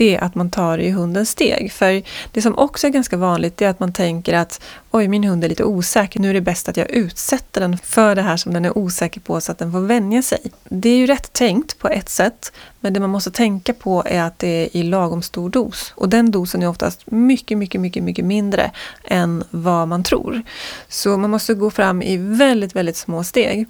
det 0.00 0.16
är 0.16 0.24
att 0.24 0.34
man 0.34 0.50
tar 0.50 0.78
i 0.78 0.90
hundens 0.90 1.30
steg. 1.30 1.72
För 1.72 2.02
det 2.32 2.42
som 2.42 2.58
också 2.58 2.86
är 2.86 2.90
ganska 2.90 3.16
vanligt 3.16 3.62
är 3.62 3.68
att 3.68 3.80
man 3.80 3.92
tänker 3.92 4.34
att 4.34 4.60
oj, 4.90 5.08
min 5.08 5.24
hund 5.24 5.44
är 5.44 5.48
lite 5.48 5.64
osäker, 5.64 6.20
nu 6.20 6.30
är 6.30 6.34
det 6.34 6.40
bäst 6.40 6.68
att 6.68 6.76
jag 6.76 6.90
utsätter 6.90 7.60
den 7.60 7.78
för 7.78 8.14
det 8.14 8.22
här 8.22 8.36
som 8.36 8.52
den 8.52 8.64
är 8.64 8.78
osäker 8.78 9.20
på 9.20 9.40
så 9.40 9.52
att 9.52 9.58
den 9.58 9.72
får 9.72 9.80
vänja 9.80 10.22
sig. 10.22 10.38
Det 10.68 10.88
är 10.88 10.96
ju 10.96 11.06
rätt 11.06 11.32
tänkt 11.32 11.78
på 11.78 11.88
ett 11.88 12.08
sätt, 12.08 12.52
men 12.80 12.92
det 12.92 13.00
man 13.00 13.10
måste 13.10 13.30
tänka 13.30 13.74
på 13.74 14.02
är 14.06 14.22
att 14.22 14.38
det 14.38 14.48
är 14.48 14.76
i 14.76 14.82
lagom 14.82 15.22
stor 15.22 15.50
dos. 15.50 15.92
Och 15.96 16.08
den 16.08 16.30
dosen 16.30 16.62
är 16.62 16.68
oftast 16.68 17.10
mycket, 17.10 17.58
mycket, 17.58 17.80
mycket, 17.80 18.02
mycket 18.02 18.24
mindre 18.24 18.70
än 19.04 19.44
vad 19.50 19.88
man 19.88 20.02
tror. 20.02 20.42
Så 20.88 21.16
man 21.16 21.30
måste 21.30 21.54
gå 21.54 21.70
fram 21.70 22.02
i 22.02 22.16
väldigt, 22.16 22.76
väldigt 22.76 22.96
små 22.96 23.24
steg. 23.24 23.66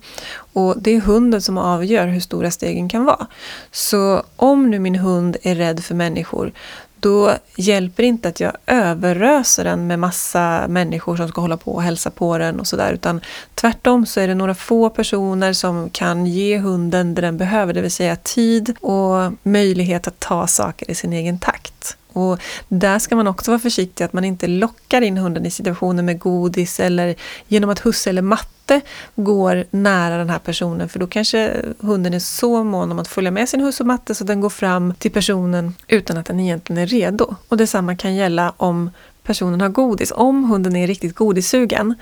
Och 0.53 0.75
det 0.79 0.91
är 0.91 1.01
hunden 1.01 1.43
som 1.43 1.59
avgör 1.59 2.07
hur 2.07 2.21
stora 2.21 2.51
stegen 2.51 2.89
kan 2.89 3.05
vara. 3.05 3.27
Så 3.71 4.23
om 4.37 4.71
nu 4.71 4.79
min 4.79 4.95
hund 4.95 5.37
är 5.43 5.55
rädd 5.55 5.85
för 5.85 5.95
människor, 5.95 6.53
då 7.01 7.35
hjälper 7.57 8.03
det 8.03 8.07
inte 8.07 8.29
att 8.29 8.41
jag 8.41 8.53
överröser 8.67 9.65
den 9.65 9.87
med 9.87 9.99
massa 9.99 10.65
människor 10.69 11.17
som 11.17 11.29
ska 11.29 11.41
hålla 11.41 11.57
på 11.57 11.73
och 11.73 11.83
hälsa 11.83 12.11
på 12.11 12.39
den 12.39 12.61
och 12.61 12.67
sådär. 12.67 12.93
Utan 12.93 13.21
tvärtom 13.55 14.07
så 14.07 14.21
är 14.21 14.29
det 14.29 14.35
några 14.35 14.55
få 14.55 14.91
personer 14.91 15.53
som 15.53 15.91
kan 15.91 16.27
ge 16.27 16.59
hunden 16.59 17.15
det 17.15 17.23
den 17.23 17.37
behöver, 17.37 17.73
det 17.73 17.81
vill 17.81 17.91
säga 17.91 18.17
tid 18.17 18.77
och 18.81 19.33
möjlighet 19.43 20.07
att 20.07 20.21
ta 20.21 20.47
saker 20.47 20.91
i 20.91 20.95
sin 20.95 21.13
egen 21.13 21.39
takt. 21.39 21.97
Och 22.13 22.39
där 22.69 22.99
ska 22.99 23.17
man 23.17 23.27
också 23.27 23.51
vara 23.51 23.59
försiktig 23.59 24.05
att 24.05 24.13
man 24.13 24.25
inte 24.25 24.47
lockar 24.47 25.03
in 25.03 25.17
hunden 25.17 25.47
i 25.47 25.51
situationer 25.51 26.03
med 26.03 26.19
godis 26.19 26.81
eller 26.81 27.15
genom 27.49 27.71
att 27.71 27.87
husse 27.87 28.11
eller 28.11 28.23
matte 28.23 28.81
går 29.15 29.65
nära 29.71 30.17
den 30.17 30.31
här 30.31 30.39
personen 30.39 30.89
för 30.89 30.99
då 30.99 31.07
kanske 31.07 31.57
hunden 31.81 32.15
är 32.15 32.19
så 32.19 32.65
mån 32.65 32.93
om 32.93 32.99
att 32.99 33.09
följa 33.09 33.31
med 33.31 33.49
sin 33.49 33.61
husse 33.61 33.83
och 33.83 33.87
matte 33.87 34.15
så 34.15 34.25
den 34.25 34.41
går 34.41 34.51
fram 34.51 34.95
till 34.95 35.11
personen 35.11 35.75
utan 35.89 36.17
att 36.17 36.27
den 36.27 36.41
egentligen 36.41 36.83
är 36.83 36.87
redo. 36.87 37.35
Och 37.49 37.57
detsamma 37.57 37.97
kan 37.97 38.15
gälla 38.15 38.53
om 38.57 38.91
personen 39.23 39.61
har 39.61 39.69
godis. 39.69 40.13
Om 40.17 40.45
hunden 40.45 40.77
är 40.77 40.87
riktigt 40.87 41.15
godissugen 41.15 41.95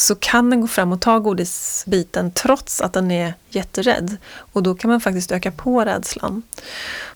så 0.00 0.14
kan 0.14 0.50
den 0.50 0.60
gå 0.60 0.66
fram 0.66 0.92
och 0.92 1.00
ta 1.00 1.18
godisbiten 1.18 2.30
trots 2.32 2.80
att 2.80 2.92
den 2.92 3.10
är 3.10 3.34
jätterädd. 3.50 4.16
Och 4.52 4.62
då 4.62 4.74
kan 4.74 4.90
man 4.90 5.00
faktiskt 5.00 5.32
öka 5.32 5.50
på 5.50 5.84
rädslan. 5.84 6.42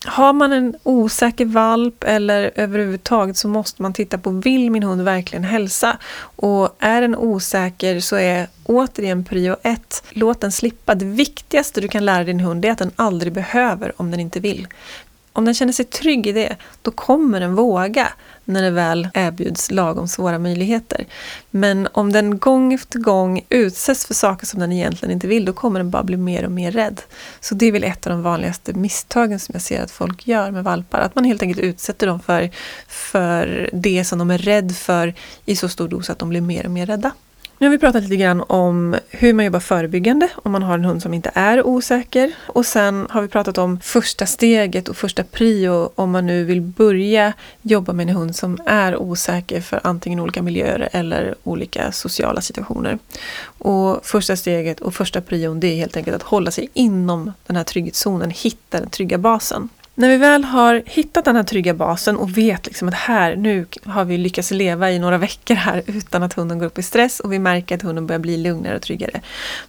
Har 0.05 0.33
man 0.33 0.53
en 0.53 0.77
osäker 0.83 1.45
valp 1.45 2.05
eller 2.05 2.53
överhuvudtaget 2.55 3.37
så 3.37 3.49
måste 3.49 3.83
man 3.83 3.93
titta 3.93 4.19
på 4.19 4.31
vill 4.31 4.71
min 4.71 4.83
hund 4.83 5.03
verkligen 5.03 5.45
hälsa? 5.45 5.99
Och 6.37 6.77
är 6.79 7.01
den 7.01 7.17
osäker 7.17 8.01
så 8.01 8.17
är 8.17 8.49
återigen 8.65 9.25
prio 9.25 9.57
ett, 9.63 10.03
låt 10.11 10.41
den 10.41 10.53
slippa. 10.53 10.95
Det 10.95 11.05
viktigaste 11.05 11.81
du 11.81 11.89
kan 11.89 12.05
lära 12.05 12.25
din 12.25 12.41
hund 12.41 12.65
är 12.65 12.71
att 12.71 12.79
den 12.79 12.93
aldrig 12.97 13.33
behöver 13.33 13.93
om 13.97 14.11
den 14.11 14.21
inte 14.21 14.41
vill. 14.41 14.67
Om 15.33 15.45
den 15.45 15.55
känner 15.55 15.73
sig 15.73 15.85
trygg 15.85 16.27
i 16.27 16.33
det, 16.33 16.57
då 16.83 16.91
kommer 16.91 17.41
den 17.41 17.55
våga 17.55 18.09
när 18.45 18.63
det 18.63 18.71
väl 18.71 19.09
erbjuds 19.15 19.71
lagom 19.71 20.09
svåra 20.09 20.39
möjligheter. 20.39 21.07
Men 21.51 21.89
om 21.93 22.13
den 22.13 22.39
gång 22.39 22.73
efter 22.73 22.99
gång 22.99 23.47
utsätts 23.49 24.07
för 24.07 24.15
saker 24.15 24.47
som 24.47 24.61
den 24.61 24.73
egentligen 24.73 25.13
inte 25.13 25.27
vill, 25.27 25.45
då 25.45 25.53
kommer 25.53 25.81
den 25.81 25.91
bara 25.91 26.03
bli 26.03 26.17
mer 26.17 26.45
och 26.45 26.53
mer 26.53 26.71
rädd. 26.73 27.01
Så 27.41 27.55
det 27.55 27.67
är 27.67 27.73
väl 27.73 27.85
ett 27.85 28.07
av 28.07 28.13
de 28.13 28.23
vanligaste 28.23 28.73
misstagen 28.73 29.41
som 29.41 29.53
jag 29.53 29.63
ser 29.63 29.83
att 29.83 29.91
folk 29.91 30.27
gör 30.27 30.51
med 30.51 30.65
valpar. 30.65 31.01
Att 31.01 31.15
man 31.15 31.25
helt 31.25 31.43
enkelt 31.43 31.61
utsätter 31.61 32.07
dem 32.07 32.21
för, 32.21 32.51
för 32.89 33.71
det 33.73 34.05
som 34.05 34.19
de 34.19 34.31
är 34.31 34.39
rädda 34.39 34.75
för 34.75 35.15
i 35.45 35.57
så 35.57 35.69
stor 35.69 35.89
dos 35.89 36.11
att 36.11 36.19
de 36.19 36.29
blir 36.29 36.41
mer 36.41 36.65
och 36.65 36.73
mer 36.73 36.87
rädda. 36.87 37.11
Nu 37.59 37.67
har 37.67 37.71
vi 37.71 37.79
pratat 37.79 38.03
lite 38.03 38.17
grann 38.17 38.45
om 38.47 38.97
hur 39.09 39.33
man 39.35 39.45
jobbar 39.45 39.61
förebyggande 39.61 40.29
om 40.35 40.53
man 40.53 40.63
har 40.63 40.75
en 40.75 40.85
hund 40.85 41.03
som 41.03 41.15
inte 41.15 41.31
är 41.35 41.67
osäker. 41.67 42.33
Och 42.47 42.67
sen 42.67 43.07
har 43.11 43.23
vi 43.23 43.29
pratat 43.29 43.59
om 43.59 43.81
första 43.81 44.27
steget 44.27 44.89
och 44.89 44.97
första 44.97 45.25
prio 45.25 45.91
om 45.95 46.11
man 46.11 46.27
nu 46.27 46.45
vill 46.45 46.61
börja 46.61 47.33
jobba 47.63 47.93
med 47.93 48.09
en 48.09 48.17
hund 48.17 48.37
som 48.37 48.59
är 48.67 48.97
osäker 48.97 49.61
för 49.61 49.81
antingen 49.85 50.21
olika 50.21 50.43
miljöer 50.43 50.89
eller 50.93 51.35
olika 51.43 51.93
sociala 51.93 52.41
situationer. 52.41 52.99
Och 53.45 54.07
första 54.07 54.37
steget 54.37 54.81
och 54.81 54.95
första 54.95 55.21
prion 55.21 55.61
det 55.61 55.67
är 55.67 55.77
helt 55.77 55.97
enkelt 55.97 56.17
att 56.17 56.23
hålla 56.23 56.51
sig 56.51 56.69
inom 56.73 57.33
den 57.47 57.57
här 57.57 57.65
trygghetszonen, 57.65 58.31
hitta 58.31 58.81
den 58.81 58.91
trygga 58.91 59.19
basen. 59.19 59.69
När 60.03 60.09
vi 60.09 60.17
väl 60.17 60.45
har 60.45 60.83
hittat 60.87 61.25
den 61.25 61.37
här 61.37 61.43
trygga 61.43 61.75
basen 61.75 62.17
och 62.17 62.39
vet 62.39 62.67
liksom 62.67 62.89
att 62.89 62.95
här, 62.95 63.37
nu 63.37 63.67
har 63.85 64.05
vi 64.05 64.19
lyckats 64.19 64.51
leva 64.51 64.91
i 64.91 64.99
några 64.99 65.19
veckor 65.19 65.55
här 65.55 65.83
utan 65.87 66.23
att 66.23 66.33
hunden 66.33 66.59
går 66.59 66.67
upp 66.67 66.79
i 66.79 66.83
stress 66.83 67.21
och 67.21 67.33
vi 67.33 67.39
märker 67.39 67.75
att 67.75 67.83
hunden 67.83 68.07
börjar 68.07 68.19
bli 68.19 68.37
lugnare 68.37 68.77
och 68.77 68.83
tryggare. 68.83 69.21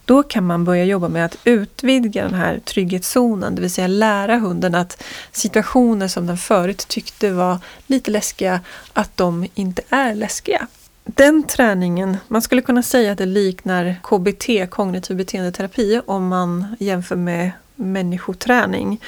Då 0.04 0.22
kan 0.22 0.46
man 0.46 0.64
börja 0.64 0.84
jobba 0.84 1.08
med 1.08 1.24
att 1.24 1.36
utvidga 1.44 2.24
den 2.24 2.34
här 2.34 2.58
trygghetszonen, 2.58 3.54
det 3.54 3.60
vill 3.60 3.70
säga 3.70 3.86
lära 3.86 4.36
hunden 4.38 4.74
att 4.74 5.02
situationer 5.32 6.08
som 6.08 6.26
den 6.26 6.36
förut 6.36 6.88
tyckte 6.88 7.30
var 7.30 7.58
lite 7.86 8.10
läskiga, 8.10 8.60
att 8.92 9.16
de 9.16 9.46
inte 9.54 9.82
är 9.88 10.14
läskiga. 10.14 10.66
Den 11.04 11.42
träningen, 11.42 12.16
man 12.28 12.42
skulle 12.42 12.62
kunna 12.62 12.82
säga 12.82 13.12
att 13.12 13.18
det 13.18 13.26
liknar 13.26 13.96
KBT, 14.02 14.70
kognitiv 14.70 15.16
beteendeterapi, 15.16 16.00
om 16.06 16.28
man 16.28 16.76
jämför 16.78 17.16
med 17.16 17.50
människoträning. 17.76 19.00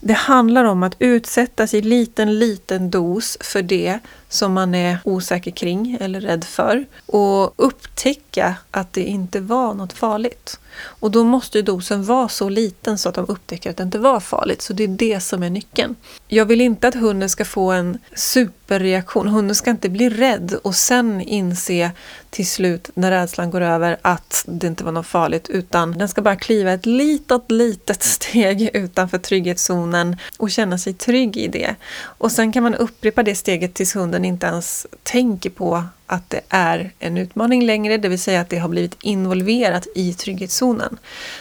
Det 0.00 0.12
handlar 0.12 0.64
om 0.64 0.82
att 0.82 0.96
utsättas 0.98 1.74
i 1.74 1.80
liten, 1.80 2.38
liten 2.38 2.90
dos 2.90 3.38
för 3.40 3.62
det 3.62 3.98
som 4.34 4.52
man 4.52 4.74
är 4.74 4.98
osäker 5.04 5.50
kring 5.50 5.98
eller 6.00 6.20
rädd 6.20 6.44
för 6.44 6.86
och 7.06 7.54
upptäcka 7.56 8.54
att 8.70 8.92
det 8.92 9.04
inte 9.04 9.40
var 9.40 9.74
något 9.74 9.92
farligt. 9.92 10.58
Och 10.82 11.10
då 11.10 11.24
måste 11.24 11.62
dosen 11.62 12.04
vara 12.04 12.28
så 12.28 12.48
liten 12.48 12.98
så 12.98 13.08
att 13.08 13.14
de 13.14 13.26
upptäcker 13.28 13.70
att 13.70 13.76
det 13.76 13.82
inte 13.82 13.98
var 13.98 14.20
farligt. 14.20 14.62
Så 14.62 14.72
det 14.72 14.84
är 14.84 14.88
det 14.88 15.20
som 15.20 15.42
är 15.42 15.50
nyckeln. 15.50 15.96
Jag 16.28 16.46
vill 16.46 16.60
inte 16.60 16.88
att 16.88 16.94
hunden 16.94 17.30
ska 17.30 17.44
få 17.44 17.70
en 17.70 17.98
superreaktion. 18.16 19.28
Hunden 19.28 19.54
ska 19.54 19.70
inte 19.70 19.88
bli 19.88 20.10
rädd 20.10 20.54
och 20.62 20.74
sen 20.74 21.20
inse 21.20 21.90
till 22.30 22.46
slut 22.46 22.90
när 22.94 23.10
rädslan 23.10 23.50
går 23.50 23.60
över 23.60 23.96
att 24.02 24.44
det 24.48 24.66
inte 24.66 24.84
var 24.84 24.92
något 24.92 25.06
farligt 25.06 25.48
utan 25.48 25.92
den 25.92 26.08
ska 26.08 26.22
bara 26.22 26.36
kliva 26.36 26.72
ett 26.72 26.86
litet, 26.86 27.50
litet 27.50 28.02
steg 28.34 28.70
utanför 28.74 29.18
trygghetszonen 29.18 30.16
och 30.38 30.50
känna 30.50 30.78
sig 30.78 30.94
trygg 30.94 31.36
i 31.36 31.48
det. 31.48 31.74
Och 32.18 32.32
sen 32.32 32.52
kan 32.52 32.62
man 32.62 32.74
upprepa 32.74 33.22
det 33.22 33.34
steget 33.34 33.74
tills 33.74 33.96
hunden 33.96 34.23
inte 34.24 34.46
ens 34.46 34.86
tänker 35.02 35.50
på 35.50 35.84
att 36.06 36.30
det 36.30 36.40
är 36.48 36.92
en 36.98 37.16
utmaning 37.16 37.66
längre, 37.66 37.96
det 37.96 38.08
vill 38.08 38.18
säga 38.18 38.40
att 38.40 38.50
det 38.50 38.58
har 38.58 38.68
blivit 38.68 38.96
involverat 39.00 39.86
i 39.94 40.14
trygghetszonen. 40.14 40.98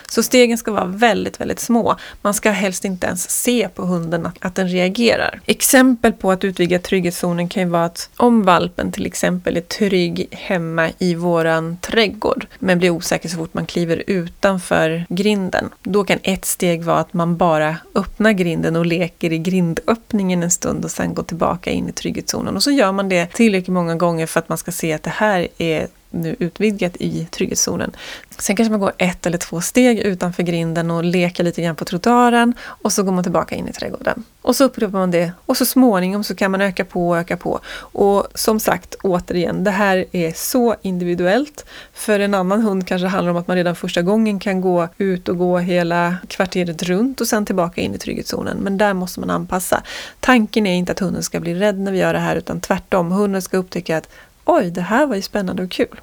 Så 0.09 0.23
stegen 0.23 0.57
ska 0.57 0.71
vara 0.71 0.85
väldigt, 0.85 1.41
väldigt 1.41 1.59
små. 1.59 1.95
Man 2.21 2.33
ska 2.33 2.51
helst 2.51 2.85
inte 2.85 3.07
ens 3.07 3.29
se 3.29 3.69
på 3.75 3.85
hunden 3.85 4.25
att, 4.25 4.35
att 4.39 4.55
den 4.55 4.67
reagerar. 4.67 5.41
Exempel 5.45 6.13
på 6.13 6.31
att 6.31 6.43
utvidga 6.43 6.79
trygghetszonen 6.79 7.49
kan 7.49 7.63
ju 7.63 7.69
vara 7.69 7.85
att 7.85 8.09
om 8.17 8.43
valpen 8.43 8.91
till 8.91 9.05
exempel 9.05 9.57
är 9.57 9.61
trygg 9.61 10.27
hemma 10.31 10.89
i 10.97 11.15
våran 11.15 11.77
trädgård, 11.81 12.47
men 12.59 12.79
blir 12.79 12.89
osäker 12.89 13.29
så 13.29 13.37
fort 13.37 13.53
man 13.53 13.65
kliver 13.65 14.03
utanför 14.07 15.05
grinden, 15.09 15.69
då 15.83 16.03
kan 16.03 16.19
ett 16.23 16.45
steg 16.45 16.83
vara 16.83 16.99
att 16.99 17.13
man 17.13 17.37
bara 17.37 17.77
öppnar 17.95 18.31
grinden 18.31 18.75
och 18.75 18.85
leker 18.85 19.33
i 19.33 19.37
grindöppningen 19.37 20.43
en 20.43 20.51
stund 20.51 20.85
och 20.85 20.91
sen 20.91 21.13
går 21.13 21.23
tillbaka 21.23 21.69
in 21.69 21.89
i 21.89 21.91
trygghetszonen. 21.91 22.55
Och 22.55 22.63
så 22.63 22.71
gör 22.71 22.91
man 22.91 23.09
det 23.09 23.25
tillräckligt 23.25 23.73
många 23.73 23.95
gånger 23.95 24.25
för 24.25 24.39
att 24.39 24.49
man 24.53 24.57
ska 24.57 24.71
se 24.71 24.93
att 24.93 25.03
det 25.03 25.09
här 25.09 25.47
är 25.57 25.87
nu 26.13 26.35
utvidgat 26.39 26.95
i 26.99 27.27
trygghetszonen. 27.31 27.91
Sen 28.37 28.55
kanske 28.55 28.71
man 28.71 28.79
går 28.79 28.93
ett 28.97 29.25
eller 29.25 29.37
två 29.37 29.61
steg 29.61 29.99
utanför 29.99 30.43
grinden 30.43 30.91
och 30.91 31.03
leker 31.03 31.43
lite 31.43 31.61
grann 31.61 31.75
på 31.75 31.85
trottoaren 31.85 32.53
och 32.63 32.93
så 32.93 33.03
går 33.03 33.11
man 33.11 33.23
tillbaka 33.23 33.55
in 33.55 33.67
i 33.67 33.73
trädgården. 33.73 34.23
Och 34.41 34.55
så 34.55 34.63
upprepar 34.63 34.99
man 34.99 35.11
det 35.11 35.31
och 35.45 35.57
så 35.57 35.65
småningom 35.65 36.23
så 36.23 36.35
kan 36.35 36.51
man 36.51 36.61
öka 36.61 36.85
på 36.85 37.09
och 37.09 37.17
öka 37.17 37.37
på. 37.37 37.59
Och 37.75 38.27
som 38.35 38.59
sagt, 38.59 38.95
återigen, 39.03 39.63
det 39.63 39.71
här 39.71 40.05
är 40.11 40.31
så 40.35 40.75
individuellt. 40.81 41.65
För 41.93 42.19
en 42.19 42.33
annan 42.33 42.61
hund 42.61 42.87
kanske 42.87 43.05
det 43.05 43.09
handlar 43.09 43.31
om 43.31 43.37
att 43.37 43.47
man 43.47 43.57
redan 43.57 43.75
första 43.75 44.01
gången 44.01 44.39
kan 44.39 44.61
gå 44.61 44.87
ut 44.97 45.29
och 45.29 45.37
gå 45.37 45.57
hela 45.57 46.15
kvarteret 46.27 46.83
runt 46.83 47.21
och 47.21 47.27
sen 47.27 47.45
tillbaka 47.45 47.81
in 47.81 47.95
i 47.95 47.97
trygghetszonen. 47.97 48.57
Men 48.57 48.77
där 48.77 48.93
måste 48.93 49.19
man 49.19 49.29
anpassa. 49.29 49.83
Tanken 50.19 50.67
är 50.67 50.75
inte 50.75 50.91
att 50.91 50.99
hunden 50.99 51.23
ska 51.23 51.39
bli 51.39 51.55
rädd 51.55 51.79
när 51.79 51.91
vi 51.91 51.97
gör 51.97 52.13
det 52.13 52.19
här 52.19 52.35
utan 52.35 52.61
tvärtom. 52.61 53.11
Hunden 53.11 53.41
ska 53.41 53.57
upptäcka 53.57 53.97
att 53.97 54.09
oj, 54.45 54.71
det 54.71 54.81
här 54.81 55.05
var 55.05 55.15
ju 55.15 55.21
spännande 55.21 55.63
och 55.63 55.71
kul. 55.71 56.01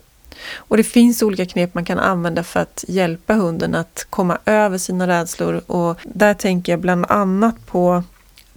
Och 0.55 0.77
det 0.77 0.83
finns 0.83 1.23
olika 1.23 1.47
knep 1.47 1.75
man 1.75 1.85
kan 1.85 1.99
använda 1.99 2.43
för 2.43 2.61
att 2.61 2.85
hjälpa 2.89 3.35
hunden 3.35 3.75
att 3.75 4.07
komma 4.11 4.39
över 4.45 4.79
sina 4.79 5.07
rädslor 5.07 5.61
och 5.67 5.99
där 6.03 6.35
tänker 6.35 6.73
jag 6.73 6.81
bland 6.81 7.07
annat 7.09 7.67
på 7.67 8.03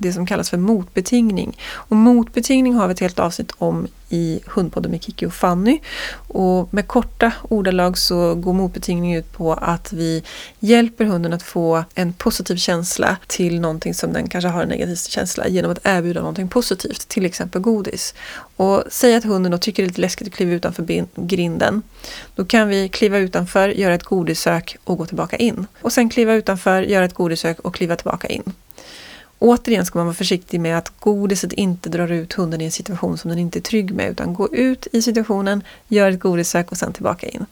det 0.04 0.14
som 0.14 0.26
kallas 0.26 0.50
för 0.50 0.58
motbetingning. 0.58 1.58
Och 1.72 1.96
motbetingning 1.96 2.74
har 2.74 2.88
vi 2.88 2.94
ett 2.94 3.00
helt 3.00 3.20
avsnitt 3.20 3.52
om 3.58 3.88
i 4.14 4.40
Hundpodden 4.46 4.92
med 4.92 5.04
Kiki 5.04 5.26
och 5.26 5.34
Fanny. 5.34 5.80
Och 6.28 6.74
med 6.74 6.88
korta 6.88 7.32
ordalag 7.50 7.98
så 7.98 8.36
går 8.36 8.54
motbetingning 8.54 9.16
ut 9.16 9.32
på 9.32 9.54
att 9.54 9.94
vi 9.94 10.24
hjälper 10.60 11.06
hunden 11.06 11.34
att 11.34 11.44
få 11.44 11.84
en 11.96 12.14
positiv 12.14 12.56
känsla 12.56 13.18
till 13.28 13.60
någonting 13.60 13.94
som 13.94 14.14
den 14.14 14.30
kanske 14.30 14.48
har 14.48 14.64
en 14.64 14.70
negativ 14.70 14.96
känsla 14.96 15.48
genom 15.48 15.72
att 15.72 15.80
erbjuda 15.84 16.20
någonting 16.20 16.48
positivt, 16.48 17.08
till 17.08 17.26
exempel 17.26 17.62
godis. 17.62 18.14
Och 18.56 18.84
säg 18.90 19.16
att 19.16 19.24
hunden 19.24 19.52
då 19.52 19.58
tycker 19.58 19.84
det 19.84 19.86
är 19.86 19.90
lite 19.90 20.02
läskigt 20.02 20.28
att 20.28 20.34
kliva 20.34 20.52
utanför 20.52 21.06
grinden. 21.16 21.82
Då 22.36 22.46
kan 22.46 22.68
vi 22.68 22.90
kliva 22.90 23.18
utanför, 23.18 23.70
göra 23.70 23.94
ett 23.94 24.04
godissök 24.04 24.78
och 24.84 24.98
gå 24.98 25.06
tillbaka 25.06 25.38
in. 25.38 25.68
Och 25.82 25.92
sen 25.92 26.10
kliva 26.10 26.34
utanför, 26.34 26.82
göra 26.82 27.06
ett 27.06 27.14
godissök 27.14 27.60
och 27.60 27.76
kliva 27.76 27.96
tillbaka 27.96 28.28
in. 28.28 28.54
Återigen 29.44 29.86
ska 29.86 30.00
man 30.00 30.06
vara 30.06 30.16
försiktig 30.16 30.60
med 30.60 30.78
att 30.78 31.00
godiset 31.00 31.54
inte 31.54 31.90
drar 31.90 32.12
ut 32.12 32.34
hunden 32.34 32.62
i 32.62 32.66
en 32.66 32.72
situation 32.72 33.18
som 33.18 33.30
den 33.30 33.40
inte 33.40 33.60
är 33.60 33.62
trygg 33.62 33.94
med, 33.94 34.12
utan 34.12 34.34
gå 34.34 34.54
ut 34.54 34.88
i 34.92 35.02
situationen, 35.02 35.64
gör 35.88 36.12
ett 36.12 36.20
godissök 36.20 36.72
och 36.72 36.78
sen 36.78 36.94
tillbaka 36.94 37.28
in. 37.28 37.46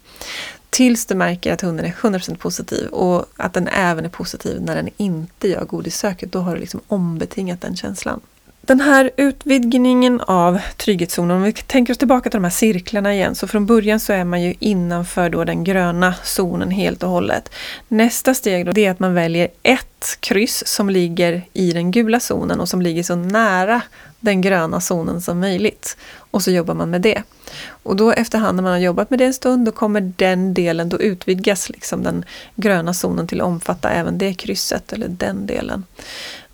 Tills 0.69 1.05
du 1.05 1.15
märker 1.15 1.53
att 1.53 1.61
hunden 1.61 1.85
är 1.85 1.91
100% 1.91 2.35
positiv 2.37 2.87
och 2.87 3.25
att 3.37 3.53
den 3.53 3.67
även 3.67 4.05
är 4.05 4.09
positiv 4.09 4.61
när 4.61 4.75
den 4.75 4.89
inte 4.97 5.47
gör 5.47 5.65
godissöket. 5.65 6.31
Då 6.31 6.39
har 6.39 6.53
du 6.53 6.59
liksom 6.59 6.81
ombetingat 6.87 7.61
den 7.61 7.75
känslan. 7.75 8.21
Den 8.64 8.80
här 8.82 9.12
utvidgningen 9.18 10.22
av 10.22 10.59
trygghetszonen, 10.78 11.38
om 11.38 11.43
vi 11.43 11.53
tänker 11.53 11.93
oss 11.93 11.97
tillbaka 11.97 12.30
till 12.30 12.38
de 12.38 12.43
här 12.43 12.51
cirklarna 12.51 13.14
igen, 13.14 13.36
så 13.36 13.47
från 13.47 13.66
början 13.66 13.99
så 13.99 14.14
är 14.14 14.24
man 14.24 14.41
ju 14.41 14.53
innanför 14.59 15.30
då 15.30 15.43
den 15.43 15.64
gröna 15.64 16.14
zonen 16.24 16.72
helt 16.72 17.03
och 17.03 17.09
hållet. 17.09 17.51
Nästa 17.88 18.34
steg 18.34 18.66
då, 18.66 18.72
det 18.72 18.86
är 18.86 18.91
att 18.91 18.99
man 18.99 19.14
väljer 19.14 19.47
ett 19.64 20.18
kryss 20.20 20.68
som 20.68 20.89
ligger 20.89 21.41
i 21.53 21.72
den 21.72 21.91
gula 21.91 22.20
zonen 22.20 22.59
och 22.59 22.70
som 22.70 22.82
ligger 22.82 23.03
så 23.03 23.16
nära 23.16 23.82
den 24.20 24.41
gröna 24.41 24.82
zonen 24.82 25.22
som 25.22 25.39
möjligt. 25.39 25.97
Och 26.16 26.43
så 26.43 26.51
jobbar 26.51 26.74
man 26.74 26.89
med 26.89 27.01
det. 27.01 27.24
Och 27.84 27.95
då 27.95 28.12
efterhand 28.12 28.55
när 28.55 28.64
man 28.64 28.72
har 28.72 28.80
jobbat 28.80 29.09
med 29.09 29.20
det 29.20 29.26
en 29.26 29.34
stund, 29.34 29.66
då 29.66 29.72
kommer 29.72 30.14
den 30.16 30.53
delen, 30.53 30.89
då 30.89 30.99
utvidgas 30.99 31.70
liksom 31.70 32.03
den 32.03 32.26
gröna 32.55 32.93
zonen 32.93 33.28
till 33.28 33.41
att 33.41 33.47
omfatta 33.47 33.89
även 33.89 34.18
det 34.18 34.34
krysset, 34.34 34.93
eller 34.93 35.07
den 35.07 35.45
delen. 35.45 35.84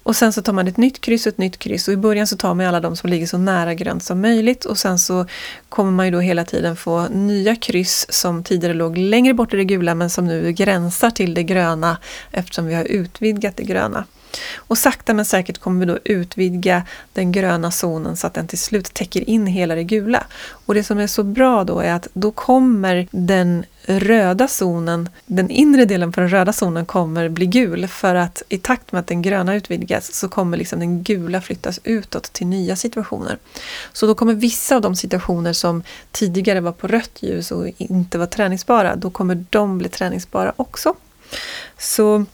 Och 0.08 0.16
sen 0.16 0.34
så 0.34 0.42
tar 0.42 0.54
man 0.54 0.68
ett 0.68 0.78
nytt 0.78 1.02
kryss 1.02 1.26
och 1.26 1.30
ett 1.30 1.38
nytt 1.38 1.60
kryss 1.60 1.88
och 1.88 1.94
i 1.94 1.98
början 1.98 2.28
så 2.28 2.38
tar 2.38 2.54
man 2.54 2.66
alla 2.66 2.80
de 2.80 2.96
som 2.96 3.10
ligger 3.10 3.28
så 3.28 3.38
nära 3.38 3.74
grönt 3.74 4.04
som 4.04 4.22
möjligt 4.22 4.66
och 4.66 4.78
sen 4.78 5.00
så 5.00 5.26
kommer 5.70 5.92
man 5.92 6.06
ju 6.06 6.12
då 6.12 6.20
hela 6.20 6.46
tiden 6.46 6.76
få 6.76 7.08
nya 7.08 7.56
kryss 7.56 8.06
som 8.10 8.44
tidigare 8.44 8.74
låg 8.74 8.98
längre 8.98 9.34
bort 9.34 9.54
i 9.54 9.58
det 9.58 9.64
gula 9.64 9.96
men 9.96 10.10
som 10.10 10.26
nu 10.26 10.52
gränsar 10.52 11.12
till 11.12 11.34
det 11.34 11.44
gröna 11.44 11.98
eftersom 12.32 12.66
vi 12.66 12.74
har 12.74 12.84
utvidgat 12.84 13.58
det 13.58 13.64
gröna. 13.64 14.06
Och 14.56 14.78
sakta 14.78 15.14
men 15.14 15.26
säkert 15.26 15.58
kommer 15.58 15.86
vi 15.86 15.92
då 15.92 16.00
utvidga 16.04 16.84
den 17.14 17.32
gröna 17.32 17.72
zonen 17.72 18.18
så 18.18 18.28
att 18.28 18.34
den 18.34 18.48
till 18.48 18.60
slut 18.60 18.94
täcker 18.94 19.30
in 19.30 19.48
hela 19.48 19.76
det 19.76 19.84
gula. 19.84 20.24
Och 20.50 20.74
det 20.74 20.84
som 20.84 20.98
är 20.98 21.08
så 21.08 21.24
bra 21.24 21.64
då 21.64 21.80
är 21.80 21.94
att 21.94 22.08
då 22.14 22.32
kommer 22.32 23.08
den 23.12 23.66
röda 23.86 24.48
zonen, 24.48 25.10
den 25.26 25.50
inre 25.50 25.86
delen 25.86 26.12
på 26.12 26.20
den 26.20 26.30
röda 26.30 26.54
zonen 26.54 26.86
kommer 26.86 27.30
bli 27.30 27.46
gul 27.46 27.88
för 27.88 28.16
att 28.16 28.44
i 28.50 28.58
takt 28.58 28.92
med 28.92 29.00
att 29.00 29.08
den 29.08 29.22
gröna 29.22 29.56
utvidgas 29.56 30.14
så 30.14 30.30
kommer 30.30 30.58
liksom 30.58 30.80
den 30.80 31.04
gula 31.04 31.42
flyttas 31.42 31.80
utåt 31.84 32.34
till 32.34 32.48
nya 32.48 32.76
situationer. 32.76 33.38
Så 33.94 34.08
då 34.08 34.16
kommer 34.16 34.34
vissa 34.34 34.76
av 34.76 34.82
de 34.82 34.96
situationer 34.96 35.54
som 35.54 35.84
tidigare 36.12 36.60
var 36.60 36.72
på 36.72 36.88
rött 36.88 37.24
ljus 37.24 37.52
och 37.52 37.68
inte 37.78 38.18
var 38.18 38.26
träningsbara, 38.26 38.96
då 38.96 39.10
kommer 39.10 39.46
de 39.50 39.78
bli 39.78 39.90
träningsbara 39.90 40.54
också. 40.56 40.96
Så 41.78 42.26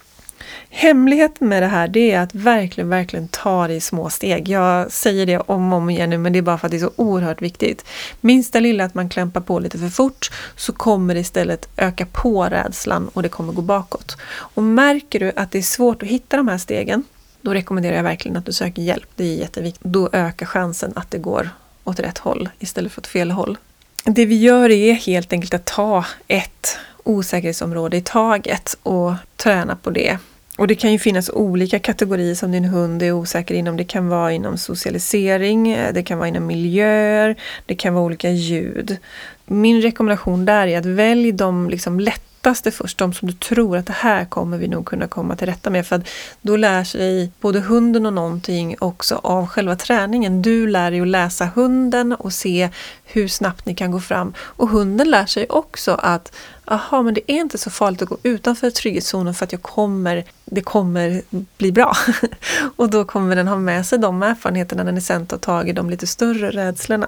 Hemligheten 0.75 1.49
med 1.49 1.63
det 1.63 1.67
här 1.67 1.87
det 1.87 2.11
är 2.11 2.19
att 2.19 2.35
verkligen, 2.35 2.89
verkligen 2.89 3.27
ta 3.27 3.67
det 3.67 3.73
i 3.73 3.81
små 3.81 4.09
steg. 4.09 4.49
Jag 4.49 4.91
säger 4.91 5.25
det 5.25 5.39
om 5.39 5.73
och 5.73 5.77
om 5.77 5.89
igen 5.89 6.09
nu 6.09 6.17
men 6.17 6.33
det 6.33 6.39
är 6.39 6.43
bara 6.43 6.57
för 6.57 6.67
att 6.67 6.71
det 6.71 6.77
är 6.77 6.79
så 6.79 6.91
oerhört 6.95 7.41
viktigt. 7.41 7.85
Minsta 8.21 8.59
lilla 8.59 8.85
att 8.85 8.93
man 8.93 9.09
klämpar 9.09 9.41
på 9.41 9.59
lite 9.59 9.77
för 9.77 9.89
fort 9.89 10.31
så 10.55 10.73
kommer 10.73 11.13
det 11.13 11.19
istället 11.19 11.69
öka 11.77 12.05
på 12.05 12.43
rädslan 12.43 13.07
och 13.07 13.23
det 13.23 13.29
kommer 13.29 13.53
gå 13.53 13.61
bakåt. 13.61 14.17
Och 14.27 14.63
märker 14.63 15.19
du 15.19 15.31
att 15.35 15.51
det 15.51 15.57
är 15.57 15.61
svårt 15.61 16.03
att 16.03 16.09
hitta 16.09 16.37
de 16.37 16.47
här 16.47 16.57
stegen 16.57 17.03
då 17.41 17.53
rekommenderar 17.53 17.95
jag 17.95 18.03
verkligen 18.03 18.37
att 18.37 18.45
du 18.45 18.53
söker 18.53 18.81
hjälp. 18.81 19.09
Det 19.15 19.23
är 19.23 19.35
jätteviktigt. 19.35 19.83
Då 19.83 20.09
ökar 20.13 20.45
chansen 20.45 20.93
att 20.95 21.11
det 21.11 21.17
går 21.17 21.49
åt 21.83 21.99
rätt 21.99 22.17
håll 22.17 22.49
istället 22.59 22.91
för 22.91 23.01
åt 23.01 23.07
fel 23.07 23.31
håll. 23.31 23.57
Det 24.03 24.25
vi 24.25 24.35
gör 24.35 24.69
är 24.69 24.93
helt 24.93 25.33
enkelt 25.33 25.53
att 25.53 25.65
ta 25.65 26.05
ett 26.27 26.77
osäkerhetsområde 27.03 27.97
i 27.97 28.01
taget 28.01 28.77
och 28.83 29.13
träna 29.35 29.75
på 29.75 29.89
det 29.89 30.17
och 30.57 30.67
det 30.67 30.75
kan 30.75 30.91
ju 30.91 30.99
finnas 30.99 31.29
olika 31.29 31.79
kategorier 31.79 32.35
som 32.35 32.51
din 32.51 32.65
hund 32.65 33.03
är 33.03 33.11
osäker 33.11 33.55
inom. 33.55 33.77
Det 33.77 33.83
kan 33.83 34.09
vara 34.09 34.31
inom 34.31 34.57
socialisering, 34.57 35.77
det 35.93 36.03
kan 36.03 36.17
vara 36.17 36.27
inom 36.27 36.45
miljöer, 36.45 37.35
det 37.65 37.75
kan 37.75 37.93
vara 37.93 38.05
olika 38.05 38.29
ljud. 38.29 38.97
Min 39.45 39.81
rekommendation 39.81 40.45
där 40.45 40.67
är 40.67 40.77
att 40.77 40.85
välj 40.85 41.31
de 41.31 41.69
liksom 41.69 41.99
lättaste 41.99 42.71
först, 42.71 42.97
de 42.97 43.13
som 43.13 43.27
du 43.27 43.33
tror 43.33 43.77
att 43.77 43.85
det 43.85 43.93
här 43.93 44.25
kommer 44.25 44.57
vi 44.57 44.67
nog 44.67 44.85
kunna 44.85 45.07
komma 45.07 45.35
till 45.35 45.47
rätta 45.47 45.69
med. 45.69 45.87
För 45.87 45.95
att 45.95 46.09
då 46.41 46.57
lär 46.57 46.83
sig 46.83 47.31
både 47.41 47.59
hunden 47.59 48.05
och 48.05 48.13
någonting 48.13 48.75
också 48.79 49.19
av 49.23 49.47
själva 49.47 49.75
träningen. 49.75 50.41
Du 50.41 50.67
lär 50.67 50.91
dig 50.91 51.01
att 51.01 51.07
läsa 51.07 51.49
hunden 51.55 52.13
och 52.13 52.33
se 52.33 52.69
hur 53.05 53.27
snabbt 53.27 53.65
ni 53.65 53.75
kan 53.75 53.91
gå 53.91 53.99
fram. 53.99 54.33
Och 54.37 54.69
hunden 54.69 55.09
lär 55.09 55.25
sig 55.25 55.45
också 55.49 55.93
att 55.93 56.35
aha, 56.65 57.01
men 57.01 57.13
det 57.13 57.31
är 57.31 57.35
inte 57.35 57.57
så 57.57 57.69
farligt 57.69 58.01
att 58.01 58.09
gå 58.09 58.17
utanför 58.23 58.69
trygghetszonen 58.69 59.33
för 59.33 59.45
att 59.45 59.51
jag 59.51 59.61
kommer, 59.61 60.23
det 60.45 60.61
kommer 60.61 61.21
bli 61.57 61.71
bra. 61.71 61.95
och 62.75 62.89
då 62.89 63.05
kommer 63.05 63.35
den 63.35 63.47
ha 63.47 63.57
med 63.57 63.85
sig 63.85 63.99
de 63.99 64.23
erfarenheterna 64.23 64.83
när 64.83 64.91
den 64.91 65.01
sen 65.01 65.25
tar 65.25 65.37
tag 65.37 65.69
i 65.69 65.73
de 65.73 65.89
lite 65.89 66.07
större 66.07 66.51
rädslorna. 66.51 67.07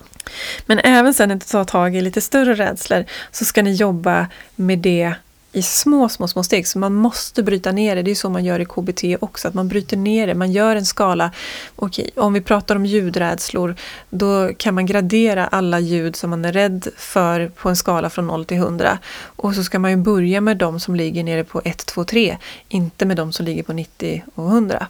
Men 0.65 0.79
även 0.79 1.13
sen 1.13 1.29
när 1.29 1.35
ni 1.35 1.41
tar 1.41 1.63
tag 1.63 1.95
i 1.95 2.01
lite 2.01 2.21
större 2.21 2.53
rädslor 2.53 3.05
så 3.31 3.45
ska 3.45 3.63
ni 3.63 3.73
jobba 3.73 4.27
med 4.55 4.79
det 4.79 5.15
i 5.55 5.61
små, 5.61 6.09
små, 6.09 6.27
små 6.27 6.43
steg. 6.43 6.67
Så 6.67 6.79
man 6.79 6.93
måste 6.93 7.43
bryta 7.43 7.71
ner 7.71 7.95
det. 7.95 8.01
Det 8.01 8.11
är 8.11 8.15
så 8.15 8.29
man 8.29 8.45
gör 8.45 8.59
i 8.59 8.65
KBT 8.65 9.03
också, 9.23 9.47
att 9.47 9.53
man 9.53 9.67
bryter 9.67 9.97
ner 9.97 10.27
det. 10.27 10.33
Man 10.33 10.51
gör 10.51 10.75
en 10.75 10.85
skala. 10.85 11.31
Okej, 11.75 12.09
om 12.15 12.33
vi 12.33 12.41
pratar 12.41 12.75
om 12.75 12.85
ljudrädslor, 12.85 13.75
då 14.09 14.53
kan 14.57 14.75
man 14.75 14.85
gradera 14.85 15.47
alla 15.47 15.79
ljud 15.79 16.15
som 16.15 16.29
man 16.29 16.45
är 16.45 16.51
rädd 16.51 16.87
för 16.97 17.47
på 17.47 17.69
en 17.69 17.75
skala 17.75 18.09
från 18.09 18.27
0 18.27 18.45
till 18.45 18.57
100. 18.57 18.97
Och 19.45 19.55
så 19.55 19.63
ska 19.63 19.79
man 19.79 19.91
ju 19.91 19.97
börja 19.97 20.41
med 20.41 20.57
de 20.57 20.79
som 20.79 20.95
ligger 20.95 21.23
nere 21.23 21.43
på 21.43 21.61
1, 21.65 21.85
2, 21.85 22.03
3, 22.03 22.37
inte 22.67 23.05
med 23.05 23.17
de 23.17 23.33
som 23.33 23.45
ligger 23.45 23.63
på 23.63 23.73
90 23.73 24.23
och 24.35 24.47
100. 24.47 24.87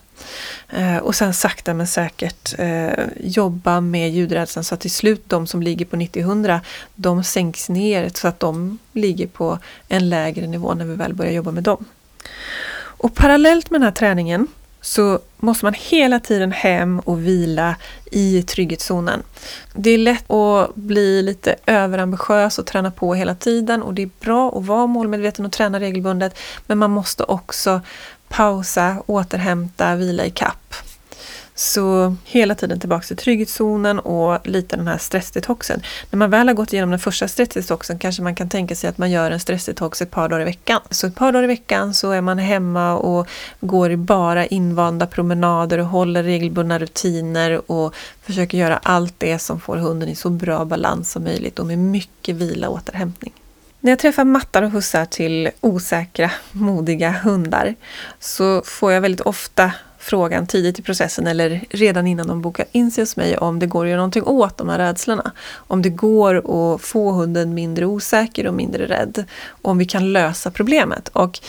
Eh, 0.70 0.98
och 0.98 1.16
sen 1.16 1.34
sakta 1.34 1.74
men 1.74 1.88
säkert 1.88 2.60
eh, 2.60 3.04
jobba 3.20 3.82
med 3.82 4.12
ljudrädslan 4.12 4.64
så 4.64 4.76
att 4.76 4.82
till 4.82 4.92
slut 4.92 5.24
de 5.28 5.48
som 5.48 5.62
ligger 5.62 5.86
på 5.86 5.96
90-100 5.96 6.60
de 6.96 7.24
sänks 7.24 7.70
ner 7.70 8.10
så 8.14 8.28
att 8.28 8.40
de 8.40 8.78
ligger 8.92 9.28
på 9.28 9.60
en 9.88 10.10
lägre 10.10 10.48
nivå 10.48 10.74
när 10.74 10.86
vi 10.86 10.96
väl 10.96 11.14
börjar 11.14 11.32
jobba 11.32 11.52
med 11.52 11.64
dem. 11.64 11.86
Och 12.78 13.16
parallellt 13.16 13.70
med 13.70 13.82
den 13.82 13.86
här 13.86 13.92
träningen 13.92 14.48
så 14.86 15.20
måste 15.38 15.66
man 15.66 15.74
hela 15.74 16.20
tiden 16.20 16.52
hem 16.52 17.00
och 17.00 17.26
vila 17.26 17.76
i 18.12 18.44
trygghetszonen. 18.44 19.24
Det 19.74 19.90
är 19.90 19.98
lätt 19.98 20.32
att 20.32 20.76
bli 20.76 21.22
lite 21.22 21.56
överambitiös 21.66 22.60
och 22.60 22.66
träna 22.66 22.92
på 22.92 23.14
hela 23.14 23.36
tiden 23.36 23.84
och 23.84 23.94
det 23.94 24.02
är 24.02 24.10
bra 24.20 24.58
att 24.58 24.66
vara 24.66 24.88
målmedveten 24.88 25.46
och 25.46 25.52
träna 25.52 25.80
regelbundet 25.80 26.40
men 26.68 26.78
man 26.78 26.92
måste 26.92 27.24
också 27.24 27.82
pausa, 28.28 29.04
återhämta, 29.06 29.96
vila 29.96 30.26
i 30.26 30.32
kapp. 30.32 30.76
Så 31.58 32.16
hela 32.24 32.56
tiden 32.56 32.80
tillbaka 32.80 33.06
till 33.08 33.18
trygghetszonen 33.18 34.00
och 34.00 34.48
lite 34.48 34.76
den 34.76 34.88
här 34.88 34.98
stressdetoxen. 34.98 35.82
När 36.12 36.18
man 36.18 36.30
väl 36.30 36.48
har 36.48 36.56
gått 36.56 36.74
igenom 36.74 36.90
den 36.90 37.00
första 37.00 37.28
stressdetoxen 37.28 38.00
kanske 38.00 38.22
man 38.22 38.36
kan 38.36 38.50
tänka 38.50 38.76
sig 38.76 38.90
att 38.90 38.98
man 38.98 39.12
gör 39.12 39.32
en 39.32 39.40
stressdetox 39.40 40.02
ett 40.02 40.12
par 40.12 40.30
dagar 40.30 40.42
i 40.42 40.46
veckan. 40.46 40.82
Så 40.90 41.08
ett 41.08 41.16
par 41.16 41.32
dagar 41.32 41.44
i 41.44 41.48
veckan 41.48 41.94
så 41.94 42.12
är 42.12 42.22
man 42.22 42.38
hemma 42.38 42.94
och 42.98 43.28
går 43.60 43.92
i 43.92 43.98
bara 43.98 44.46
invanda 44.46 45.08
promenader 45.08 45.78
och 45.78 45.86
håller 45.86 46.24
regelbundna 46.24 46.80
rutiner 46.80 47.72
och 47.72 47.96
försöker 48.22 48.58
göra 48.58 48.80
allt 48.84 49.14
det 49.18 49.40
som 49.40 49.60
får 49.60 49.78
hunden 49.78 50.10
i 50.10 50.16
så 50.16 50.30
bra 50.30 50.66
balans 50.66 51.12
som 51.12 51.24
möjligt 51.24 51.60
och 51.60 51.66
med 51.66 51.78
mycket 51.80 52.36
vila 52.36 52.70
och 52.70 52.76
återhämtning. 52.76 53.34
När 53.80 53.92
jag 53.92 54.00
träffar 54.00 54.24
mattar 54.24 54.62
och 54.62 54.72
hussar 54.72 55.06
till 55.06 55.50
osäkra, 55.62 56.32
modiga 56.52 57.12
hundar 57.12 57.76
så 58.20 58.62
får 58.66 58.92
jag 58.92 59.02
väldigt 59.02 59.22
ofta 59.22 59.72
frågan 60.06 60.48
tidigt 60.48 60.80
i 60.80 60.82
processen 60.82 61.28
eller 61.28 61.64
redan 61.70 62.08
innan 62.08 62.28
de 62.28 62.42
bokar 62.42 62.66
in 62.72 62.92
sig 62.92 63.02
hos 63.02 63.18
mig 63.18 63.38
om 63.38 63.60
det 63.60 63.68
går 63.68 63.86
att 63.86 63.90
göra 63.90 63.98
någonting 63.98 64.24
åt 64.24 64.58
de 64.58 64.70
här 64.70 64.78
rädslorna. 64.78 65.32
Om 65.56 65.82
det 65.82 65.90
går 65.90 66.36
att 66.36 66.82
få 66.82 67.12
hunden 67.12 67.54
mindre 67.54 67.86
osäker 67.86 68.48
och 68.48 68.54
mindre 68.54 68.86
rädd. 68.86 69.26
Om 69.62 69.78
vi 69.78 69.86
kan 69.86 70.14
lösa 70.14 70.52
problemet. 70.52 71.08
Och 71.08 71.40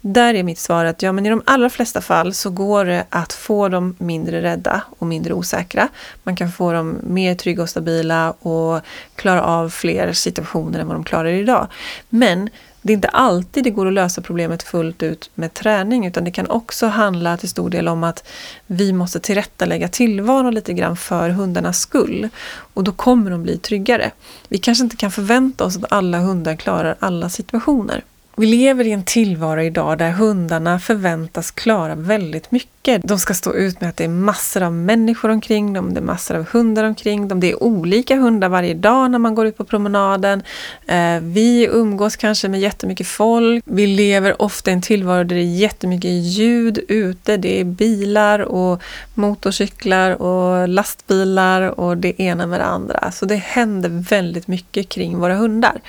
där 0.00 0.34
är 0.34 0.42
mitt 0.42 0.58
svar 0.58 0.84
att 0.84 1.02
ja, 1.02 1.12
men 1.12 1.26
i 1.26 1.30
de 1.30 1.42
allra 1.44 1.70
flesta 1.70 2.00
fall 2.00 2.34
så 2.34 2.50
går 2.50 2.84
det 2.84 3.04
att 3.10 3.32
få 3.32 3.68
dem 3.68 3.94
mindre 3.98 4.42
rädda 4.42 4.82
och 4.98 5.06
mindre 5.06 5.34
osäkra. 5.34 5.88
Man 6.22 6.36
kan 6.36 6.52
få 6.52 6.72
dem 6.72 6.98
mer 7.02 7.34
trygga 7.34 7.62
och 7.62 7.68
stabila 7.68 8.30
och 8.30 8.80
klara 9.14 9.42
av 9.42 9.68
fler 9.68 10.12
situationer 10.12 10.78
än 10.78 10.86
vad 10.86 10.96
de 10.96 11.04
klarar 11.04 11.28
idag. 11.28 11.68
Men 12.08 12.50
det 12.86 12.92
är 12.92 12.94
inte 12.94 13.08
alltid 13.08 13.64
det 13.64 13.70
går 13.70 13.86
att 13.86 13.92
lösa 13.92 14.20
problemet 14.20 14.62
fullt 14.62 15.02
ut 15.02 15.30
med 15.34 15.54
träning 15.54 16.06
utan 16.06 16.24
det 16.24 16.30
kan 16.30 16.50
också 16.50 16.86
handla 16.86 17.36
till 17.36 17.48
stor 17.48 17.70
del 17.70 17.88
om 17.88 18.04
att 18.04 18.28
vi 18.66 18.92
måste 18.92 19.20
tillrättalägga 19.20 19.88
tillvaron 19.88 20.54
lite 20.54 20.72
grann 20.72 20.96
för 20.96 21.30
hundarnas 21.30 21.80
skull. 21.80 22.28
Och 22.74 22.84
då 22.84 22.92
kommer 22.92 23.30
de 23.30 23.42
bli 23.42 23.58
tryggare. 23.58 24.10
Vi 24.48 24.58
kanske 24.58 24.84
inte 24.84 24.96
kan 24.96 25.10
förvänta 25.10 25.64
oss 25.64 25.76
att 25.76 25.92
alla 25.92 26.18
hundar 26.18 26.56
klarar 26.56 26.96
alla 26.98 27.28
situationer. 27.28 28.04
Vi 28.38 28.46
lever 28.46 28.86
i 28.86 28.92
en 28.92 29.04
tillvaro 29.04 29.62
idag 29.62 29.98
där 29.98 30.10
hundarna 30.10 30.78
förväntas 30.78 31.50
klara 31.50 31.94
väldigt 31.94 32.50
mycket. 32.50 33.02
De 33.04 33.18
ska 33.18 33.34
stå 33.34 33.54
ut 33.54 33.80
med 33.80 33.90
att 33.90 33.96
det 33.96 34.04
är 34.04 34.08
massor 34.08 34.62
av 34.62 34.72
människor 34.72 35.28
omkring 35.28 35.72
dem, 35.72 35.94
det 35.94 36.00
är 36.00 36.04
massor 36.04 36.36
av 36.36 36.46
hundar 36.52 36.84
omkring 36.84 37.28
dem. 37.28 37.40
Det 37.40 37.50
är 37.50 37.62
olika 37.62 38.16
hundar 38.16 38.48
varje 38.48 38.74
dag 38.74 39.10
när 39.10 39.18
man 39.18 39.34
går 39.34 39.46
ut 39.46 39.56
på 39.56 39.64
promenaden. 39.64 40.42
Eh, 40.86 41.20
vi 41.20 41.68
umgås 41.72 42.16
kanske 42.16 42.48
med 42.48 42.60
jättemycket 42.60 43.06
folk. 43.06 43.64
Vi 43.66 43.86
lever 43.86 44.42
ofta 44.42 44.70
i 44.70 44.74
en 44.74 44.82
tillvaro 44.82 45.24
där 45.24 45.36
det 45.36 45.42
är 45.42 45.56
jättemycket 45.56 46.10
ljud 46.10 46.78
ute. 46.88 47.36
Det 47.36 47.60
är 47.60 47.64
bilar 47.64 48.38
och 48.38 48.82
motorcyklar 49.14 50.22
och 50.22 50.68
lastbilar 50.68 51.80
och 51.80 51.96
det 51.96 52.20
ena 52.20 52.46
med 52.46 52.60
det 52.60 52.66
andra. 52.66 53.10
Så 53.12 53.26
det 53.26 53.36
händer 53.36 53.88
väldigt 53.88 54.48
mycket 54.48 54.88
kring 54.88 55.18
våra 55.18 55.34
hundar 55.34 55.80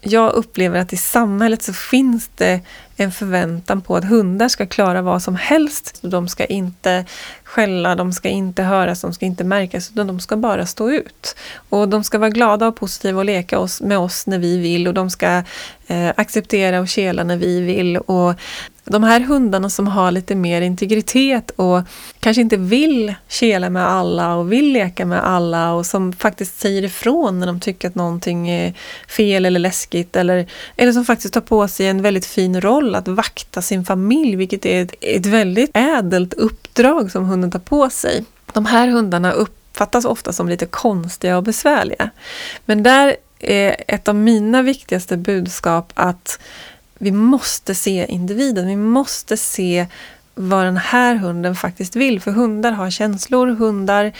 jag 0.00 0.32
upplever 0.32 0.78
att 0.78 0.92
i 0.92 0.96
samhället 0.96 1.62
så 1.62 1.72
finns 1.72 2.30
det 2.34 2.60
en 2.96 3.12
förväntan 3.12 3.82
på 3.82 3.96
att 3.96 4.04
hundar 4.04 4.48
ska 4.48 4.66
klara 4.66 5.02
vad 5.02 5.22
som 5.22 5.36
helst. 5.36 5.98
De 6.02 6.28
ska 6.28 6.44
inte 6.44 7.04
skälla, 7.44 7.94
de 7.94 8.12
ska 8.12 8.28
inte 8.28 8.62
höras, 8.62 9.00
de 9.00 9.12
ska 9.12 9.26
inte 9.26 9.44
märkas, 9.44 9.90
utan 9.90 10.06
de 10.06 10.20
ska 10.20 10.36
bara 10.36 10.66
stå 10.66 10.90
ut. 10.90 11.36
Och 11.68 11.88
de 11.88 12.04
ska 12.04 12.18
vara 12.18 12.30
glada 12.30 12.66
och 12.66 12.76
positiva 12.76 13.18
och 13.18 13.24
leka 13.24 13.58
oss, 13.58 13.80
med 13.80 13.98
oss 13.98 14.26
när 14.26 14.38
vi 14.38 14.58
vill 14.58 14.88
och 14.88 14.94
de 14.94 15.10
ska 15.10 15.42
eh, 15.86 16.08
acceptera 16.16 16.80
och 16.80 16.88
kela 16.88 17.24
när 17.24 17.36
vi 17.36 17.60
vill. 17.60 17.96
Och 17.96 18.34
de 18.90 19.02
här 19.02 19.20
hundarna 19.20 19.70
som 19.70 19.86
har 19.86 20.10
lite 20.10 20.34
mer 20.34 20.62
integritet 20.62 21.50
och 21.50 21.82
kanske 22.20 22.40
inte 22.40 22.56
vill 22.56 23.14
kela 23.28 23.70
med 23.70 23.86
alla 23.86 24.34
och 24.34 24.52
vill 24.52 24.72
leka 24.72 25.06
med 25.06 25.24
alla 25.26 25.72
och 25.72 25.86
som 25.86 26.12
faktiskt 26.12 26.60
säger 26.60 26.84
ifrån 26.84 27.40
när 27.40 27.46
de 27.46 27.60
tycker 27.60 27.88
att 27.88 27.94
någonting 27.94 28.48
är 28.48 28.74
fel 29.08 29.46
eller 29.46 29.60
läskigt 29.60 30.16
eller, 30.16 30.46
eller 30.76 30.92
som 30.92 31.04
faktiskt 31.04 31.34
tar 31.34 31.40
på 31.40 31.68
sig 31.68 31.86
en 31.86 32.02
väldigt 32.02 32.26
fin 32.26 32.60
roll 32.60 32.94
att 32.94 33.08
vakta 33.08 33.62
sin 33.62 33.84
familj, 33.84 34.36
vilket 34.36 34.66
är 34.66 34.82
ett, 34.82 34.94
ett 35.00 35.26
väldigt 35.26 35.70
ädelt 35.74 36.34
uppdrag 36.34 37.10
som 37.10 37.24
hunden 37.24 37.50
tar 37.50 37.58
på 37.58 37.90
sig. 37.90 38.24
De 38.52 38.66
här 38.66 38.88
hundarna 38.88 39.32
uppfattas 39.32 40.04
ofta 40.04 40.32
som 40.32 40.48
lite 40.48 40.66
konstiga 40.66 41.36
och 41.36 41.42
besvärliga. 41.42 42.10
Men 42.64 42.82
där 42.82 43.16
är 43.40 43.76
ett 43.88 44.08
av 44.08 44.14
mina 44.14 44.62
viktigaste 44.62 45.16
budskap 45.16 45.92
att 45.94 46.38
vi 47.02 47.10
måste 47.10 47.74
se 47.74 48.06
individen. 48.08 48.66
Vi 48.66 48.76
måste 48.76 49.36
se 49.36 49.86
vad 50.34 50.64
den 50.64 50.76
här 50.76 51.14
hunden 51.14 51.56
faktiskt 51.56 51.96
vill. 51.96 52.20
För 52.20 52.30
hundar 52.30 52.72
har 52.72 52.90
känslor, 52.90 53.46
hundar 53.46 54.12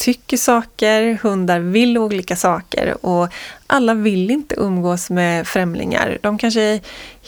tycker 0.00 0.36
saker, 0.36 1.18
hundar 1.22 1.60
vill 1.60 1.98
olika 1.98 2.36
saker 2.36 3.06
och 3.06 3.28
alla 3.66 3.94
vill 3.94 4.30
inte 4.30 4.54
umgås 4.58 5.10
med 5.10 5.46
främlingar. 5.46 6.18
De 6.22 6.38
kanske 6.38 6.60
är 6.60 6.80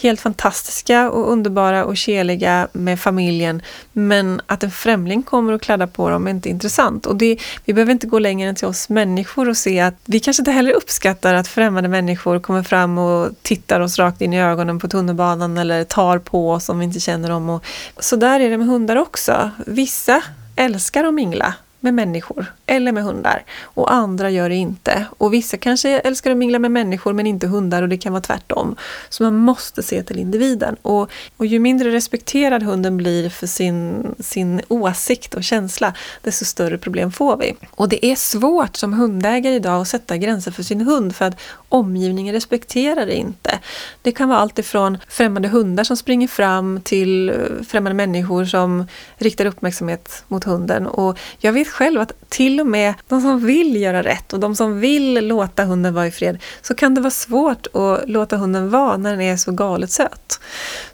helt 0.03 0.21
fantastiska 0.21 1.11
och 1.11 1.33
underbara 1.33 1.85
och 1.85 1.97
keliga 1.97 2.69
med 2.73 3.01
familjen 3.01 3.63
men 3.93 4.41
att 4.47 4.63
en 4.63 4.71
främling 4.71 5.23
kommer 5.23 5.53
och 5.53 5.63
kladdar 5.63 5.87
på 5.87 6.11
dem 6.11 6.27
är 6.27 6.31
inte 6.31 6.49
intressant. 6.49 7.07
Och 7.07 7.17
det, 7.17 7.39
vi 7.65 7.73
behöver 7.75 7.93
inte 7.93 8.07
gå 8.07 8.19
längre 8.19 8.49
än 8.49 8.55
till 8.55 8.67
oss 8.67 8.89
människor 8.89 9.49
och 9.49 9.57
se 9.57 9.81
att 9.81 9.95
vi 10.05 10.21
kanske 10.21 10.41
inte 10.41 10.51
heller 10.51 10.73
uppskattar 10.73 11.35
att 11.35 11.49
främmande 11.49 11.89
människor 11.89 12.41
kommer 12.41 12.63
fram 12.63 12.99
och 12.99 13.31
tittar 13.43 13.81
oss 13.81 13.99
rakt 13.99 14.21
in 14.21 14.33
i 14.33 14.43
ögonen 14.43 14.79
på 14.79 14.89
tunnelbanan 14.89 15.59
eller 15.59 15.85
tar 15.85 16.19
på 16.19 16.51
oss 16.51 16.69
om 16.69 16.79
vi 16.79 16.85
inte 16.85 17.01
känner 17.01 17.29
dem. 17.29 17.51
Och, 17.51 17.65
så 17.99 18.17
där 18.17 18.41
är 18.41 18.51
det 18.51 18.59
med 18.59 18.67
hundar 18.67 18.97
också. 18.97 19.51
Vissa 19.67 20.23
älskar 20.57 21.05
att 21.05 21.15
mingla 21.15 21.55
med 21.83 21.95
människor 21.95 22.53
eller 22.67 22.93
med 22.93 23.05
hundar 23.05 23.45
och 23.63 23.93
andra 23.93 24.31
gör 24.31 24.49
det 24.49 24.55
inte. 24.55 25.07
Och 25.19 25.35
vissa 25.35 25.57
kanske 25.57 25.99
älskar 25.99 26.31
att 26.31 26.37
mingla 26.37 26.59
med 26.59 26.71
människor 26.71 27.13
men 27.13 27.27
inte 27.27 27.47
hundar 27.47 27.83
och 27.83 27.89
det 27.89 27.97
kan 27.97 28.13
vara 28.13 28.23
tvärtom. 28.23 28.77
Så 29.09 29.23
man 29.23 29.37
måste 29.37 29.83
se 29.83 30.03
till 30.03 30.19
individen. 30.19 30.77
Och, 30.83 31.11
och 31.37 31.47
ju 31.47 31.59
mindre 31.59 31.91
respekterad 31.91 32.63
hunden 32.63 32.97
blir 32.97 33.31
för 33.31 33.47
sin, 33.47 34.07
sin 34.21 34.61
åsikt 34.69 35.35
och 35.35 35.45
känsla, 35.45 35.95
desto 36.23 36.45
större 36.45 36.79
problem 36.79 37.13
får 37.13 37.37
vi. 37.37 37.55
Och 37.71 37.89
det 37.89 38.07
är 38.07 38.17
svårt 38.17 38.77
som 38.77 38.93
hundägare 38.93 39.55
idag 39.55 39.81
att 39.81 39.89
sätta 39.89 40.17
gränser 40.17 40.51
för 40.51 40.63
sin 40.63 40.81
hund 40.81 41.17
för 41.17 41.25
att 41.25 41.41
omgivningen 41.73 42.35
respekterar 42.35 43.07
det 43.07 43.15
inte. 43.15 43.59
Det 44.03 44.13
kan 44.13 44.29
vara 44.29 44.39
allt 44.39 44.59
ifrån 44.59 44.99
främmande 45.09 45.49
hundar 45.49 45.85
som 45.85 45.97
springer 45.97 46.29
fram 46.29 46.81
till 46.81 47.29
eh, 47.29 47.35
främmande 47.69 47.95
människor 47.95 48.45
som 48.45 48.87
riktar 49.17 49.47
uppmärksamhet 49.47 50.25
mot 50.29 50.45
hunden. 50.45 50.87
Och 50.87 51.19
jag 51.39 51.53
vet 51.53 51.69
själv 51.69 52.01
att 52.01 52.13
till 52.29 52.61
och 52.61 52.67
med 52.67 52.95
de 53.09 53.21
som 53.21 53.47
vill 53.47 53.77
göra 53.77 54.03
rätt 54.03 54.33
och 54.33 54.41
de 54.41 54.57
som 54.57 54.81
vill 54.81 55.29
låta 55.29 55.65
hunden 55.65 55.95
vara 55.95 56.07
i 56.07 56.11
fred, 56.11 56.39
så 56.63 56.75
kan 56.75 56.95
det 56.95 57.01
vara 57.01 57.11
svårt 57.11 57.67
att 57.67 58.09
låta 58.09 58.37
hunden 58.37 58.71
vara 58.71 58.97
när 58.97 59.11
den 59.11 59.21
är 59.21 59.37
så 59.37 59.53
galet 59.53 59.91
söt. 59.91 60.41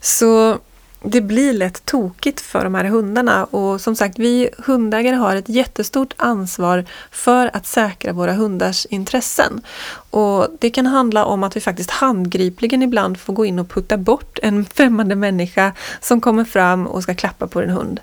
Så 0.01 0.59
det 1.03 1.20
blir 1.20 1.53
lätt 1.53 1.84
tokigt 1.84 2.40
för 2.40 2.64
de 2.64 2.74
här 2.74 2.84
hundarna 2.84 3.44
och 3.44 3.80
som 3.80 3.96
sagt, 3.96 4.18
vi 4.18 4.49
hundägare 4.59 5.16
har 5.16 5.36
ett 5.36 5.49
jättestort 5.49 6.14
ansvar 6.16 6.84
för 7.11 7.51
att 7.57 7.66
säkra 7.66 8.12
våra 8.12 8.32
hundars 8.32 8.86
intressen. 8.86 9.61
Och 10.11 10.49
Det 10.59 10.70
kan 10.70 10.86
handla 10.86 11.24
om 11.24 11.44
att 11.44 11.57
vi 11.57 11.61
faktiskt 11.61 11.90
handgripligen 11.90 12.82
ibland 12.82 13.18
får 13.18 13.32
gå 13.32 13.44
in 13.44 13.59
och 13.59 13.68
putta 13.68 13.96
bort 13.96 14.38
en 14.42 14.64
främmande 14.74 15.14
människa 15.14 15.72
som 16.01 16.20
kommer 16.20 16.44
fram 16.44 16.86
och 16.86 17.03
ska 17.03 17.14
klappa 17.14 17.46
på 17.46 17.62
en 17.62 17.70
hund. 17.70 18.01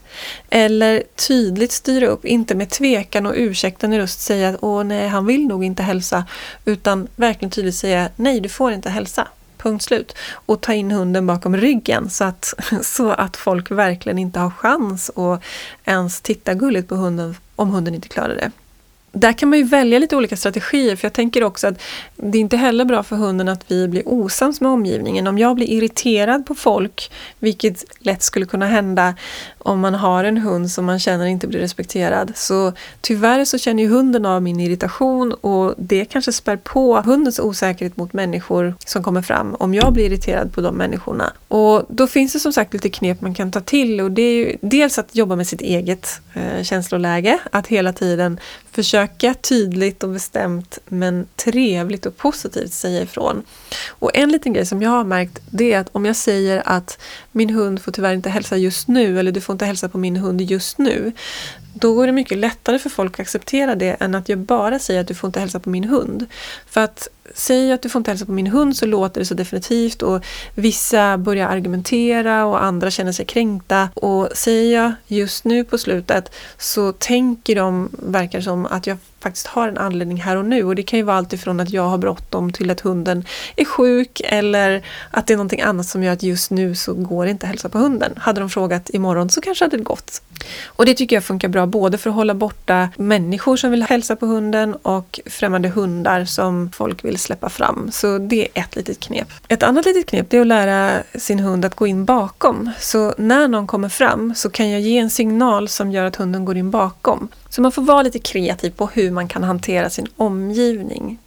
Eller 0.49 1.03
tydligt 1.27 1.71
styra 1.71 2.07
upp, 2.07 2.25
inte 2.25 2.55
med 2.55 2.69
tvekan 2.69 3.25
och 3.25 3.33
ursäkten 3.35 3.93
i 3.93 3.99
röst 3.99 4.21
säga 4.21 4.49
att 4.49 4.57
åh 4.61 4.83
nej, 4.83 5.07
han 5.07 5.25
vill 5.25 5.47
nog 5.47 5.63
inte 5.63 5.83
hälsa, 5.83 6.25
utan 6.65 7.07
verkligen 7.15 7.51
tydligt 7.51 7.75
säga 7.75 8.09
nej, 8.15 8.39
du 8.39 8.49
får 8.49 8.71
inte 8.73 8.89
hälsa. 8.89 9.27
Punkt 9.65 9.83
slut. 9.83 10.15
Och 10.31 10.61
ta 10.61 10.73
in 10.73 10.91
hunden 10.91 11.27
bakom 11.27 11.57
ryggen 11.57 12.09
så 12.09 12.23
att, 12.23 12.53
så 12.81 13.11
att 13.11 13.37
folk 13.37 13.71
verkligen 13.71 14.17
inte 14.19 14.39
har 14.39 14.49
chans 14.49 15.09
att 15.09 15.43
ens 15.85 16.21
titta 16.21 16.53
gulligt 16.53 16.89
på 16.89 16.95
hunden 16.95 17.35
om 17.55 17.69
hunden 17.69 17.95
inte 17.95 18.07
klarar 18.07 18.35
det 18.35 18.51
där 19.15 19.33
kan 19.33 19.49
man 19.49 19.59
ju 19.59 19.65
välja 19.65 19.99
lite 19.99 20.15
olika 20.15 20.37
strategier 20.37 20.95
för 20.95 21.05
jag 21.05 21.13
tänker 21.13 21.43
också 21.43 21.67
att 21.67 21.81
det 22.15 22.37
är 22.37 22.39
inte 22.39 22.57
heller 22.57 22.85
bra 22.85 23.03
för 23.03 23.15
hunden 23.15 23.47
att 23.47 23.71
vi 23.71 23.87
blir 23.87 24.03
osams 24.05 24.61
med 24.61 24.71
omgivningen. 24.71 25.27
Om 25.27 25.37
jag 25.37 25.55
blir 25.55 25.69
irriterad 25.69 26.45
på 26.45 26.55
folk, 26.55 27.11
vilket 27.39 27.83
lätt 27.99 28.23
skulle 28.23 28.45
kunna 28.45 28.65
hända 28.65 29.15
om 29.57 29.79
man 29.79 29.95
har 29.95 30.23
en 30.23 30.37
hund 30.37 30.71
som 30.71 30.85
man 30.85 30.99
känner 30.99 31.25
inte 31.25 31.47
blir 31.47 31.59
respekterad, 31.59 32.31
så 32.35 32.73
tyvärr 33.01 33.45
så 33.45 33.57
känner 33.57 33.83
ju 33.83 33.89
hunden 33.89 34.25
av 34.25 34.41
min 34.41 34.59
irritation 34.59 35.33
och 35.33 35.73
det 35.77 36.05
kanske 36.05 36.31
spär 36.31 36.57
på 36.57 37.01
hundens 37.01 37.39
osäkerhet 37.39 37.97
mot 37.97 38.13
människor 38.13 38.75
som 38.85 39.03
kommer 39.03 39.21
fram 39.21 39.55
om 39.55 39.73
jag 39.73 39.93
blir 39.93 40.05
irriterad 40.05 40.53
på 40.53 40.61
de 40.61 40.75
människorna. 40.75 41.33
Och 41.47 41.83
då 41.89 42.07
finns 42.07 42.33
det 42.33 42.39
som 42.39 42.53
sagt 42.53 42.73
lite 42.73 42.89
knep 42.89 43.21
man 43.21 43.33
kan 43.33 43.51
ta 43.51 43.61
till 43.61 44.01
och 44.01 44.11
det 44.11 44.21
är 44.21 44.33
ju 44.33 44.57
dels 44.61 44.99
att 44.99 45.15
jobba 45.15 45.35
med 45.35 45.47
sitt 45.47 45.61
eget 45.61 46.21
eh, 46.33 46.63
känsloläge, 46.63 47.39
att 47.51 47.67
hela 47.67 47.93
tiden 47.93 48.39
försöka 48.75 49.33
tydligt 49.33 50.03
och 50.03 50.09
bestämt 50.09 50.77
men 50.85 51.27
trevligt 51.35 52.05
och 52.05 52.17
positivt 52.17 52.73
säga 52.73 53.01
ifrån. 53.01 53.43
Och 53.87 54.17
en 54.17 54.31
liten 54.31 54.53
grej 54.53 54.65
som 54.65 54.81
jag 54.81 54.89
har 54.89 55.03
märkt 55.03 55.41
det 55.49 55.73
är 55.73 55.79
att 55.79 55.89
om 55.91 56.05
jag 56.05 56.15
säger 56.15 56.63
att 56.65 56.99
min 57.31 57.49
hund 57.49 57.81
får 57.81 57.91
tyvärr 57.91 58.13
inte 58.13 58.29
hälsa 58.29 58.57
just 58.57 58.87
nu 58.87 59.19
eller 59.19 59.31
du 59.31 59.41
får 59.41 59.53
inte 59.53 59.65
hälsa 59.65 59.89
på 59.89 59.97
min 59.97 60.17
hund 60.17 60.41
just 60.41 60.77
nu. 60.77 61.11
Då 61.73 61.93
går 61.93 62.05
det 62.07 62.13
mycket 62.13 62.37
lättare 62.37 62.79
för 62.79 62.89
folk 62.89 63.13
att 63.13 63.19
acceptera 63.19 63.75
det 63.75 63.97
än 63.99 64.15
att 64.15 64.29
jag 64.29 64.39
bara 64.39 64.79
säger 64.79 65.01
att 65.01 65.07
du 65.07 65.13
får 65.13 65.27
inte 65.27 65.39
hälsa 65.39 65.59
på 65.59 65.69
min 65.69 65.83
hund. 65.83 66.25
För 66.67 66.81
att 66.81 67.07
säger 67.33 67.67
jag 67.67 67.75
att 67.75 67.81
du 67.81 67.89
får 67.89 67.99
inte 67.99 68.11
hälsa 68.11 68.25
på 68.25 68.31
min 68.31 68.47
hund 68.47 68.75
så 68.75 68.85
låter 68.85 69.21
det 69.21 69.25
så 69.25 69.33
definitivt 69.33 70.01
och 70.01 70.25
vissa 70.55 71.17
börjar 71.17 71.47
argumentera 71.47 72.45
och 72.45 72.63
andra 72.63 72.91
känner 72.91 73.11
sig 73.11 73.25
kränkta. 73.25 73.89
Och 73.93 74.29
säger 74.35 74.81
jag 74.81 74.91
just 75.07 75.45
nu 75.45 75.63
på 75.63 75.77
slutet 75.77 76.31
så 76.57 76.91
tänker 76.91 77.55
de, 77.55 77.89
verkar 77.91 78.41
som, 78.41 78.65
att 78.65 78.87
jag 78.87 78.97
faktiskt 79.19 79.47
har 79.47 79.67
en 79.67 79.77
anledning 79.77 80.21
här 80.21 80.35
och 80.35 80.45
nu. 80.45 80.63
Och 80.63 80.75
det 80.75 80.83
kan 80.83 80.99
ju 80.99 81.05
vara 81.05 81.17
allt 81.17 81.33
ifrån 81.33 81.59
att 81.59 81.69
jag 81.69 81.83
har 81.83 81.97
bråttom 81.97 82.51
till 82.51 82.71
att 82.71 82.79
hunden 82.79 83.25
är 83.55 83.65
sjuk 83.65 84.21
eller 84.25 84.85
att 85.11 85.27
det 85.27 85.33
är 85.33 85.37
någonting 85.37 85.61
annat 85.61 85.85
som 85.85 86.03
gör 86.03 86.13
att 86.13 86.23
just 86.23 86.51
nu 86.51 86.75
så 86.75 86.93
går 86.93 87.25
det 87.25 87.31
inte 87.31 87.45
att 87.45 87.49
hälsa 87.49 87.69
på 87.69 87.77
hunden. 87.77 88.13
Hade 88.17 88.39
de 88.39 88.49
frågat 88.49 88.89
imorgon 88.89 89.29
så 89.29 89.41
kanske 89.41 89.65
hade 89.65 89.77
det 89.77 89.83
gått. 89.83 90.21
Och 90.65 90.85
det 90.85 90.93
tycker 90.93 91.15
jag 91.15 91.23
funkar 91.23 91.47
bra 91.47 91.65
både 91.65 91.97
för 91.97 92.09
att 92.09 92.15
hålla 92.15 92.33
borta 92.33 92.89
människor 92.97 93.57
som 93.57 93.71
vill 93.71 93.83
hälsa 93.83 94.15
på 94.15 94.25
hunden 94.25 94.75
och 94.75 95.19
främmande 95.25 95.69
hundar 95.69 96.25
som 96.25 96.71
folk 96.71 97.05
vill 97.05 97.17
släppa 97.17 97.49
fram. 97.49 97.91
Så 97.91 98.17
det 98.17 98.41
är 98.41 98.61
ett 98.61 98.75
litet 98.75 98.99
knep. 98.99 99.27
Ett 99.47 99.63
annat 99.63 99.85
litet 99.85 100.05
knep 100.05 100.33
är 100.33 100.41
att 100.41 100.47
lära 100.47 101.03
sin 101.15 101.39
hund 101.39 101.65
att 101.65 101.75
gå 101.75 101.87
in 101.87 102.05
bakom. 102.05 102.71
Så 102.79 103.13
när 103.17 103.47
någon 103.47 103.67
kommer 103.67 103.89
fram 103.89 104.35
så 104.35 104.49
kan 104.49 104.69
jag 104.69 104.81
ge 104.81 104.97
en 104.97 105.09
signal 105.09 105.69
som 105.69 105.91
gör 105.91 106.05
att 106.05 106.15
hunden 106.15 106.45
går 106.45 106.57
in 106.57 106.71
bakom. 106.71 107.27
Så 107.49 107.61
man 107.61 107.71
får 107.71 107.81
vara 107.81 108.01
lite 108.01 108.19
kreativ 108.19 108.71
på 108.71 108.87
hur 108.87 109.11
man 109.11 109.27
kan 109.27 109.43
hantera 109.43 109.89
sin 109.89 110.07
omgivning 110.17 111.19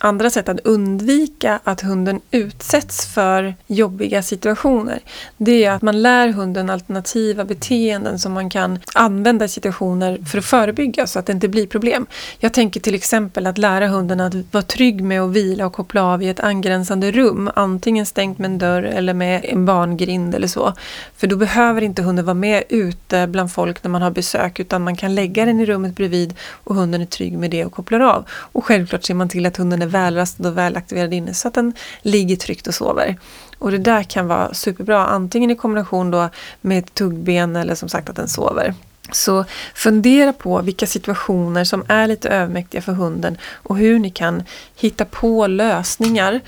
andra 0.00 0.30
sätt 0.30 0.48
att 0.48 0.60
undvika 0.60 1.60
att 1.64 1.80
hunden 1.80 2.20
utsätts 2.30 3.06
för 3.06 3.54
jobbiga 3.66 4.22
situationer. 4.22 4.98
Det 5.36 5.64
är 5.64 5.70
att 5.70 5.82
man 5.82 6.02
lär 6.02 6.28
hunden 6.28 6.70
alternativa 6.70 7.44
beteenden 7.44 8.18
som 8.18 8.32
man 8.32 8.50
kan 8.50 8.78
använda 8.94 9.44
i 9.44 9.48
situationer 9.48 10.18
för 10.26 10.38
att 10.38 10.44
förebygga 10.44 11.06
så 11.06 11.18
att 11.18 11.26
det 11.26 11.32
inte 11.32 11.48
blir 11.48 11.66
problem. 11.66 12.06
Jag 12.38 12.52
tänker 12.52 12.80
till 12.80 12.94
exempel 12.94 13.46
att 13.46 13.58
lära 13.58 13.88
hunden 13.88 14.20
att 14.20 14.34
vara 14.50 14.62
trygg 14.62 15.04
med 15.04 15.20
att 15.20 15.30
vila 15.30 15.66
och 15.66 15.72
koppla 15.72 16.02
av 16.02 16.22
i 16.22 16.28
ett 16.28 16.40
angränsande 16.40 17.10
rum. 17.10 17.50
Antingen 17.54 18.06
stängt 18.06 18.38
med 18.38 18.50
en 18.50 18.58
dörr 18.58 18.82
eller 18.82 19.14
med 19.14 19.44
en 19.44 19.66
barngrind 19.66 20.34
eller 20.34 20.48
så. 20.48 20.72
För 21.16 21.26
då 21.26 21.36
behöver 21.36 21.82
inte 21.82 22.02
hunden 22.02 22.24
vara 22.24 22.34
med 22.34 22.64
ute 22.68 23.26
bland 23.26 23.52
folk 23.52 23.84
när 23.84 23.90
man 23.90 24.02
har 24.02 24.10
besök 24.10 24.60
utan 24.60 24.82
man 24.82 24.96
kan 24.96 25.14
lägga 25.14 25.44
den 25.44 25.60
i 25.60 25.66
rummet 25.66 25.96
bredvid 25.96 26.34
och 26.64 26.74
hunden 26.74 27.00
är 27.00 27.06
trygg 27.06 27.38
med 27.38 27.50
det 27.50 27.64
och 27.64 27.72
kopplar 27.72 28.00
av. 28.00 28.24
Och 28.28 28.64
självklart 28.64 29.04
ser 29.04 29.14
man 29.14 29.28
till 29.28 29.46
att 29.46 29.56
hunden 29.56 29.82
är 29.84 29.88
välrastad 29.90 30.48
och 30.48 30.58
välaktiverad 30.58 31.14
inne 31.14 31.34
så 31.34 31.48
att 31.48 31.54
den 31.54 31.72
ligger 32.02 32.36
tryggt 32.36 32.66
och 32.66 32.74
sover. 32.74 33.16
Och 33.58 33.70
det 33.70 33.78
där 33.78 34.02
kan 34.02 34.26
vara 34.26 34.54
superbra, 34.54 35.06
antingen 35.06 35.50
i 35.50 35.56
kombination 35.56 36.10
då 36.10 36.28
med 36.60 36.78
ett 36.78 36.94
tuggben 36.94 37.56
eller 37.56 37.74
som 37.74 37.88
sagt 37.88 38.10
att 38.10 38.16
den 38.16 38.28
sover. 38.28 38.74
Så 39.12 39.44
fundera 39.74 40.32
på 40.32 40.62
vilka 40.62 40.86
situationer 40.86 41.64
som 41.64 41.84
är 41.88 42.06
lite 42.06 42.28
övermäktiga 42.28 42.82
för 42.82 42.92
hunden 42.92 43.38
och 43.52 43.76
hur 43.76 43.98
ni 43.98 44.10
kan 44.10 44.42
hitta 44.76 45.04
på 45.04 45.46
lösningar 45.46 46.40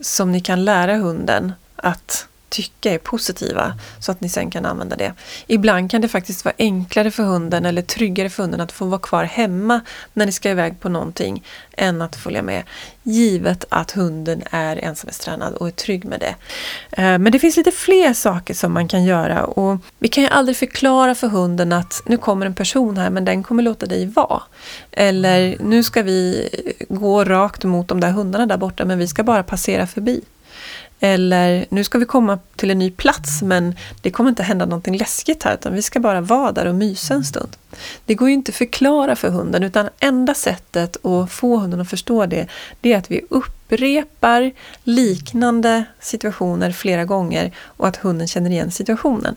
som 0.00 0.32
ni 0.32 0.40
kan 0.40 0.64
lära 0.64 0.96
hunden 0.96 1.52
att 1.76 2.26
tycka 2.48 2.92
är 2.92 2.98
positiva 2.98 3.74
så 4.00 4.12
att 4.12 4.20
ni 4.20 4.28
sen 4.28 4.50
kan 4.50 4.66
använda 4.66 4.96
det. 4.96 5.12
Ibland 5.46 5.90
kan 5.90 6.00
det 6.00 6.08
faktiskt 6.08 6.44
vara 6.44 6.54
enklare 6.58 7.10
för 7.10 7.22
hunden 7.22 7.66
eller 7.66 7.82
tryggare 7.82 8.30
för 8.30 8.42
hunden 8.42 8.60
att 8.60 8.72
få 8.72 8.84
vara 8.84 9.00
kvar 9.00 9.24
hemma 9.24 9.80
när 10.12 10.26
ni 10.26 10.32
ska 10.32 10.50
iväg 10.50 10.80
på 10.80 10.88
någonting 10.88 11.44
än 11.76 12.02
att 12.02 12.16
följa 12.16 12.42
med. 12.42 12.62
Givet 13.02 13.64
att 13.68 13.90
hunden 13.90 14.42
är 14.50 14.76
ensamhetstränad 14.76 15.54
och 15.54 15.66
är 15.66 15.70
trygg 15.70 16.04
med 16.04 16.20
det. 16.20 16.34
Eh, 16.90 17.18
men 17.18 17.32
det 17.32 17.38
finns 17.38 17.56
lite 17.56 17.70
fler 17.70 18.12
saker 18.12 18.54
som 18.54 18.72
man 18.72 18.88
kan 18.88 19.04
göra 19.04 19.44
och 19.44 19.78
vi 19.98 20.08
kan 20.08 20.22
ju 20.22 20.30
aldrig 20.30 20.56
förklara 20.56 21.14
för 21.14 21.28
hunden 21.28 21.72
att 21.72 22.02
nu 22.06 22.16
kommer 22.16 22.46
en 22.46 22.54
person 22.54 22.96
här 22.96 23.10
men 23.10 23.24
den 23.24 23.42
kommer 23.42 23.62
låta 23.62 23.86
dig 23.86 24.06
vara. 24.06 24.42
Eller 24.92 25.56
nu 25.60 25.82
ska 25.82 26.02
vi 26.02 26.48
gå 26.88 27.24
rakt 27.24 27.64
mot 27.64 27.88
de 27.88 28.00
där 28.00 28.10
hundarna 28.10 28.46
där 28.46 28.56
borta 28.56 28.84
men 28.84 28.98
vi 28.98 29.08
ska 29.08 29.22
bara 29.22 29.42
passera 29.42 29.86
förbi. 29.86 30.20
Eller 31.00 31.66
nu 31.68 31.84
ska 31.84 31.98
vi 31.98 32.04
komma 32.04 32.38
till 32.56 32.70
en 32.70 32.78
ny 32.78 32.90
plats 32.90 33.42
men 33.42 33.76
det 34.00 34.10
kommer 34.10 34.30
inte 34.30 34.42
hända 34.42 34.66
någonting 34.66 34.96
läskigt 34.96 35.42
här 35.42 35.54
utan 35.54 35.74
vi 35.74 35.82
ska 35.82 36.00
bara 36.00 36.20
vara 36.20 36.52
där 36.52 36.66
och 36.66 36.74
mysa 36.74 37.14
en 37.14 37.24
stund. 37.24 37.56
Det 38.04 38.14
går 38.14 38.28
ju 38.28 38.34
inte 38.34 38.50
att 38.50 38.56
förklara 38.56 39.16
för 39.16 39.28
hunden 39.28 39.62
utan 39.62 39.88
enda 40.00 40.34
sättet 40.34 41.06
att 41.06 41.32
få 41.32 41.56
hunden 41.56 41.80
att 41.80 41.90
förstå 41.90 42.26
det, 42.26 42.46
det 42.80 42.92
är 42.92 42.98
att 42.98 43.10
vi 43.10 43.20
upprepar 43.30 44.52
liknande 44.84 45.84
situationer 46.00 46.72
flera 46.72 47.04
gånger 47.04 47.52
och 47.58 47.88
att 47.88 47.96
hunden 47.96 48.28
känner 48.28 48.50
igen 48.50 48.70
situationen. 48.70 49.36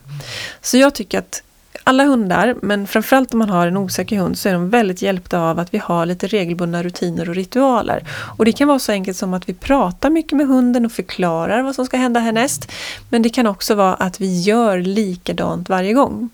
Så 0.61 0.77
jag 0.77 0.95
tycker 0.95 1.19
att 1.19 1.43
alla 1.89 2.03
hundar, 2.03 2.55
men 2.61 2.87
framförallt 2.87 3.33
om 3.33 3.39
man 3.39 3.49
har 3.49 3.67
en 3.67 3.77
osäker 3.77 4.17
hund, 4.17 4.37
så 4.37 4.49
är 4.49 4.53
de 4.53 4.69
väldigt 4.69 5.01
hjälpta 5.01 5.39
av 5.39 5.59
att 5.59 5.73
vi 5.73 5.77
har 5.77 6.05
lite 6.05 6.27
regelbundna 6.27 6.83
rutiner 6.83 7.29
och 7.29 7.35
ritualer. 7.35 8.03
Och 8.37 8.45
det 8.45 8.51
kan 8.51 8.67
vara 8.67 8.79
så 8.79 8.91
enkelt 8.91 9.17
som 9.17 9.33
att 9.33 9.49
vi 9.49 9.53
pratar 9.53 10.09
mycket 10.09 10.37
med 10.37 10.47
hunden 10.47 10.85
och 10.85 10.91
förklarar 10.91 11.61
vad 11.61 11.75
som 11.75 11.85
ska 11.85 11.97
hända 11.97 12.19
härnäst. 12.19 12.71
Men 13.09 13.21
det 13.21 13.29
kan 13.29 13.47
också 13.47 13.75
vara 13.75 13.93
att 13.93 14.21
vi 14.21 14.41
gör 14.41 14.77
likadant 14.77 15.69
varje 15.69 15.93
gång. 15.93 16.29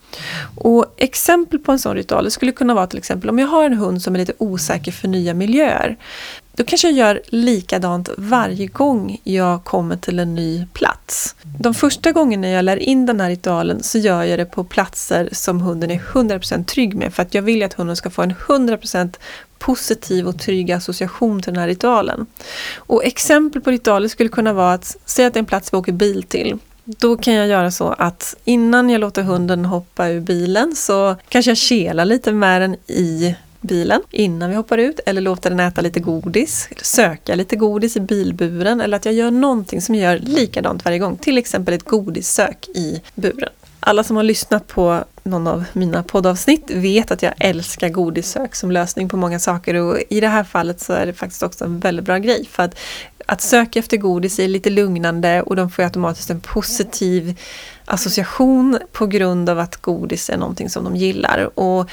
Och 0.55 0.85
exempel 0.97 1.59
på 1.59 1.71
en 1.71 1.79
sån 1.79 1.95
ritual 1.95 2.31
skulle 2.31 2.51
kunna 2.51 2.73
vara 2.73 2.87
till 2.87 2.97
exempel 2.97 3.29
om 3.29 3.39
jag 3.39 3.47
har 3.47 3.65
en 3.65 3.77
hund 3.77 4.01
som 4.01 4.15
är 4.15 4.19
lite 4.19 4.33
osäker 4.37 4.91
för 4.91 5.07
nya 5.07 5.33
miljöer. 5.33 5.97
Då 6.57 6.63
kanske 6.63 6.87
jag 6.89 6.97
gör 6.97 7.21
likadant 7.27 8.09
varje 8.17 8.67
gång 8.67 9.21
jag 9.23 9.63
kommer 9.63 9.97
till 9.97 10.19
en 10.19 10.35
ny 10.35 10.67
plats. 10.73 11.35
De 11.59 11.73
första 11.73 12.11
gångerna 12.11 12.49
jag 12.49 12.65
lär 12.65 12.77
in 12.77 13.05
den 13.05 13.19
här 13.19 13.29
ritualen 13.29 13.83
så 13.83 13.97
gör 13.97 14.23
jag 14.23 14.39
det 14.39 14.45
på 14.45 14.63
platser 14.63 15.29
som 15.31 15.61
hunden 15.61 15.91
är 15.91 15.99
100% 15.99 16.65
trygg 16.65 16.95
med 16.95 17.13
för 17.13 17.23
att 17.23 17.33
jag 17.33 17.41
vill 17.41 17.63
att 17.63 17.73
hunden 17.73 17.95
ska 17.95 18.09
få 18.09 18.21
en 18.21 18.33
100% 18.33 19.15
positiv 19.59 20.27
och 20.27 20.39
trygg 20.39 20.71
association 20.71 21.41
till 21.41 21.53
den 21.53 21.61
här 21.61 21.67
ritualen. 21.67 22.25
Och 22.75 23.05
exempel 23.05 23.61
på 23.61 23.71
ritualer 23.71 24.07
skulle 24.07 24.29
kunna 24.29 24.53
vara 24.53 24.73
att, 24.73 24.97
säga 25.05 25.27
att 25.27 25.33
det 25.33 25.37
är 25.37 25.41
en 25.41 25.45
plats 25.45 25.73
vi 25.73 25.77
åker 25.77 25.91
bil 25.91 26.23
till. 26.23 26.57
Då 26.83 27.17
kan 27.17 27.33
jag 27.33 27.47
göra 27.47 27.71
så 27.71 27.95
att 27.97 28.35
innan 28.45 28.89
jag 28.89 29.01
låter 29.01 29.23
hunden 29.23 29.65
hoppa 29.65 30.07
ur 30.07 30.19
bilen 30.19 30.75
så 30.75 31.15
kanske 31.29 31.51
jag 31.51 31.57
kelar 31.57 32.05
lite 32.05 32.31
med 32.31 32.61
den 32.61 32.75
i 32.87 33.35
bilen 33.65 34.01
innan 34.11 34.49
vi 34.49 34.55
hoppar 34.55 34.77
ut 34.77 34.99
eller 35.05 35.21
låter 35.21 35.49
den 35.49 35.59
äta 35.59 35.81
lite 35.81 35.99
godis, 35.99 36.69
söka 36.81 37.35
lite 37.35 37.55
godis 37.55 37.97
i 37.97 37.99
bilburen 37.99 38.81
eller 38.81 38.97
att 38.97 39.05
jag 39.05 39.13
gör 39.13 39.31
någonting 39.31 39.81
som 39.81 39.95
gör 39.95 40.17
likadant 40.17 40.85
varje 40.85 40.99
gång, 40.99 41.17
till 41.17 41.37
exempel 41.37 41.73
ett 41.73 41.85
godissök 41.85 42.67
i 42.75 43.01
buren. 43.15 43.49
Alla 43.79 44.03
som 44.03 44.15
har 44.15 44.23
lyssnat 44.23 44.67
på 44.67 45.03
någon 45.23 45.47
av 45.47 45.63
mina 45.73 46.03
poddavsnitt 46.03 46.71
vet 46.71 47.11
att 47.11 47.23
jag 47.23 47.33
älskar 47.37 47.89
godissök 47.89 48.55
som 48.55 48.71
lösning 48.71 49.09
på 49.09 49.17
många 49.17 49.39
saker 49.39 49.73
och 49.75 49.99
i 50.09 50.19
det 50.19 50.27
här 50.27 50.43
fallet 50.43 50.81
så 50.81 50.93
är 50.93 51.05
det 51.05 51.13
faktiskt 51.13 51.43
också 51.43 51.65
en 51.65 51.79
väldigt 51.79 52.05
bra 52.05 52.17
grej 52.17 52.45
för 52.51 52.63
att, 52.63 52.75
att 53.25 53.41
söka 53.41 53.79
efter 53.79 53.97
godis 53.97 54.39
är 54.39 54.47
lite 54.47 54.69
lugnande 54.69 55.41
och 55.41 55.55
de 55.55 55.69
får 55.69 55.83
automatiskt 55.83 56.29
en 56.29 56.39
positiv 56.39 57.39
association 57.85 58.79
på 58.91 59.07
grund 59.07 59.49
av 59.49 59.59
att 59.59 59.75
godis 59.75 60.29
är 60.29 60.37
någonting 60.37 60.69
som 60.69 60.83
de 60.83 60.95
gillar. 60.95 61.59
Och 61.59 61.89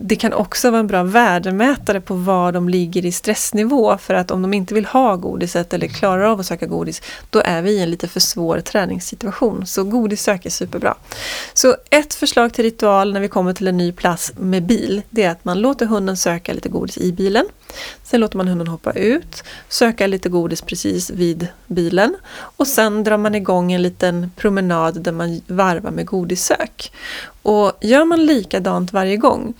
det 0.00 0.16
kan 0.16 0.32
också 0.32 0.70
vara 0.70 0.80
en 0.80 0.86
bra 0.86 1.02
värdemätare 1.02 2.00
på 2.00 2.14
var 2.14 2.52
de 2.52 2.68
ligger 2.68 3.06
i 3.06 3.12
stressnivå 3.12 3.98
för 3.98 4.14
att 4.14 4.30
om 4.30 4.42
de 4.42 4.54
inte 4.54 4.74
vill 4.74 4.84
ha 4.86 5.16
godiset 5.16 5.74
eller 5.74 5.88
klarar 5.88 6.22
av 6.22 6.40
att 6.40 6.46
söka 6.46 6.66
godis 6.66 7.02
då 7.30 7.42
är 7.44 7.62
vi 7.62 7.70
i 7.70 7.82
en 7.82 7.90
lite 7.90 8.08
för 8.08 8.20
svår 8.20 8.60
träningssituation. 8.60 9.66
Så 9.66 9.84
godissök 9.84 10.46
är 10.46 10.50
superbra. 10.50 10.94
Så 11.54 11.76
ett 11.90 12.14
förslag 12.14 12.52
till 12.52 12.64
ritual 12.64 13.12
när 13.12 13.20
vi 13.20 13.28
kommer 13.28 13.52
till 13.52 13.68
en 13.68 13.76
ny 13.76 13.92
plats 13.92 14.32
med 14.36 14.62
bil 14.62 15.02
det 15.10 15.22
är 15.22 15.30
att 15.30 15.44
man 15.44 15.60
låter 15.60 15.86
hunden 15.86 16.16
söka 16.16 16.52
lite 16.52 16.68
godis 16.68 16.98
i 16.98 17.12
bilen. 17.12 17.46
Sen 18.02 18.20
låter 18.20 18.36
man 18.36 18.48
hunden 18.48 18.68
hoppa 18.68 18.92
ut, 18.92 19.44
söka 19.68 20.06
lite 20.06 20.28
godis 20.28 20.62
precis 20.62 21.10
vid 21.10 21.48
bilen 21.66 22.16
och 22.32 22.66
sen 22.66 23.04
drar 23.04 23.16
man 23.16 23.34
igång 23.34 23.72
en 23.72 23.82
liten 23.82 24.30
promenad 24.36 25.02
där 25.02 25.12
man 25.12 25.40
varvar 25.46 25.90
med 25.90 26.06
godissök. 26.06 26.92
Och 27.42 27.72
gör 27.80 28.04
man 28.04 28.26
likadant 28.26 28.92
varje 28.92 29.16
gång 29.16 29.54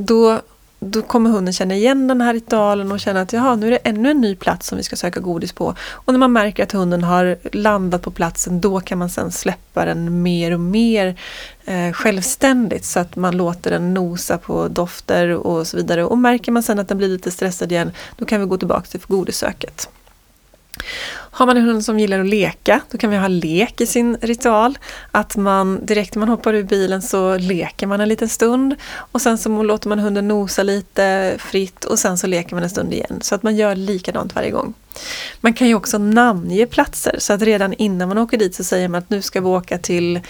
då, 0.00 0.40
då 0.78 1.02
kommer 1.02 1.30
hunden 1.30 1.54
känna 1.54 1.74
igen 1.74 2.08
den 2.08 2.20
här 2.20 2.34
ritualen 2.34 2.92
och 2.92 3.00
känna 3.00 3.20
att 3.20 3.32
jaha, 3.32 3.56
nu 3.56 3.66
är 3.66 3.70
det 3.70 3.76
ännu 3.76 4.10
en 4.10 4.20
ny 4.20 4.36
plats 4.36 4.66
som 4.66 4.78
vi 4.78 4.84
ska 4.84 4.96
söka 4.96 5.20
godis 5.20 5.52
på. 5.52 5.74
Och 5.90 6.12
när 6.12 6.18
man 6.18 6.32
märker 6.32 6.62
att 6.62 6.72
hunden 6.72 7.04
har 7.04 7.36
landat 7.52 8.02
på 8.02 8.10
platsen 8.10 8.60
då 8.60 8.80
kan 8.80 8.98
man 8.98 9.10
sen 9.10 9.32
släppa 9.32 9.84
den 9.84 10.22
mer 10.22 10.52
och 10.52 10.60
mer 10.60 11.16
eh, 11.64 11.92
självständigt 11.92 12.84
så 12.84 13.00
att 13.00 13.16
man 13.16 13.36
låter 13.36 13.70
den 13.70 13.94
nosa 13.94 14.38
på 14.38 14.68
dofter 14.68 15.28
och 15.30 15.66
så 15.66 15.76
vidare. 15.76 16.04
Och 16.04 16.18
märker 16.18 16.52
man 16.52 16.62
sen 16.62 16.78
att 16.78 16.88
den 16.88 16.98
blir 16.98 17.08
lite 17.08 17.30
stressad 17.30 17.72
igen 17.72 17.92
då 18.16 18.24
kan 18.24 18.40
vi 18.40 18.46
gå 18.46 18.56
tillbaka 18.56 18.86
till 18.86 19.00
godissöket. 19.06 19.88
Har 21.30 21.46
man 21.46 21.56
en 21.56 21.64
hund 21.64 21.84
som 21.84 21.98
gillar 21.98 22.20
att 22.20 22.26
leka, 22.26 22.80
då 22.90 22.98
kan 22.98 23.10
vi 23.10 23.16
ha 23.16 23.28
lek 23.28 23.80
i 23.80 23.86
sin 23.86 24.16
ritual. 24.20 24.78
Att 25.10 25.36
man 25.36 25.86
direkt 25.86 26.14
när 26.14 26.20
man 26.20 26.28
hoppar 26.28 26.54
ur 26.54 26.62
bilen 26.62 27.02
så 27.02 27.38
leker 27.38 27.86
man 27.86 28.00
en 28.00 28.08
liten 28.08 28.28
stund 28.28 28.74
och 28.94 29.22
sen 29.22 29.38
så 29.38 29.62
låter 29.62 29.88
man 29.88 29.98
hunden 29.98 30.28
nosa 30.28 30.62
lite 30.62 31.36
fritt 31.38 31.84
och 31.84 31.98
sen 31.98 32.18
så 32.18 32.26
leker 32.26 32.54
man 32.54 32.62
en 32.62 32.70
stund 32.70 32.92
igen. 32.92 33.18
Så 33.20 33.34
att 33.34 33.42
man 33.42 33.56
gör 33.56 33.76
likadant 33.76 34.34
varje 34.34 34.50
gång. 34.50 34.74
Man 35.40 35.54
kan 35.54 35.68
ju 35.68 35.74
också 35.74 35.98
namnge 35.98 36.66
platser 36.66 37.16
så 37.18 37.32
att 37.32 37.42
redan 37.42 37.72
innan 37.72 38.08
man 38.08 38.18
åker 38.18 38.38
dit 38.38 38.54
så 38.54 38.64
säger 38.64 38.88
man 38.88 38.98
att 38.98 39.10
nu 39.10 39.22
ska 39.22 39.40
vi 39.40 39.46
åka 39.46 39.78
till 39.78 40.16
eh, 40.16 40.22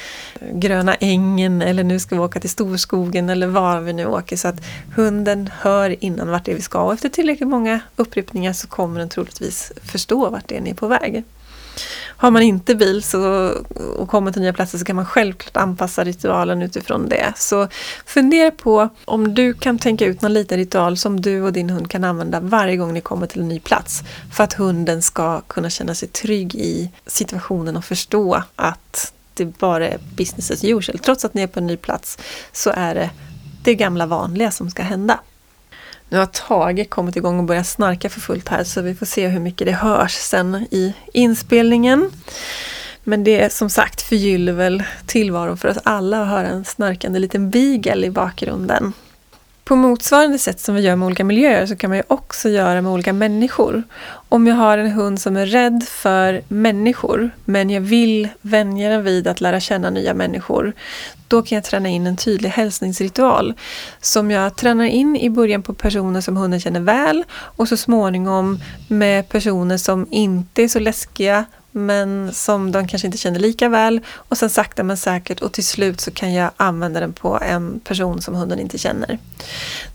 Gröna 0.52 0.94
ängen 0.94 1.62
eller 1.62 1.84
nu 1.84 1.98
ska 1.98 2.14
vi 2.14 2.20
åka 2.20 2.40
till 2.40 2.50
Storskogen 2.50 3.30
eller 3.30 3.46
var 3.46 3.80
vi 3.80 3.92
nu 3.92 4.06
åker 4.06 4.36
så 4.36 4.48
att 4.48 4.60
hunden 4.96 5.50
hör 5.60 6.04
innan 6.04 6.28
vart 6.28 6.44
det 6.44 6.52
är 6.52 6.56
vi 6.56 6.62
ska 6.62 6.82
och 6.82 6.92
efter 6.92 7.08
tillräckligt 7.08 7.48
många 7.48 7.80
upprepningar 7.96 8.52
så 8.52 8.68
kommer 8.68 9.00
den 9.00 9.08
troligtvis 9.08 9.72
förstå 9.82 10.30
vart 10.30 10.48
det 10.48 10.56
är 10.56 10.60
ni 10.60 10.70
är 10.70 10.74
på 10.74 10.86
väg. 10.90 11.24
Har 12.20 12.30
man 12.30 12.42
inte 12.42 12.74
bil 12.74 13.02
så, 13.02 13.48
och 13.96 14.08
kommer 14.08 14.32
till 14.32 14.42
nya 14.42 14.52
platser 14.52 14.78
så 14.78 14.84
kan 14.84 14.96
man 14.96 15.06
självklart 15.06 15.56
anpassa 15.56 16.04
ritualen 16.04 16.62
utifrån 16.62 17.08
det. 17.08 17.32
Så 17.36 17.68
fundera 18.06 18.50
på 18.50 18.88
om 19.04 19.34
du 19.34 19.54
kan 19.54 19.78
tänka 19.78 20.04
ut 20.06 20.22
någon 20.22 20.32
liten 20.32 20.58
ritual 20.58 20.96
som 20.96 21.20
du 21.20 21.42
och 21.42 21.52
din 21.52 21.70
hund 21.70 21.90
kan 21.90 22.04
använda 22.04 22.40
varje 22.40 22.76
gång 22.76 22.94
ni 22.94 23.00
kommer 23.00 23.26
till 23.26 23.40
en 23.40 23.48
ny 23.48 23.60
plats. 23.60 24.02
För 24.32 24.44
att 24.44 24.52
hunden 24.52 25.02
ska 25.02 25.40
kunna 25.40 25.70
känna 25.70 25.94
sig 25.94 26.08
trygg 26.08 26.54
i 26.54 26.90
situationen 27.06 27.76
och 27.76 27.84
förstå 27.84 28.42
att 28.56 29.12
det 29.34 29.44
bara 29.44 29.88
är 29.88 29.98
business 30.16 30.50
as 30.50 30.64
usual. 30.64 30.98
Trots 30.98 31.24
att 31.24 31.34
ni 31.34 31.42
är 31.42 31.46
på 31.46 31.58
en 31.58 31.66
ny 31.66 31.76
plats 31.76 32.18
så 32.52 32.70
är 32.70 32.94
det 32.94 33.10
det 33.64 33.74
gamla 33.74 34.06
vanliga 34.06 34.50
som 34.50 34.70
ska 34.70 34.82
hända. 34.82 35.20
Nu 36.10 36.18
har 36.18 36.26
Tage 36.26 36.90
kommit 36.90 37.16
igång 37.16 37.38
och 37.38 37.44
börjat 37.44 37.66
snarka 37.66 38.10
för 38.10 38.20
fullt 38.20 38.48
här 38.48 38.64
så 38.64 38.80
vi 38.82 38.94
får 38.94 39.06
se 39.06 39.28
hur 39.28 39.40
mycket 39.40 39.66
det 39.66 39.72
hörs 39.72 40.12
sen 40.12 40.54
i 40.70 40.94
inspelningen. 41.12 42.10
Men 43.04 43.24
det 43.24 43.42
är 43.42 43.48
som 43.48 43.70
sagt 43.70 44.02
förgyller 44.02 44.52
väl 44.52 44.82
tillvaron 45.06 45.56
för 45.56 45.68
oss 45.68 45.78
alla 45.84 46.22
att 46.22 46.28
höra 46.28 46.46
en 46.46 46.64
snarkande 46.64 47.18
liten 47.18 47.50
beagle 47.50 48.06
i 48.06 48.10
bakgrunden. 48.10 48.92
På 49.70 49.76
motsvarande 49.76 50.38
sätt 50.38 50.60
som 50.60 50.74
vi 50.74 50.80
gör 50.80 50.96
med 50.96 51.06
olika 51.06 51.24
miljöer 51.24 51.66
så 51.66 51.76
kan 51.76 51.90
man 51.90 51.96
ju 51.96 52.02
också 52.06 52.48
göra 52.48 52.82
med 52.82 52.92
olika 52.92 53.12
människor. 53.12 53.82
Om 54.28 54.46
jag 54.46 54.54
har 54.54 54.78
en 54.78 54.90
hund 54.90 55.20
som 55.20 55.36
är 55.36 55.46
rädd 55.46 55.84
för 55.88 56.42
människor 56.48 57.30
men 57.44 57.70
jag 57.70 57.80
vill 57.80 58.28
vänja 58.40 58.90
den 58.90 59.04
vid 59.04 59.26
att 59.26 59.40
lära 59.40 59.60
känna 59.60 59.90
nya 59.90 60.14
människor 60.14 60.72
då 61.28 61.42
kan 61.42 61.56
jag 61.56 61.64
träna 61.64 61.88
in 61.88 62.06
en 62.06 62.16
tydlig 62.16 62.50
hälsningsritual 62.50 63.54
som 64.00 64.30
jag 64.30 64.56
tränar 64.56 64.84
in 64.84 65.16
i 65.16 65.30
början 65.30 65.62
på 65.62 65.74
personer 65.74 66.20
som 66.20 66.36
hunden 66.36 66.60
känner 66.60 66.80
väl 66.80 67.24
och 67.32 67.68
så 67.68 67.76
småningom 67.76 68.60
med 68.88 69.28
personer 69.28 69.76
som 69.76 70.06
inte 70.10 70.62
är 70.62 70.68
så 70.68 70.78
läskiga 70.78 71.44
men 71.72 72.32
som 72.34 72.72
de 72.72 72.88
kanske 72.88 73.08
inte 73.08 73.18
känner 73.18 73.38
lika 73.38 73.68
väl 73.68 74.00
och 74.14 74.38
sen 74.38 74.50
sakta 74.50 74.82
men 74.82 74.96
säkert 74.96 75.40
och 75.40 75.52
till 75.52 75.64
slut 75.64 76.00
så 76.00 76.10
kan 76.10 76.32
jag 76.32 76.50
använda 76.56 77.00
den 77.00 77.12
på 77.12 77.38
en 77.42 77.80
person 77.80 78.22
som 78.22 78.34
hunden 78.34 78.60
inte 78.60 78.78
känner. 78.78 79.18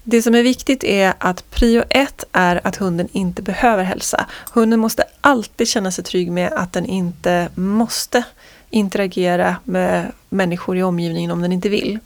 Det 0.04 0.22
som 0.22 0.36
är 0.36 0.44
viktigt 0.44 0.84
är 0.84 1.14
att 1.18 1.52
prio 1.52 1.84
ett 1.90 2.24
är 2.32 2.62
att 2.68 2.76
hunden 2.76 3.08
inte 3.12 3.42
behöver 3.42 3.84
hälsa. 3.84 4.26
Hunden 4.54 4.80
måste 4.80 5.04
alltid 5.22 5.68
känna 5.68 5.92
sig 5.92 6.04
trygg 6.04 6.32
med 6.32 6.54
att 6.54 6.74
den 6.74 6.86
inte 6.86 7.50
måste 7.56 8.24
interagera 8.70 9.56
med 9.64 10.12
människor 10.30 10.78
i 10.78 10.84
omgivningen 10.84 11.32
om 11.32 11.42
den 11.42 11.52
inte 11.52 11.70
vill. 11.70 12.00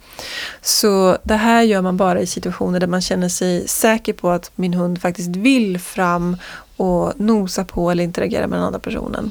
Så 0.62 1.18
det 1.22 1.36
här 1.36 1.62
gör 1.62 1.82
man 1.82 1.96
bara 1.96 2.20
i 2.20 2.26
situationer 2.26 2.80
där 2.80 2.86
man 2.86 3.00
känner 3.00 3.28
sig 3.28 3.68
säker 3.68 4.12
på 4.12 4.30
att 4.30 4.50
min 4.54 4.74
hund 4.74 5.00
faktiskt 5.00 5.36
vill 5.36 5.78
fram 5.78 6.36
och 6.80 7.20
nosa 7.20 7.64
på 7.64 7.90
eller 7.90 8.04
interagera 8.04 8.46
med 8.46 8.58
den 8.58 8.66
andra 8.66 8.78
personen. 8.78 9.30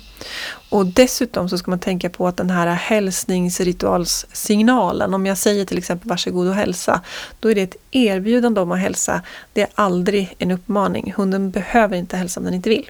Och 0.69 0.85
dessutom 0.85 1.49
så 1.49 1.57
ska 1.57 1.71
man 1.71 1.79
tänka 1.79 2.09
på 2.09 2.27
att 2.27 2.37
den 2.37 2.49
här 2.49 2.67
hälsningsritualssignalen, 2.67 5.13
om 5.13 5.25
jag 5.25 5.37
säger 5.37 5.65
till 5.65 5.77
exempel 5.77 6.09
varsågod 6.09 6.47
och 6.47 6.53
hälsa, 6.53 7.01
då 7.39 7.51
är 7.51 7.55
det 7.55 7.61
ett 7.61 7.75
erbjudande 7.91 8.61
om 8.61 8.71
att 8.71 8.79
hälsa. 8.79 9.21
Det 9.53 9.61
är 9.61 9.69
aldrig 9.75 10.35
en 10.37 10.51
uppmaning. 10.51 11.13
Hunden 11.17 11.51
behöver 11.51 11.97
inte 11.97 12.17
hälsa 12.17 12.39
om 12.39 12.43
den 12.43 12.53
inte 12.53 12.69
vill. 12.69 12.89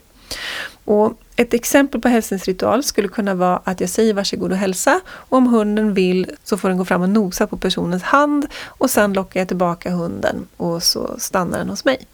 Och 0.85 1.13
ett 1.35 1.53
exempel 1.53 2.01
på 2.01 2.07
hälsningsritual 2.07 2.83
skulle 2.83 3.07
kunna 3.07 3.33
vara 3.35 3.61
att 3.63 3.81
jag 3.81 3.89
säger 3.89 4.13
varsågod 4.13 4.51
och 4.51 4.57
hälsa 4.57 5.01
och 5.09 5.37
om 5.37 5.47
hunden 5.47 5.93
vill 5.93 6.31
så 6.43 6.57
får 6.57 6.69
den 6.69 6.77
gå 6.77 6.85
fram 6.85 7.01
och 7.01 7.09
nosa 7.09 7.47
på 7.47 7.57
personens 7.57 8.03
hand 8.03 8.47
och 8.65 8.89
sen 8.89 9.13
lockar 9.13 9.39
jag 9.39 9.47
tillbaka 9.47 9.91
hunden 9.91 10.47
och 10.57 10.83
så 10.83 11.15
stannar 11.19 11.57
den 11.57 11.69
hos 11.69 11.85
mig. 11.85 12.07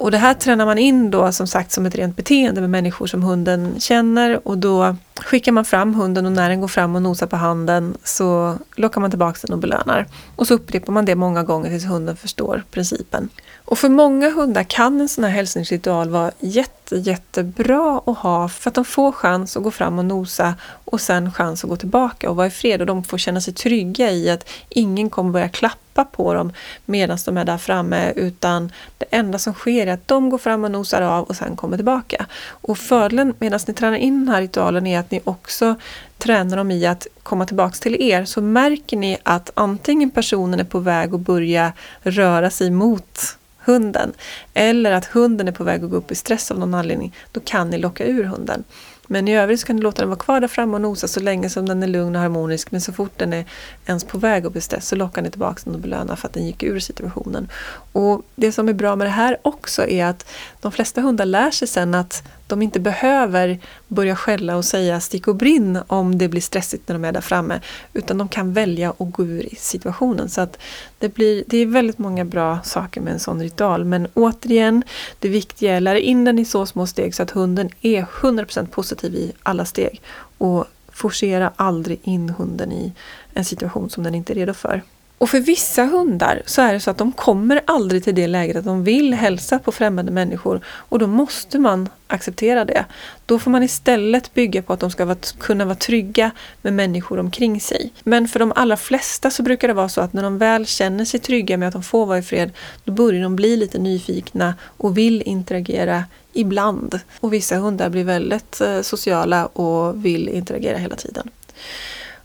Och 0.00 0.10
det 0.10 0.18
här 0.18 0.34
tränar 0.34 0.66
man 0.66 0.78
in 0.78 1.10
då 1.10 1.32
som 1.32 1.46
sagt 1.46 1.72
som 1.72 1.86
ett 1.86 1.94
rent 1.94 2.16
beteende 2.16 2.60
med 2.60 2.70
människor 2.70 3.06
som 3.06 3.22
hunden 3.22 3.80
känner 3.80 4.48
och 4.48 4.58
då 4.58 4.96
skickar 5.20 5.52
man 5.52 5.64
fram 5.64 5.94
hunden 5.94 6.26
och 6.26 6.32
när 6.32 6.48
den 6.48 6.60
går 6.60 6.68
fram 6.68 6.96
och 6.96 7.02
nosar 7.02 7.26
på 7.26 7.36
handen 7.36 7.96
så 8.04 8.58
lockar 8.76 9.00
man 9.00 9.10
tillbaka 9.10 9.38
den 9.42 9.52
och 9.52 9.58
belönar. 9.58 10.06
Och 10.36 10.46
så 10.46 10.54
upprepar 10.54 10.92
man 10.92 11.04
det 11.04 11.14
många 11.14 11.42
gånger 11.42 11.70
tills 11.70 11.84
hunden 11.84 12.16
förstår 12.16 12.62
principen. 12.70 13.28
Och 13.66 13.78
för 13.78 13.88
många 13.88 14.30
hundar 14.30 14.62
kan 14.62 15.00
en 15.00 15.08
sån 15.08 15.24
här 15.24 15.30
hälsningsritual 15.30 16.10
vara 16.10 16.32
jätte, 16.40 16.96
jättebra 16.96 18.02
att 18.06 18.18
ha 18.18 18.48
för 18.48 18.70
att 18.70 18.74
de 18.74 18.84
får 18.84 19.12
chans 19.12 19.56
att 19.56 19.62
gå 19.62 19.70
fram 19.70 19.98
och 19.98 20.04
nosa 20.04 20.54
och 20.84 21.00
sen 21.00 21.32
chans 21.32 21.64
att 21.64 21.70
gå 21.70 21.76
tillbaka 21.76 22.30
och 22.30 22.36
vara 22.36 22.46
i 22.46 22.50
fred 22.50 22.80
och 22.80 22.86
de 22.86 23.04
får 23.04 23.18
känna 23.18 23.40
sig 23.40 23.54
trygga 23.54 24.10
i 24.10 24.30
att 24.30 24.48
ingen 24.68 25.10
kommer 25.10 25.30
börja 25.30 25.48
klappa 25.48 26.04
på 26.04 26.34
dem 26.34 26.52
medan 26.84 27.18
de 27.24 27.36
är 27.36 27.44
där 27.44 27.58
framme 27.58 28.12
utan 28.16 28.72
det 28.98 29.06
enda 29.10 29.38
som 29.38 29.54
sker 29.54 29.86
är 29.86 29.92
att 29.92 30.08
de 30.08 30.30
går 30.30 30.38
fram 30.38 30.64
och 30.64 30.70
nosar 30.70 31.02
av 31.02 31.24
och 31.24 31.36
sen 31.36 31.56
kommer 31.56 31.76
tillbaka. 31.76 32.26
Och 32.46 32.78
fördelen 32.78 33.34
medan 33.38 33.60
ni 33.66 33.74
tränar 33.74 33.98
in 33.98 34.20
den 34.20 34.34
här 34.34 34.40
ritualen 34.40 34.86
är 34.86 34.98
att 34.98 35.10
ni 35.10 35.20
också 35.24 35.74
tränar 36.18 36.56
dem 36.56 36.70
i 36.70 36.86
att 36.86 37.06
komma 37.22 37.46
tillbaks 37.46 37.80
till 37.80 38.02
er 38.02 38.24
så 38.24 38.40
märker 38.40 38.96
ni 38.96 39.18
att 39.22 39.50
antingen 39.54 40.10
personen 40.10 40.60
är 40.60 40.64
på 40.64 40.78
väg 40.78 41.14
att 41.14 41.20
börja 41.20 41.72
röra 42.02 42.50
sig 42.50 42.70
mot 42.70 43.36
hunden. 43.66 44.12
Eller 44.54 44.92
att 44.92 45.04
hunden 45.04 45.48
är 45.48 45.52
på 45.52 45.64
väg 45.64 45.84
att 45.84 45.90
gå 45.90 45.96
upp 45.96 46.10
i 46.10 46.14
stress 46.14 46.50
av 46.50 46.58
någon 46.58 46.74
anledning. 46.74 47.14
Då 47.32 47.40
kan 47.40 47.70
ni 47.70 47.78
locka 47.78 48.06
ur 48.06 48.24
hunden. 48.24 48.64
Men 49.06 49.28
i 49.28 49.36
övrigt 49.36 49.60
så 49.60 49.66
kan 49.66 49.76
du 49.76 49.82
låta 49.82 50.02
den 50.02 50.08
vara 50.08 50.18
kvar 50.18 50.40
där 50.40 50.48
framme 50.48 50.74
och 50.74 50.80
nosa 50.80 51.08
så 51.08 51.20
länge 51.20 51.50
som 51.50 51.66
den 51.66 51.82
är 51.82 51.86
lugn 51.86 52.16
och 52.16 52.22
harmonisk. 52.22 52.70
Men 52.70 52.80
så 52.80 52.92
fort 52.92 53.12
den 53.16 53.32
är 53.32 53.44
ens 53.86 54.04
på 54.04 54.18
väg 54.18 54.46
att 54.46 54.52
bli 54.52 54.60
stress 54.60 54.88
så 54.88 54.96
lockar 54.96 55.22
ni 55.22 55.30
tillbaka 55.30 55.60
den 55.64 55.74
och 55.74 55.80
belönar 55.80 56.16
för 56.16 56.28
att 56.28 56.34
den 56.34 56.46
gick 56.46 56.62
ur 56.62 56.78
situationen. 56.78 57.48
Och 57.92 58.22
Det 58.34 58.52
som 58.52 58.68
är 58.68 58.72
bra 58.72 58.96
med 58.96 59.06
det 59.06 59.10
här 59.10 59.36
också 59.42 59.88
är 59.88 60.04
att 60.04 60.26
de 60.60 60.72
flesta 60.72 61.00
hundar 61.00 61.26
lär 61.26 61.50
sig 61.50 61.68
sen 61.68 61.94
att 61.94 62.22
de 62.46 62.62
inte 62.62 62.80
behöver 62.80 63.58
börja 63.88 64.16
skälla 64.16 64.56
och 64.56 64.64
säga 64.64 65.00
stick 65.00 65.28
och 65.28 65.36
brinn 65.36 65.78
om 65.86 66.18
det 66.18 66.28
blir 66.28 66.40
stressigt 66.40 66.88
när 66.88 66.94
de 66.94 67.04
är 67.04 67.12
där 67.12 67.20
framme. 67.20 67.60
Utan 67.92 68.18
de 68.18 68.28
kan 68.28 68.52
välja 68.52 68.90
att 68.90 69.12
gå 69.12 69.24
ur 69.24 69.48
situationen. 69.58 70.28
Så 70.28 70.40
att 70.40 70.58
det, 70.98 71.14
blir, 71.14 71.44
det 71.46 71.58
är 71.58 71.66
väldigt 71.66 71.98
många 71.98 72.24
bra 72.24 72.58
saker 72.64 73.00
med 73.00 73.12
en 73.12 73.20
sån 73.20 73.42
ritual. 73.42 73.84
Men 73.84 74.08
återigen, 74.14 74.82
det 75.18 75.28
viktiga 75.28 75.72
är 75.72 75.76
att 75.76 75.82
lära 75.82 75.98
in 75.98 76.24
den 76.24 76.38
i 76.38 76.44
så 76.44 76.66
små 76.66 76.86
steg 76.86 77.14
så 77.14 77.22
att 77.22 77.30
hunden 77.30 77.68
är 77.80 78.02
100% 78.02 78.66
positiv 78.66 78.95
i 79.04 79.32
alla 79.42 79.64
steg. 79.64 80.02
Och 80.38 80.64
forcera 80.88 81.52
aldrig 81.56 82.00
in 82.02 82.30
hunden 82.30 82.72
i 82.72 82.92
en 83.34 83.44
situation 83.44 83.90
som 83.90 84.02
den 84.02 84.14
inte 84.14 84.32
är 84.32 84.34
redo 84.34 84.54
för. 84.54 84.82
Och 85.18 85.30
för 85.30 85.40
vissa 85.40 85.84
hundar 85.84 86.42
så 86.46 86.62
är 86.62 86.72
det 86.72 86.80
så 86.80 86.90
att 86.90 86.98
de 86.98 87.12
kommer 87.12 87.60
aldrig 87.64 88.04
till 88.04 88.14
det 88.14 88.26
läget 88.26 88.56
att 88.56 88.64
de 88.64 88.84
vill 88.84 89.14
hälsa 89.14 89.58
på 89.58 89.72
främmande 89.72 90.12
människor 90.12 90.60
och 90.66 90.98
då 90.98 91.06
måste 91.06 91.58
man 91.58 91.88
acceptera 92.06 92.64
det. 92.64 92.84
Då 93.26 93.38
får 93.38 93.50
man 93.50 93.62
istället 93.62 94.34
bygga 94.34 94.62
på 94.62 94.72
att 94.72 94.80
de 94.80 94.90
ska 94.90 95.04
vara, 95.04 95.18
kunna 95.38 95.64
vara 95.64 95.74
trygga 95.74 96.30
med 96.62 96.72
människor 96.72 97.18
omkring 97.18 97.60
sig. 97.60 97.92
Men 98.02 98.28
för 98.28 98.38
de 98.38 98.52
allra 98.56 98.76
flesta 98.76 99.30
så 99.30 99.42
brukar 99.42 99.68
det 99.68 99.74
vara 99.74 99.88
så 99.88 100.00
att 100.00 100.12
när 100.12 100.22
de 100.22 100.38
väl 100.38 100.66
känner 100.66 101.04
sig 101.04 101.20
trygga 101.20 101.56
med 101.56 101.68
att 101.68 101.72
de 101.72 101.82
får 101.82 102.06
vara 102.06 102.18
i 102.18 102.22
fred, 102.22 102.50
då 102.84 102.92
börjar 102.92 103.22
de 103.22 103.36
bli 103.36 103.56
lite 103.56 103.78
nyfikna 103.78 104.54
och 104.62 104.98
vill 104.98 105.22
interagera 105.22 106.04
ibland. 106.32 107.00
Och 107.20 107.32
vissa 107.32 107.56
hundar 107.56 107.88
blir 107.88 108.04
väldigt 108.04 108.60
eh, 108.60 108.80
sociala 108.80 109.46
och 109.46 110.04
vill 110.04 110.28
interagera 110.28 110.78
hela 110.78 110.96
tiden. 110.96 111.30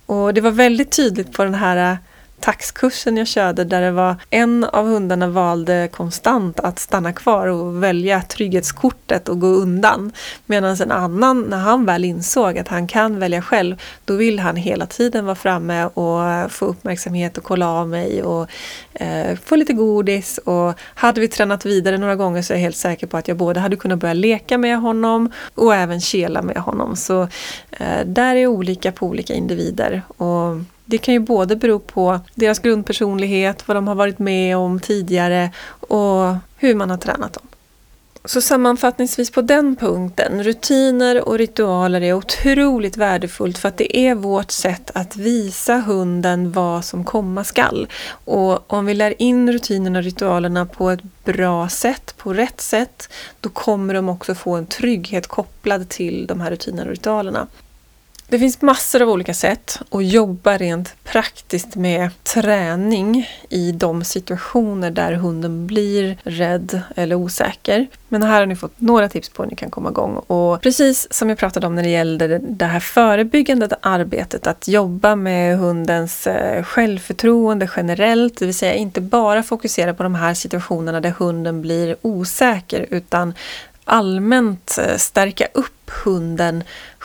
Och 0.05 0.33
det 0.33 0.41
var 0.41 0.51
väldigt 0.51 0.91
tydligt 0.91 1.33
på 1.33 1.43
den 1.43 1.55
här 1.55 1.91
eh, 1.91 1.97
taxkursen 2.41 3.17
jag 3.17 3.27
körde 3.27 3.63
där 3.63 3.81
det 3.81 3.91
var 3.91 4.15
en 4.29 4.63
av 4.63 4.85
hundarna 4.85 5.27
valde 5.27 5.89
konstant 5.91 6.59
att 6.59 6.79
stanna 6.79 7.13
kvar 7.13 7.47
och 7.47 7.83
välja 7.83 8.21
trygghetskortet 8.21 9.29
och 9.29 9.39
gå 9.39 9.47
undan. 9.47 10.11
Medan 10.45 10.75
en 10.81 10.91
annan, 10.91 11.41
när 11.41 11.57
han 11.57 11.85
väl 11.85 12.05
insåg 12.05 12.57
att 12.57 12.67
han 12.67 12.87
kan 12.87 13.19
välja 13.19 13.41
själv, 13.41 13.81
då 14.05 14.15
vill 14.15 14.39
han 14.39 14.55
hela 14.55 14.85
tiden 14.85 15.25
vara 15.25 15.35
framme 15.35 15.85
och 15.85 16.51
få 16.51 16.65
uppmärksamhet 16.65 17.37
och 17.37 17.43
kolla 17.43 17.69
av 17.69 17.89
mig 17.89 18.23
och 18.23 18.49
eh, 18.93 19.37
få 19.45 19.55
lite 19.55 19.73
godis. 19.73 20.37
Och 20.37 20.73
hade 20.79 21.21
vi 21.21 21.27
tränat 21.27 21.65
vidare 21.65 21.97
några 21.97 22.15
gånger 22.15 22.41
så 22.41 22.53
är 22.53 22.57
jag 22.57 22.61
helt 22.61 22.75
säker 22.75 23.07
på 23.07 23.17
att 23.17 23.27
jag 23.27 23.37
både 23.37 23.59
hade 23.59 23.75
kunnat 23.75 23.99
börja 23.99 24.13
leka 24.13 24.57
med 24.57 24.77
honom 24.79 25.31
och 25.55 25.75
även 25.75 26.01
kela 26.01 26.41
med 26.41 26.57
honom. 26.57 26.95
Så 26.95 27.21
eh, 27.71 28.05
där 28.05 28.35
är 28.35 28.47
olika 28.47 28.91
på 28.91 29.07
olika 29.07 29.33
individer. 29.33 30.01
Och 30.17 30.57
det 30.91 30.97
kan 30.97 31.13
ju 31.13 31.19
både 31.19 31.55
bero 31.55 31.79
på 31.79 32.19
deras 32.35 32.59
grundpersonlighet, 32.59 33.67
vad 33.67 33.77
de 33.77 33.87
har 33.87 33.95
varit 33.95 34.19
med 34.19 34.57
om 34.57 34.79
tidigare 34.79 35.51
och 35.79 36.35
hur 36.57 36.75
man 36.75 36.89
har 36.89 36.97
tränat 36.97 37.33
dem. 37.33 37.43
Så 38.25 38.41
sammanfattningsvis 38.41 39.31
på 39.31 39.41
den 39.41 39.75
punkten, 39.75 40.43
rutiner 40.43 41.27
och 41.27 41.37
ritualer 41.37 42.01
är 42.01 42.13
otroligt 42.13 42.97
värdefullt 42.97 43.57
för 43.57 43.69
att 43.69 43.77
det 43.77 43.97
är 43.97 44.15
vårt 44.15 44.51
sätt 44.51 44.91
att 44.93 45.15
visa 45.15 45.77
hunden 45.77 46.51
vad 46.51 46.85
som 46.85 47.03
komma 47.03 47.43
skall. 47.43 47.87
Och 48.25 48.73
om 48.73 48.85
vi 48.85 48.93
lär 48.93 49.21
in 49.21 49.51
rutinerna 49.51 49.99
och 49.99 50.05
ritualerna 50.05 50.65
på 50.65 50.89
ett 50.89 51.23
bra 51.23 51.69
sätt, 51.69 52.13
på 52.17 52.33
rätt 52.33 52.61
sätt, 52.61 53.09
då 53.39 53.49
kommer 53.49 53.93
de 53.93 54.09
också 54.09 54.35
få 54.35 54.55
en 54.55 54.65
trygghet 54.65 55.27
kopplad 55.27 55.89
till 55.89 56.27
de 56.27 56.41
här 56.41 56.51
rutinerna 56.51 56.83
och 56.83 56.95
ritualerna. 56.95 57.47
Det 58.31 58.39
finns 58.39 58.61
massor 58.61 59.01
av 59.01 59.09
olika 59.09 59.33
sätt 59.33 59.79
att 59.89 60.05
jobba 60.05 60.57
rent 60.57 60.95
praktiskt 61.03 61.75
med 61.75 62.09
träning 62.23 63.29
i 63.49 63.71
de 63.71 64.03
situationer 64.03 64.91
där 64.91 65.13
hunden 65.13 65.67
blir 65.67 66.17
rädd 66.23 66.81
eller 66.95 67.15
osäker. 67.15 67.87
Men 68.07 68.23
här 68.23 68.39
har 68.39 68.45
ni 68.45 68.55
fått 68.55 68.81
några 68.81 69.09
tips 69.09 69.29
på 69.29 69.43
hur 69.43 69.49
ni 69.49 69.55
kan 69.55 69.69
komma 69.69 69.89
igång. 69.89 70.15
Och 70.15 70.61
precis 70.61 71.13
som 71.13 71.29
jag 71.29 71.37
pratade 71.37 71.67
om 71.67 71.75
när 71.75 71.83
det 71.83 71.89
gällde 71.89 72.37
det 72.37 72.65
här 72.65 72.79
förebyggande 72.79 73.69
arbetet, 73.81 74.47
att 74.47 74.67
jobba 74.67 75.15
med 75.15 75.57
hundens 75.57 76.27
eh, 76.27 76.63
självförtroende 76.63 77.69
generellt, 77.75 78.39
det 78.39 78.45
vill 78.45 78.57
säga 78.57 78.73
inte 78.73 79.01
bara 79.01 79.43
fokusera 79.43 79.93
på 79.93 80.03
de 80.03 80.15
här 80.15 80.33
situationerna 80.33 81.01
där 81.01 81.13
hunden 81.19 81.61
blir 81.61 81.95
osäker, 82.01 82.85
utan 82.89 83.33
allmänt 83.85 84.77
eh, 84.81 84.97
stärka 84.97 85.47
upp 85.53 85.91
hunden 86.03 86.63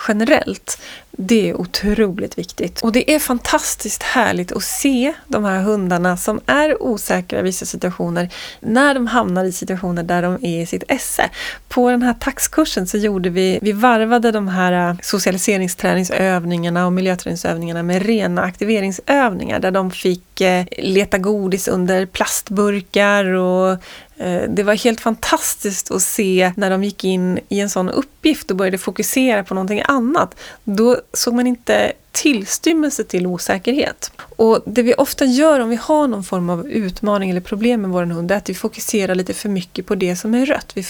generellt. 0.09 0.79
Det 1.19 1.51
är 1.51 1.61
otroligt 1.61 2.39
viktigt. 2.39 2.81
Och 2.81 2.93
det 2.93 3.14
är 3.14 3.19
fantastiskt 3.19 4.03
härligt 4.03 4.53
att 4.53 4.62
se 4.62 5.12
de 5.27 5.45
här 5.45 5.62
hundarna 5.62 6.17
som 6.17 6.41
är 6.47 6.83
osäkra 6.83 7.41
i 7.41 7.43
vissa 7.43 7.67
situationer 7.67 8.29
när 8.61 8.95
de 8.95 9.07
hamnar 9.07 9.45
i 9.45 9.53
situationer 9.53 10.03
där 10.03 10.23
de 10.23 10.35
är 10.43 10.62
i 10.62 10.67
sitt 10.67 10.85
esse. 10.89 11.31
På 11.69 11.91
den 11.91 12.03
här 12.03 12.14
taxkursen 12.14 12.87
så 12.87 12.97
gjorde 12.97 13.31
vi, 13.31 13.59
vi 13.62 13.73
varvade 13.73 14.31
de 14.31 14.49
här 14.49 14.91
eh, 14.91 14.97
socialiseringsträningsövningarna 15.03 16.87
och 16.87 16.93
miljöträningsövningarna 16.93 17.83
med 17.83 18.07
rena 18.07 18.43
aktiveringsövningar 18.43 19.61
där 19.61 19.71
de 19.71 19.91
fick 19.91 20.41
eh, 20.41 20.64
leta 20.79 21.19
godis 21.19 21.69
under 21.69 22.07
plastburkar 22.07 23.25
och 23.25 23.79
Eh, 24.19 24.43
det 24.49 24.62
var 24.62 24.75
helt 24.75 25.01
fantastiskt 25.01 25.91
att 25.91 26.03
se 26.03 26.53
när 26.57 26.71
de 26.71 26.85
gick 26.85 27.05
in 27.05 27.39
i 27.49 27.61
en 27.61 27.71
sån 27.71 27.91
uppgift 27.91 28.51
och 28.51 28.57
började 28.57 28.79
fokusera 28.79 29.45
på 29.45 29.55
någonting 29.55 29.83
annat. 29.85 30.35
Då 30.64 30.97
såg 31.12 31.35
man 31.35 31.47
inte 31.47 31.93
tillstymmelse 32.12 33.05
till 33.05 33.27
osäkerhet. 33.27 34.12
Och 34.19 34.62
det 34.67 34.83
vi 34.83 34.95
ofta 34.95 35.25
gör 35.25 35.61
om 35.61 35.69
vi 35.69 35.77
har 35.77 36.09
någon 36.09 36.25
form 36.25 36.51
av 36.51 36.69
utmaning 36.69 37.31
eller 37.31 37.41
problem 37.41 37.81
med 37.81 37.91
vår 37.91 38.05
hund 38.05 38.31
är 38.31 38.37
att 38.37 38.51
vi 38.51 38.55
fokuserar 38.55 39.14
lite 39.14 39.35
för 39.35 39.49
mycket 39.49 39.87
på 39.87 39.95
det 39.95 40.17
som 40.17 40.35
är 40.35 40.47
rött. 40.47 40.73
Vi 40.75 40.83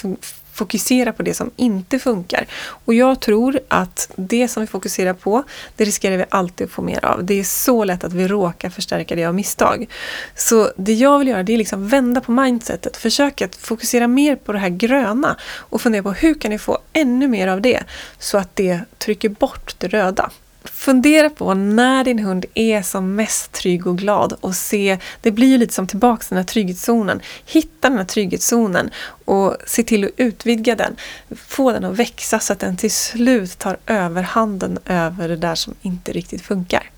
fokusera 0.57 1.13
på 1.13 1.23
det 1.23 1.35
som 1.35 1.51
inte 1.57 1.99
funkar. 1.99 2.47
Och 2.85 2.95
jag 2.95 3.21
tror 3.21 3.61
att 3.69 4.11
det 4.17 4.49
som 4.49 4.61
vi 4.61 4.67
fokuserar 4.67 5.13
på, 5.13 5.43
det 5.77 5.85
riskerar 5.85 6.17
vi 6.17 6.25
alltid 6.29 6.65
att 6.65 6.71
få 6.71 6.83
mer 6.83 7.05
av. 7.05 7.25
Det 7.25 7.41
är 7.41 7.45
så 7.45 7.85
lätt 7.85 8.05
att 8.05 8.13
vi 8.13 8.29
råkar 8.29 8.71
förstärka 8.71 9.15
det 9.15 9.25
av 9.25 9.35
misstag. 9.35 9.87
Så 10.35 10.71
det 10.77 10.95
jag 10.95 11.19
vill 11.19 11.29
göra 11.29 11.43
det 11.43 11.53
är 11.53 11.59
liksom 11.59 11.89
vända 11.89 12.21
på 12.21 12.33
mindsetet, 12.33 12.97
försöka 12.97 13.45
att 13.45 13.57
fokusera 13.57 14.09
mer 14.09 14.37
på 14.37 14.53
det 14.53 14.59
här 14.59 14.69
gröna 14.69 15.37
och 15.43 15.81
fundera 15.81 16.03
på 16.03 16.13
hur 16.13 16.35
kan 16.35 16.51
ni 16.51 16.59
få 16.59 16.79
ännu 16.93 17.29
mer 17.29 17.49
av 17.49 17.61
det 17.61 17.83
så 18.19 18.39
att 18.39 18.57
det 18.57 18.81
trycker 18.99 19.29
bort 19.29 19.75
det 19.79 19.89
röda. 19.89 20.31
Fundera 20.71 21.31
på 21.31 21.55
när 21.55 22.05
din 22.05 22.19
hund 22.19 22.45
är 22.55 22.83
som 22.83 23.14
mest 23.14 23.53
trygg 23.53 23.87
och 23.87 23.99
glad 23.99 24.33
och 24.41 24.55
se, 24.55 24.99
det 25.21 25.31
blir 25.31 25.49
ju 25.49 25.59
lite 25.59 25.75
som 25.75 25.87
tillbaka 25.87 26.23
till 26.23 26.29
den 26.29 26.39
här 26.39 26.45
trygghetszonen. 26.45 27.21
Hitta 27.47 27.89
den 27.89 27.99
här 27.99 28.05
trygghetszonen 28.05 28.91
och 29.25 29.57
se 29.67 29.83
till 29.83 30.05
att 30.05 30.11
utvidga 30.17 30.75
den. 30.75 30.97
Få 31.37 31.73
den 31.73 31.85
att 31.85 31.97
växa 31.97 32.41
så 32.41 32.53
att 32.53 32.59
den 32.59 32.77
till 32.77 32.91
slut 32.91 33.59
tar 33.59 33.77
överhanden 33.87 34.79
över 34.85 35.29
det 35.29 35.37
där 35.37 35.55
som 35.55 35.75
inte 35.83 36.12
riktigt 36.12 36.43
funkar. 36.43 36.91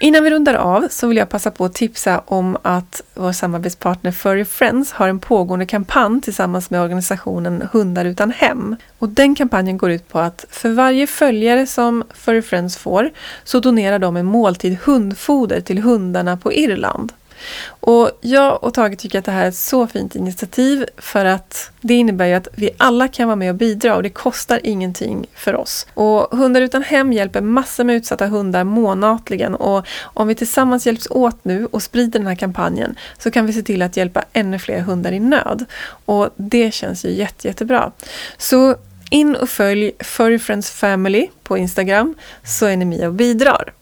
Innan 0.00 0.24
vi 0.24 0.30
rundar 0.30 0.54
av 0.54 0.88
så 0.90 1.08
vill 1.08 1.16
jag 1.16 1.28
passa 1.28 1.50
på 1.50 1.64
att 1.64 1.74
tipsa 1.74 2.22
om 2.26 2.56
att 2.62 3.02
vår 3.14 3.32
samarbetspartner 3.32 4.12
Furry 4.12 4.44
Friends 4.44 4.92
har 4.92 5.08
en 5.08 5.18
pågående 5.18 5.66
kampanj 5.66 6.20
tillsammans 6.20 6.70
med 6.70 6.80
organisationen 6.80 7.68
Hundar 7.72 8.04
utan 8.04 8.30
hem. 8.30 8.76
Och 8.98 9.08
den 9.08 9.34
kampanjen 9.34 9.78
går 9.78 9.90
ut 9.90 10.08
på 10.08 10.18
att 10.18 10.44
för 10.50 10.70
varje 10.70 11.06
följare 11.06 11.66
som 11.66 12.04
Furry 12.14 12.42
Friends 12.42 12.76
får 12.76 13.10
så 13.44 13.60
donerar 13.60 13.98
de 13.98 14.16
en 14.16 14.26
måltid 14.26 14.78
hundfoder 14.84 15.60
till 15.60 15.78
hundarna 15.78 16.36
på 16.36 16.52
Irland. 16.52 17.12
Och 17.68 18.10
jag 18.20 18.64
och 18.64 18.74
Tage 18.74 18.98
tycker 18.98 19.18
att 19.18 19.24
det 19.24 19.32
här 19.32 19.44
är 19.44 19.48
ett 19.48 19.56
så 19.56 19.86
fint 19.86 20.14
initiativ 20.14 20.86
för 20.98 21.24
att 21.24 21.70
det 21.80 21.94
innebär 21.94 22.26
ju 22.26 22.34
att 22.34 22.48
vi 22.54 22.70
alla 22.76 23.08
kan 23.08 23.28
vara 23.28 23.36
med 23.36 23.50
och 23.50 23.56
bidra 23.56 23.96
och 23.96 24.02
det 24.02 24.10
kostar 24.10 24.60
ingenting 24.64 25.26
för 25.34 25.56
oss. 25.56 25.86
Och 25.94 26.38
Hundar 26.38 26.60
utan 26.60 26.82
hem 26.82 27.12
hjälper 27.12 27.40
massor 27.40 27.84
med 27.84 27.96
utsatta 27.96 28.26
hundar 28.26 28.64
månatligen 28.64 29.54
och 29.54 29.86
om 30.02 30.28
vi 30.28 30.34
tillsammans 30.34 30.86
hjälps 30.86 31.06
åt 31.10 31.44
nu 31.44 31.66
och 31.66 31.82
sprider 31.82 32.18
den 32.18 32.28
här 32.28 32.34
kampanjen 32.34 32.96
så 33.18 33.30
kan 33.30 33.46
vi 33.46 33.52
se 33.52 33.62
till 33.62 33.82
att 33.82 33.96
hjälpa 33.96 34.24
ännu 34.32 34.58
fler 34.58 34.80
hundar 34.80 35.12
i 35.12 35.20
nöd. 35.20 35.64
Och 36.04 36.30
det 36.36 36.74
känns 36.74 37.04
ju 37.04 37.10
jätte, 37.10 37.48
jättebra. 37.48 37.92
Så 38.38 38.76
in 39.10 39.36
och 39.36 39.48
följ 39.48 39.92
Furry 40.00 40.38
Friends 40.38 40.70
Family 40.70 41.28
på 41.42 41.58
Instagram 41.58 42.14
så 42.44 42.66
är 42.66 42.76
ni 42.76 42.84
med 42.84 43.06
och 43.06 43.14
bidrar. 43.14 43.72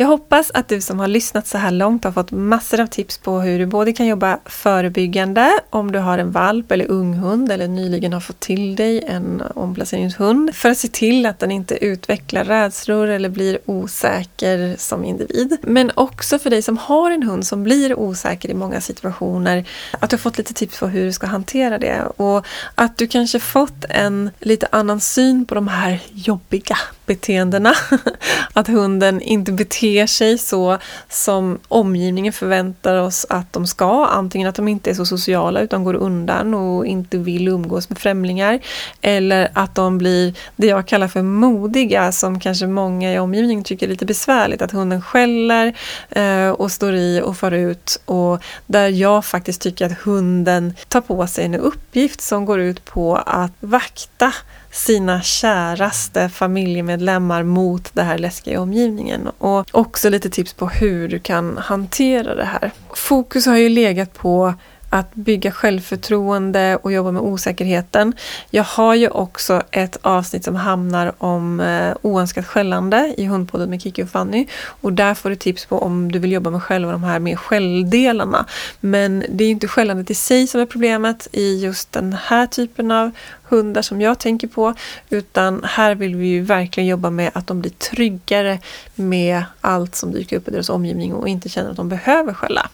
Jag 0.00 0.06
hoppas 0.06 0.50
att 0.54 0.68
du 0.68 0.80
som 0.80 1.00
har 1.00 1.08
lyssnat 1.08 1.46
så 1.46 1.58
här 1.58 1.70
långt 1.70 2.04
har 2.04 2.12
fått 2.12 2.30
massor 2.30 2.80
av 2.80 2.86
tips 2.86 3.18
på 3.18 3.40
hur 3.40 3.58
du 3.58 3.66
både 3.66 3.92
kan 3.92 4.06
jobba 4.06 4.38
förebyggande 4.46 5.52
om 5.70 5.92
du 5.92 5.98
har 5.98 6.18
en 6.18 6.30
valp 6.30 6.72
eller 6.72 6.90
unghund 6.90 7.52
eller 7.52 7.68
nyligen 7.68 8.12
har 8.12 8.20
fått 8.20 8.40
till 8.40 8.76
dig 8.76 9.04
en 9.04 9.42
omplaceringshund 9.54 10.54
för 10.54 10.70
att 10.70 10.78
se 10.78 10.88
till 10.88 11.26
att 11.26 11.38
den 11.38 11.50
inte 11.50 11.84
utvecklar 11.84 12.44
rädslor 12.44 13.08
eller 13.08 13.28
blir 13.28 13.58
osäker 13.66 14.76
som 14.78 15.04
individ. 15.04 15.56
Men 15.62 15.90
också 15.94 16.38
för 16.38 16.50
dig 16.50 16.62
som 16.62 16.76
har 16.76 17.10
en 17.10 17.22
hund 17.22 17.46
som 17.46 17.62
blir 17.62 17.98
osäker 17.98 18.50
i 18.50 18.54
många 18.54 18.80
situationer 18.80 19.64
att 20.00 20.10
du 20.10 20.16
har 20.16 20.20
fått 20.20 20.38
lite 20.38 20.54
tips 20.54 20.78
på 20.80 20.86
hur 20.86 21.04
du 21.04 21.12
ska 21.12 21.26
hantera 21.26 21.78
det 21.78 22.02
och 22.16 22.46
att 22.74 22.98
du 22.98 23.06
kanske 23.06 23.40
fått 23.40 23.84
en 23.88 24.30
lite 24.38 24.68
annan 24.72 25.00
syn 25.00 25.46
på 25.46 25.54
de 25.54 25.68
här 25.68 26.00
jobbiga 26.12 26.76
beteendena. 27.06 27.74
Att 28.52 28.68
hunden 28.68 29.20
inte 29.20 29.52
beter 29.52 29.89
beter 29.90 30.06
sig 30.06 30.38
så 30.38 30.78
som 31.08 31.58
omgivningen 31.68 32.32
förväntar 32.32 32.96
oss 32.96 33.26
att 33.30 33.52
de 33.52 33.66
ska. 33.66 34.06
Antingen 34.06 34.48
att 34.48 34.54
de 34.54 34.68
inte 34.68 34.90
är 34.90 34.94
så 34.94 35.06
sociala 35.06 35.60
utan 35.60 35.84
går 35.84 35.94
undan 35.94 36.54
och 36.54 36.86
inte 36.86 37.18
vill 37.18 37.48
umgås 37.48 37.88
med 37.88 37.98
främlingar. 37.98 38.60
Eller 39.00 39.50
att 39.52 39.74
de 39.74 39.98
blir 39.98 40.34
det 40.56 40.66
jag 40.66 40.86
kallar 40.86 41.08
för 41.08 41.22
modiga 41.22 42.12
som 42.12 42.40
kanske 42.40 42.66
många 42.66 43.12
i 43.12 43.18
omgivningen 43.18 43.64
tycker 43.64 43.86
är 43.86 43.90
lite 43.90 44.06
besvärligt. 44.06 44.62
Att 44.62 44.72
hunden 44.72 45.02
skäller 45.02 45.74
eh, 46.10 46.50
och 46.50 46.72
står 46.72 46.94
i 46.94 47.20
och 47.24 47.36
far 47.36 47.52
ut. 47.52 48.00
Och 48.04 48.42
där 48.66 48.88
jag 48.88 49.24
faktiskt 49.24 49.60
tycker 49.60 49.86
att 49.86 49.98
hunden 49.98 50.74
tar 50.88 51.00
på 51.00 51.26
sig 51.26 51.44
en 51.44 51.54
uppgift 51.54 52.20
som 52.20 52.44
går 52.44 52.60
ut 52.60 52.84
på 52.84 53.16
att 53.16 53.52
vakta 53.60 54.32
sina 54.70 55.22
käraste 55.22 56.28
familjemedlemmar 56.28 57.42
mot 57.42 57.90
det 57.94 58.02
här 58.02 58.18
läskiga 58.18 58.54
i 58.54 58.58
omgivningen. 58.58 59.28
Och 59.38 59.66
också 59.70 60.08
lite 60.10 60.30
tips 60.30 60.52
på 60.52 60.68
hur 60.68 61.08
du 61.08 61.18
kan 61.18 61.58
hantera 61.58 62.34
det 62.34 62.44
här. 62.44 62.70
Fokus 62.94 63.46
har 63.46 63.56
ju 63.56 63.68
legat 63.68 64.14
på 64.14 64.54
att 64.90 65.14
bygga 65.14 65.52
självförtroende 65.52 66.76
och 66.76 66.92
jobba 66.92 67.10
med 67.10 67.22
osäkerheten. 67.22 68.12
Jag 68.50 68.64
har 68.64 68.94
ju 68.94 69.08
också 69.08 69.62
ett 69.70 69.96
avsnitt 70.02 70.44
som 70.44 70.56
hamnar 70.56 71.12
om 71.18 71.60
eh, 71.60 71.96
oönskat 72.02 72.46
skällande 72.46 73.14
i 73.16 73.26
Hundpodden 73.26 73.70
med 73.70 73.82
Kiki 73.82 74.02
och 74.02 74.08
Fanny. 74.08 74.46
Och 74.64 74.92
där 74.92 75.14
får 75.14 75.30
du 75.30 75.36
tips 75.36 75.66
på 75.66 75.78
om 75.78 76.12
du 76.12 76.18
vill 76.18 76.32
jobba 76.32 76.50
med 76.50 76.62
själva 76.62 76.92
de 76.92 77.04
här 77.04 77.18
med 77.18 77.38
skälldelarna. 77.38 78.46
Men 78.80 79.24
det 79.28 79.44
är 79.44 79.46
ju 79.46 79.52
inte 79.52 79.68
skällandet 79.68 80.10
i 80.10 80.14
sig 80.14 80.46
som 80.46 80.60
är 80.60 80.66
problemet 80.66 81.28
i 81.32 81.60
just 81.60 81.92
den 81.92 82.12
här 82.12 82.46
typen 82.46 82.90
av 82.90 83.10
hundar 83.42 83.82
som 83.82 84.00
jag 84.00 84.18
tänker 84.18 84.48
på. 84.48 84.74
Utan 85.10 85.64
här 85.64 85.94
vill 85.94 86.16
vi 86.16 86.26
ju 86.26 86.42
verkligen 86.42 86.88
jobba 86.88 87.10
med 87.10 87.30
att 87.34 87.46
de 87.46 87.60
blir 87.60 87.70
tryggare 87.70 88.58
med 88.94 89.44
allt 89.60 89.94
som 89.94 90.12
dyker 90.12 90.36
upp 90.36 90.48
i 90.48 90.50
deras 90.50 90.68
omgivning 90.70 91.14
och 91.14 91.28
inte 91.28 91.48
känner 91.48 91.70
att 91.70 91.76
de 91.76 91.88
behöver 91.88 92.34
skälla. 92.34 92.68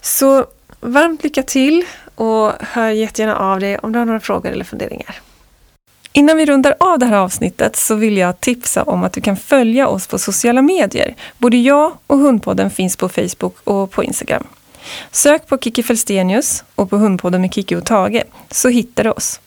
Så 0.00 0.46
varmt 0.80 1.24
lycka 1.24 1.42
till 1.42 1.84
och 2.14 2.52
hör 2.60 2.90
jättegärna 2.90 3.36
av 3.36 3.60
dig 3.60 3.78
om 3.78 3.92
du 3.92 3.98
har 3.98 4.06
några 4.06 4.20
frågor 4.20 4.50
eller 4.50 4.64
funderingar. 4.64 5.20
Innan 6.12 6.36
vi 6.36 6.46
rundar 6.46 6.74
av 6.80 6.98
det 6.98 7.06
här 7.06 7.16
avsnittet 7.16 7.76
så 7.76 7.94
vill 7.94 8.16
jag 8.16 8.40
tipsa 8.40 8.82
om 8.82 9.04
att 9.04 9.12
du 9.12 9.20
kan 9.20 9.36
följa 9.36 9.88
oss 9.88 10.06
på 10.06 10.18
sociala 10.18 10.62
medier. 10.62 11.14
Både 11.38 11.56
jag 11.56 11.92
och 12.06 12.18
Hundpodden 12.18 12.70
finns 12.70 12.96
på 12.96 13.08
Facebook 13.08 13.56
och 13.64 13.90
på 13.90 14.04
Instagram. 14.04 14.46
Sök 15.10 15.46
på 15.46 15.58
Kiki 15.58 15.82
Felstenius 15.82 16.64
och 16.74 16.90
på 16.90 16.96
Hundpodden 16.96 17.40
med 17.40 17.54
Kiki 17.54 17.76
och 17.76 17.84
Tage 17.84 18.22
så 18.50 18.68
hittar 18.68 19.04
du 19.04 19.10
oss. 19.10 19.40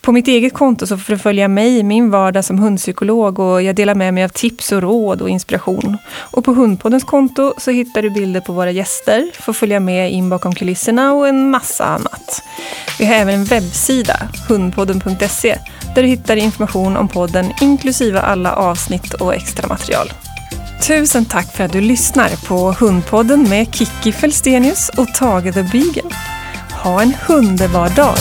På 0.00 0.12
mitt 0.12 0.28
eget 0.28 0.54
konto 0.54 0.86
så 0.86 0.98
får 0.98 1.12
du 1.12 1.18
följa 1.18 1.48
mig 1.48 1.78
i 1.78 1.82
min 1.82 2.10
vardag 2.10 2.44
som 2.44 2.58
hundpsykolog 2.58 3.38
och 3.38 3.62
jag 3.62 3.76
delar 3.76 3.94
med 3.94 4.14
mig 4.14 4.24
av 4.24 4.28
tips 4.28 4.72
och 4.72 4.82
råd 4.82 5.22
och 5.22 5.28
inspiration. 5.28 5.98
Och 6.14 6.44
på 6.44 6.52
Hundpoddens 6.52 7.04
konto 7.04 7.54
så 7.58 7.70
hittar 7.70 8.02
du 8.02 8.10
bilder 8.10 8.40
på 8.40 8.52
våra 8.52 8.70
gäster, 8.70 9.30
får 9.40 9.52
följa 9.52 9.80
med 9.80 10.12
in 10.12 10.28
bakom 10.28 10.54
kulisserna 10.54 11.12
och 11.12 11.28
en 11.28 11.50
massa 11.50 11.84
annat. 11.84 12.42
Vi 12.98 13.06
har 13.06 13.14
även 13.14 13.34
en 13.34 13.44
webbsida, 13.44 14.16
hundpodden.se, 14.48 15.58
där 15.94 16.02
du 16.02 16.08
hittar 16.08 16.36
information 16.36 16.96
om 16.96 17.08
podden 17.08 17.52
inklusive 17.60 18.20
alla 18.20 18.54
avsnitt 18.54 19.14
och 19.14 19.34
extra 19.34 19.68
material. 19.68 20.12
Tusen 20.86 21.24
tack 21.24 21.56
för 21.56 21.64
att 21.64 21.72
du 21.72 21.80
lyssnar 21.80 22.46
på 22.46 22.72
Hundpodden 22.72 23.48
med 23.48 23.74
Kiki 23.74 24.12
Felstenius 24.12 24.88
och 24.88 25.14
Tage 25.14 25.54
the 25.54 25.62
Beagle. 25.62 26.10
Ha 26.82 27.02
en 27.02 27.14
underbar 27.28 27.88
dag! 27.88 28.18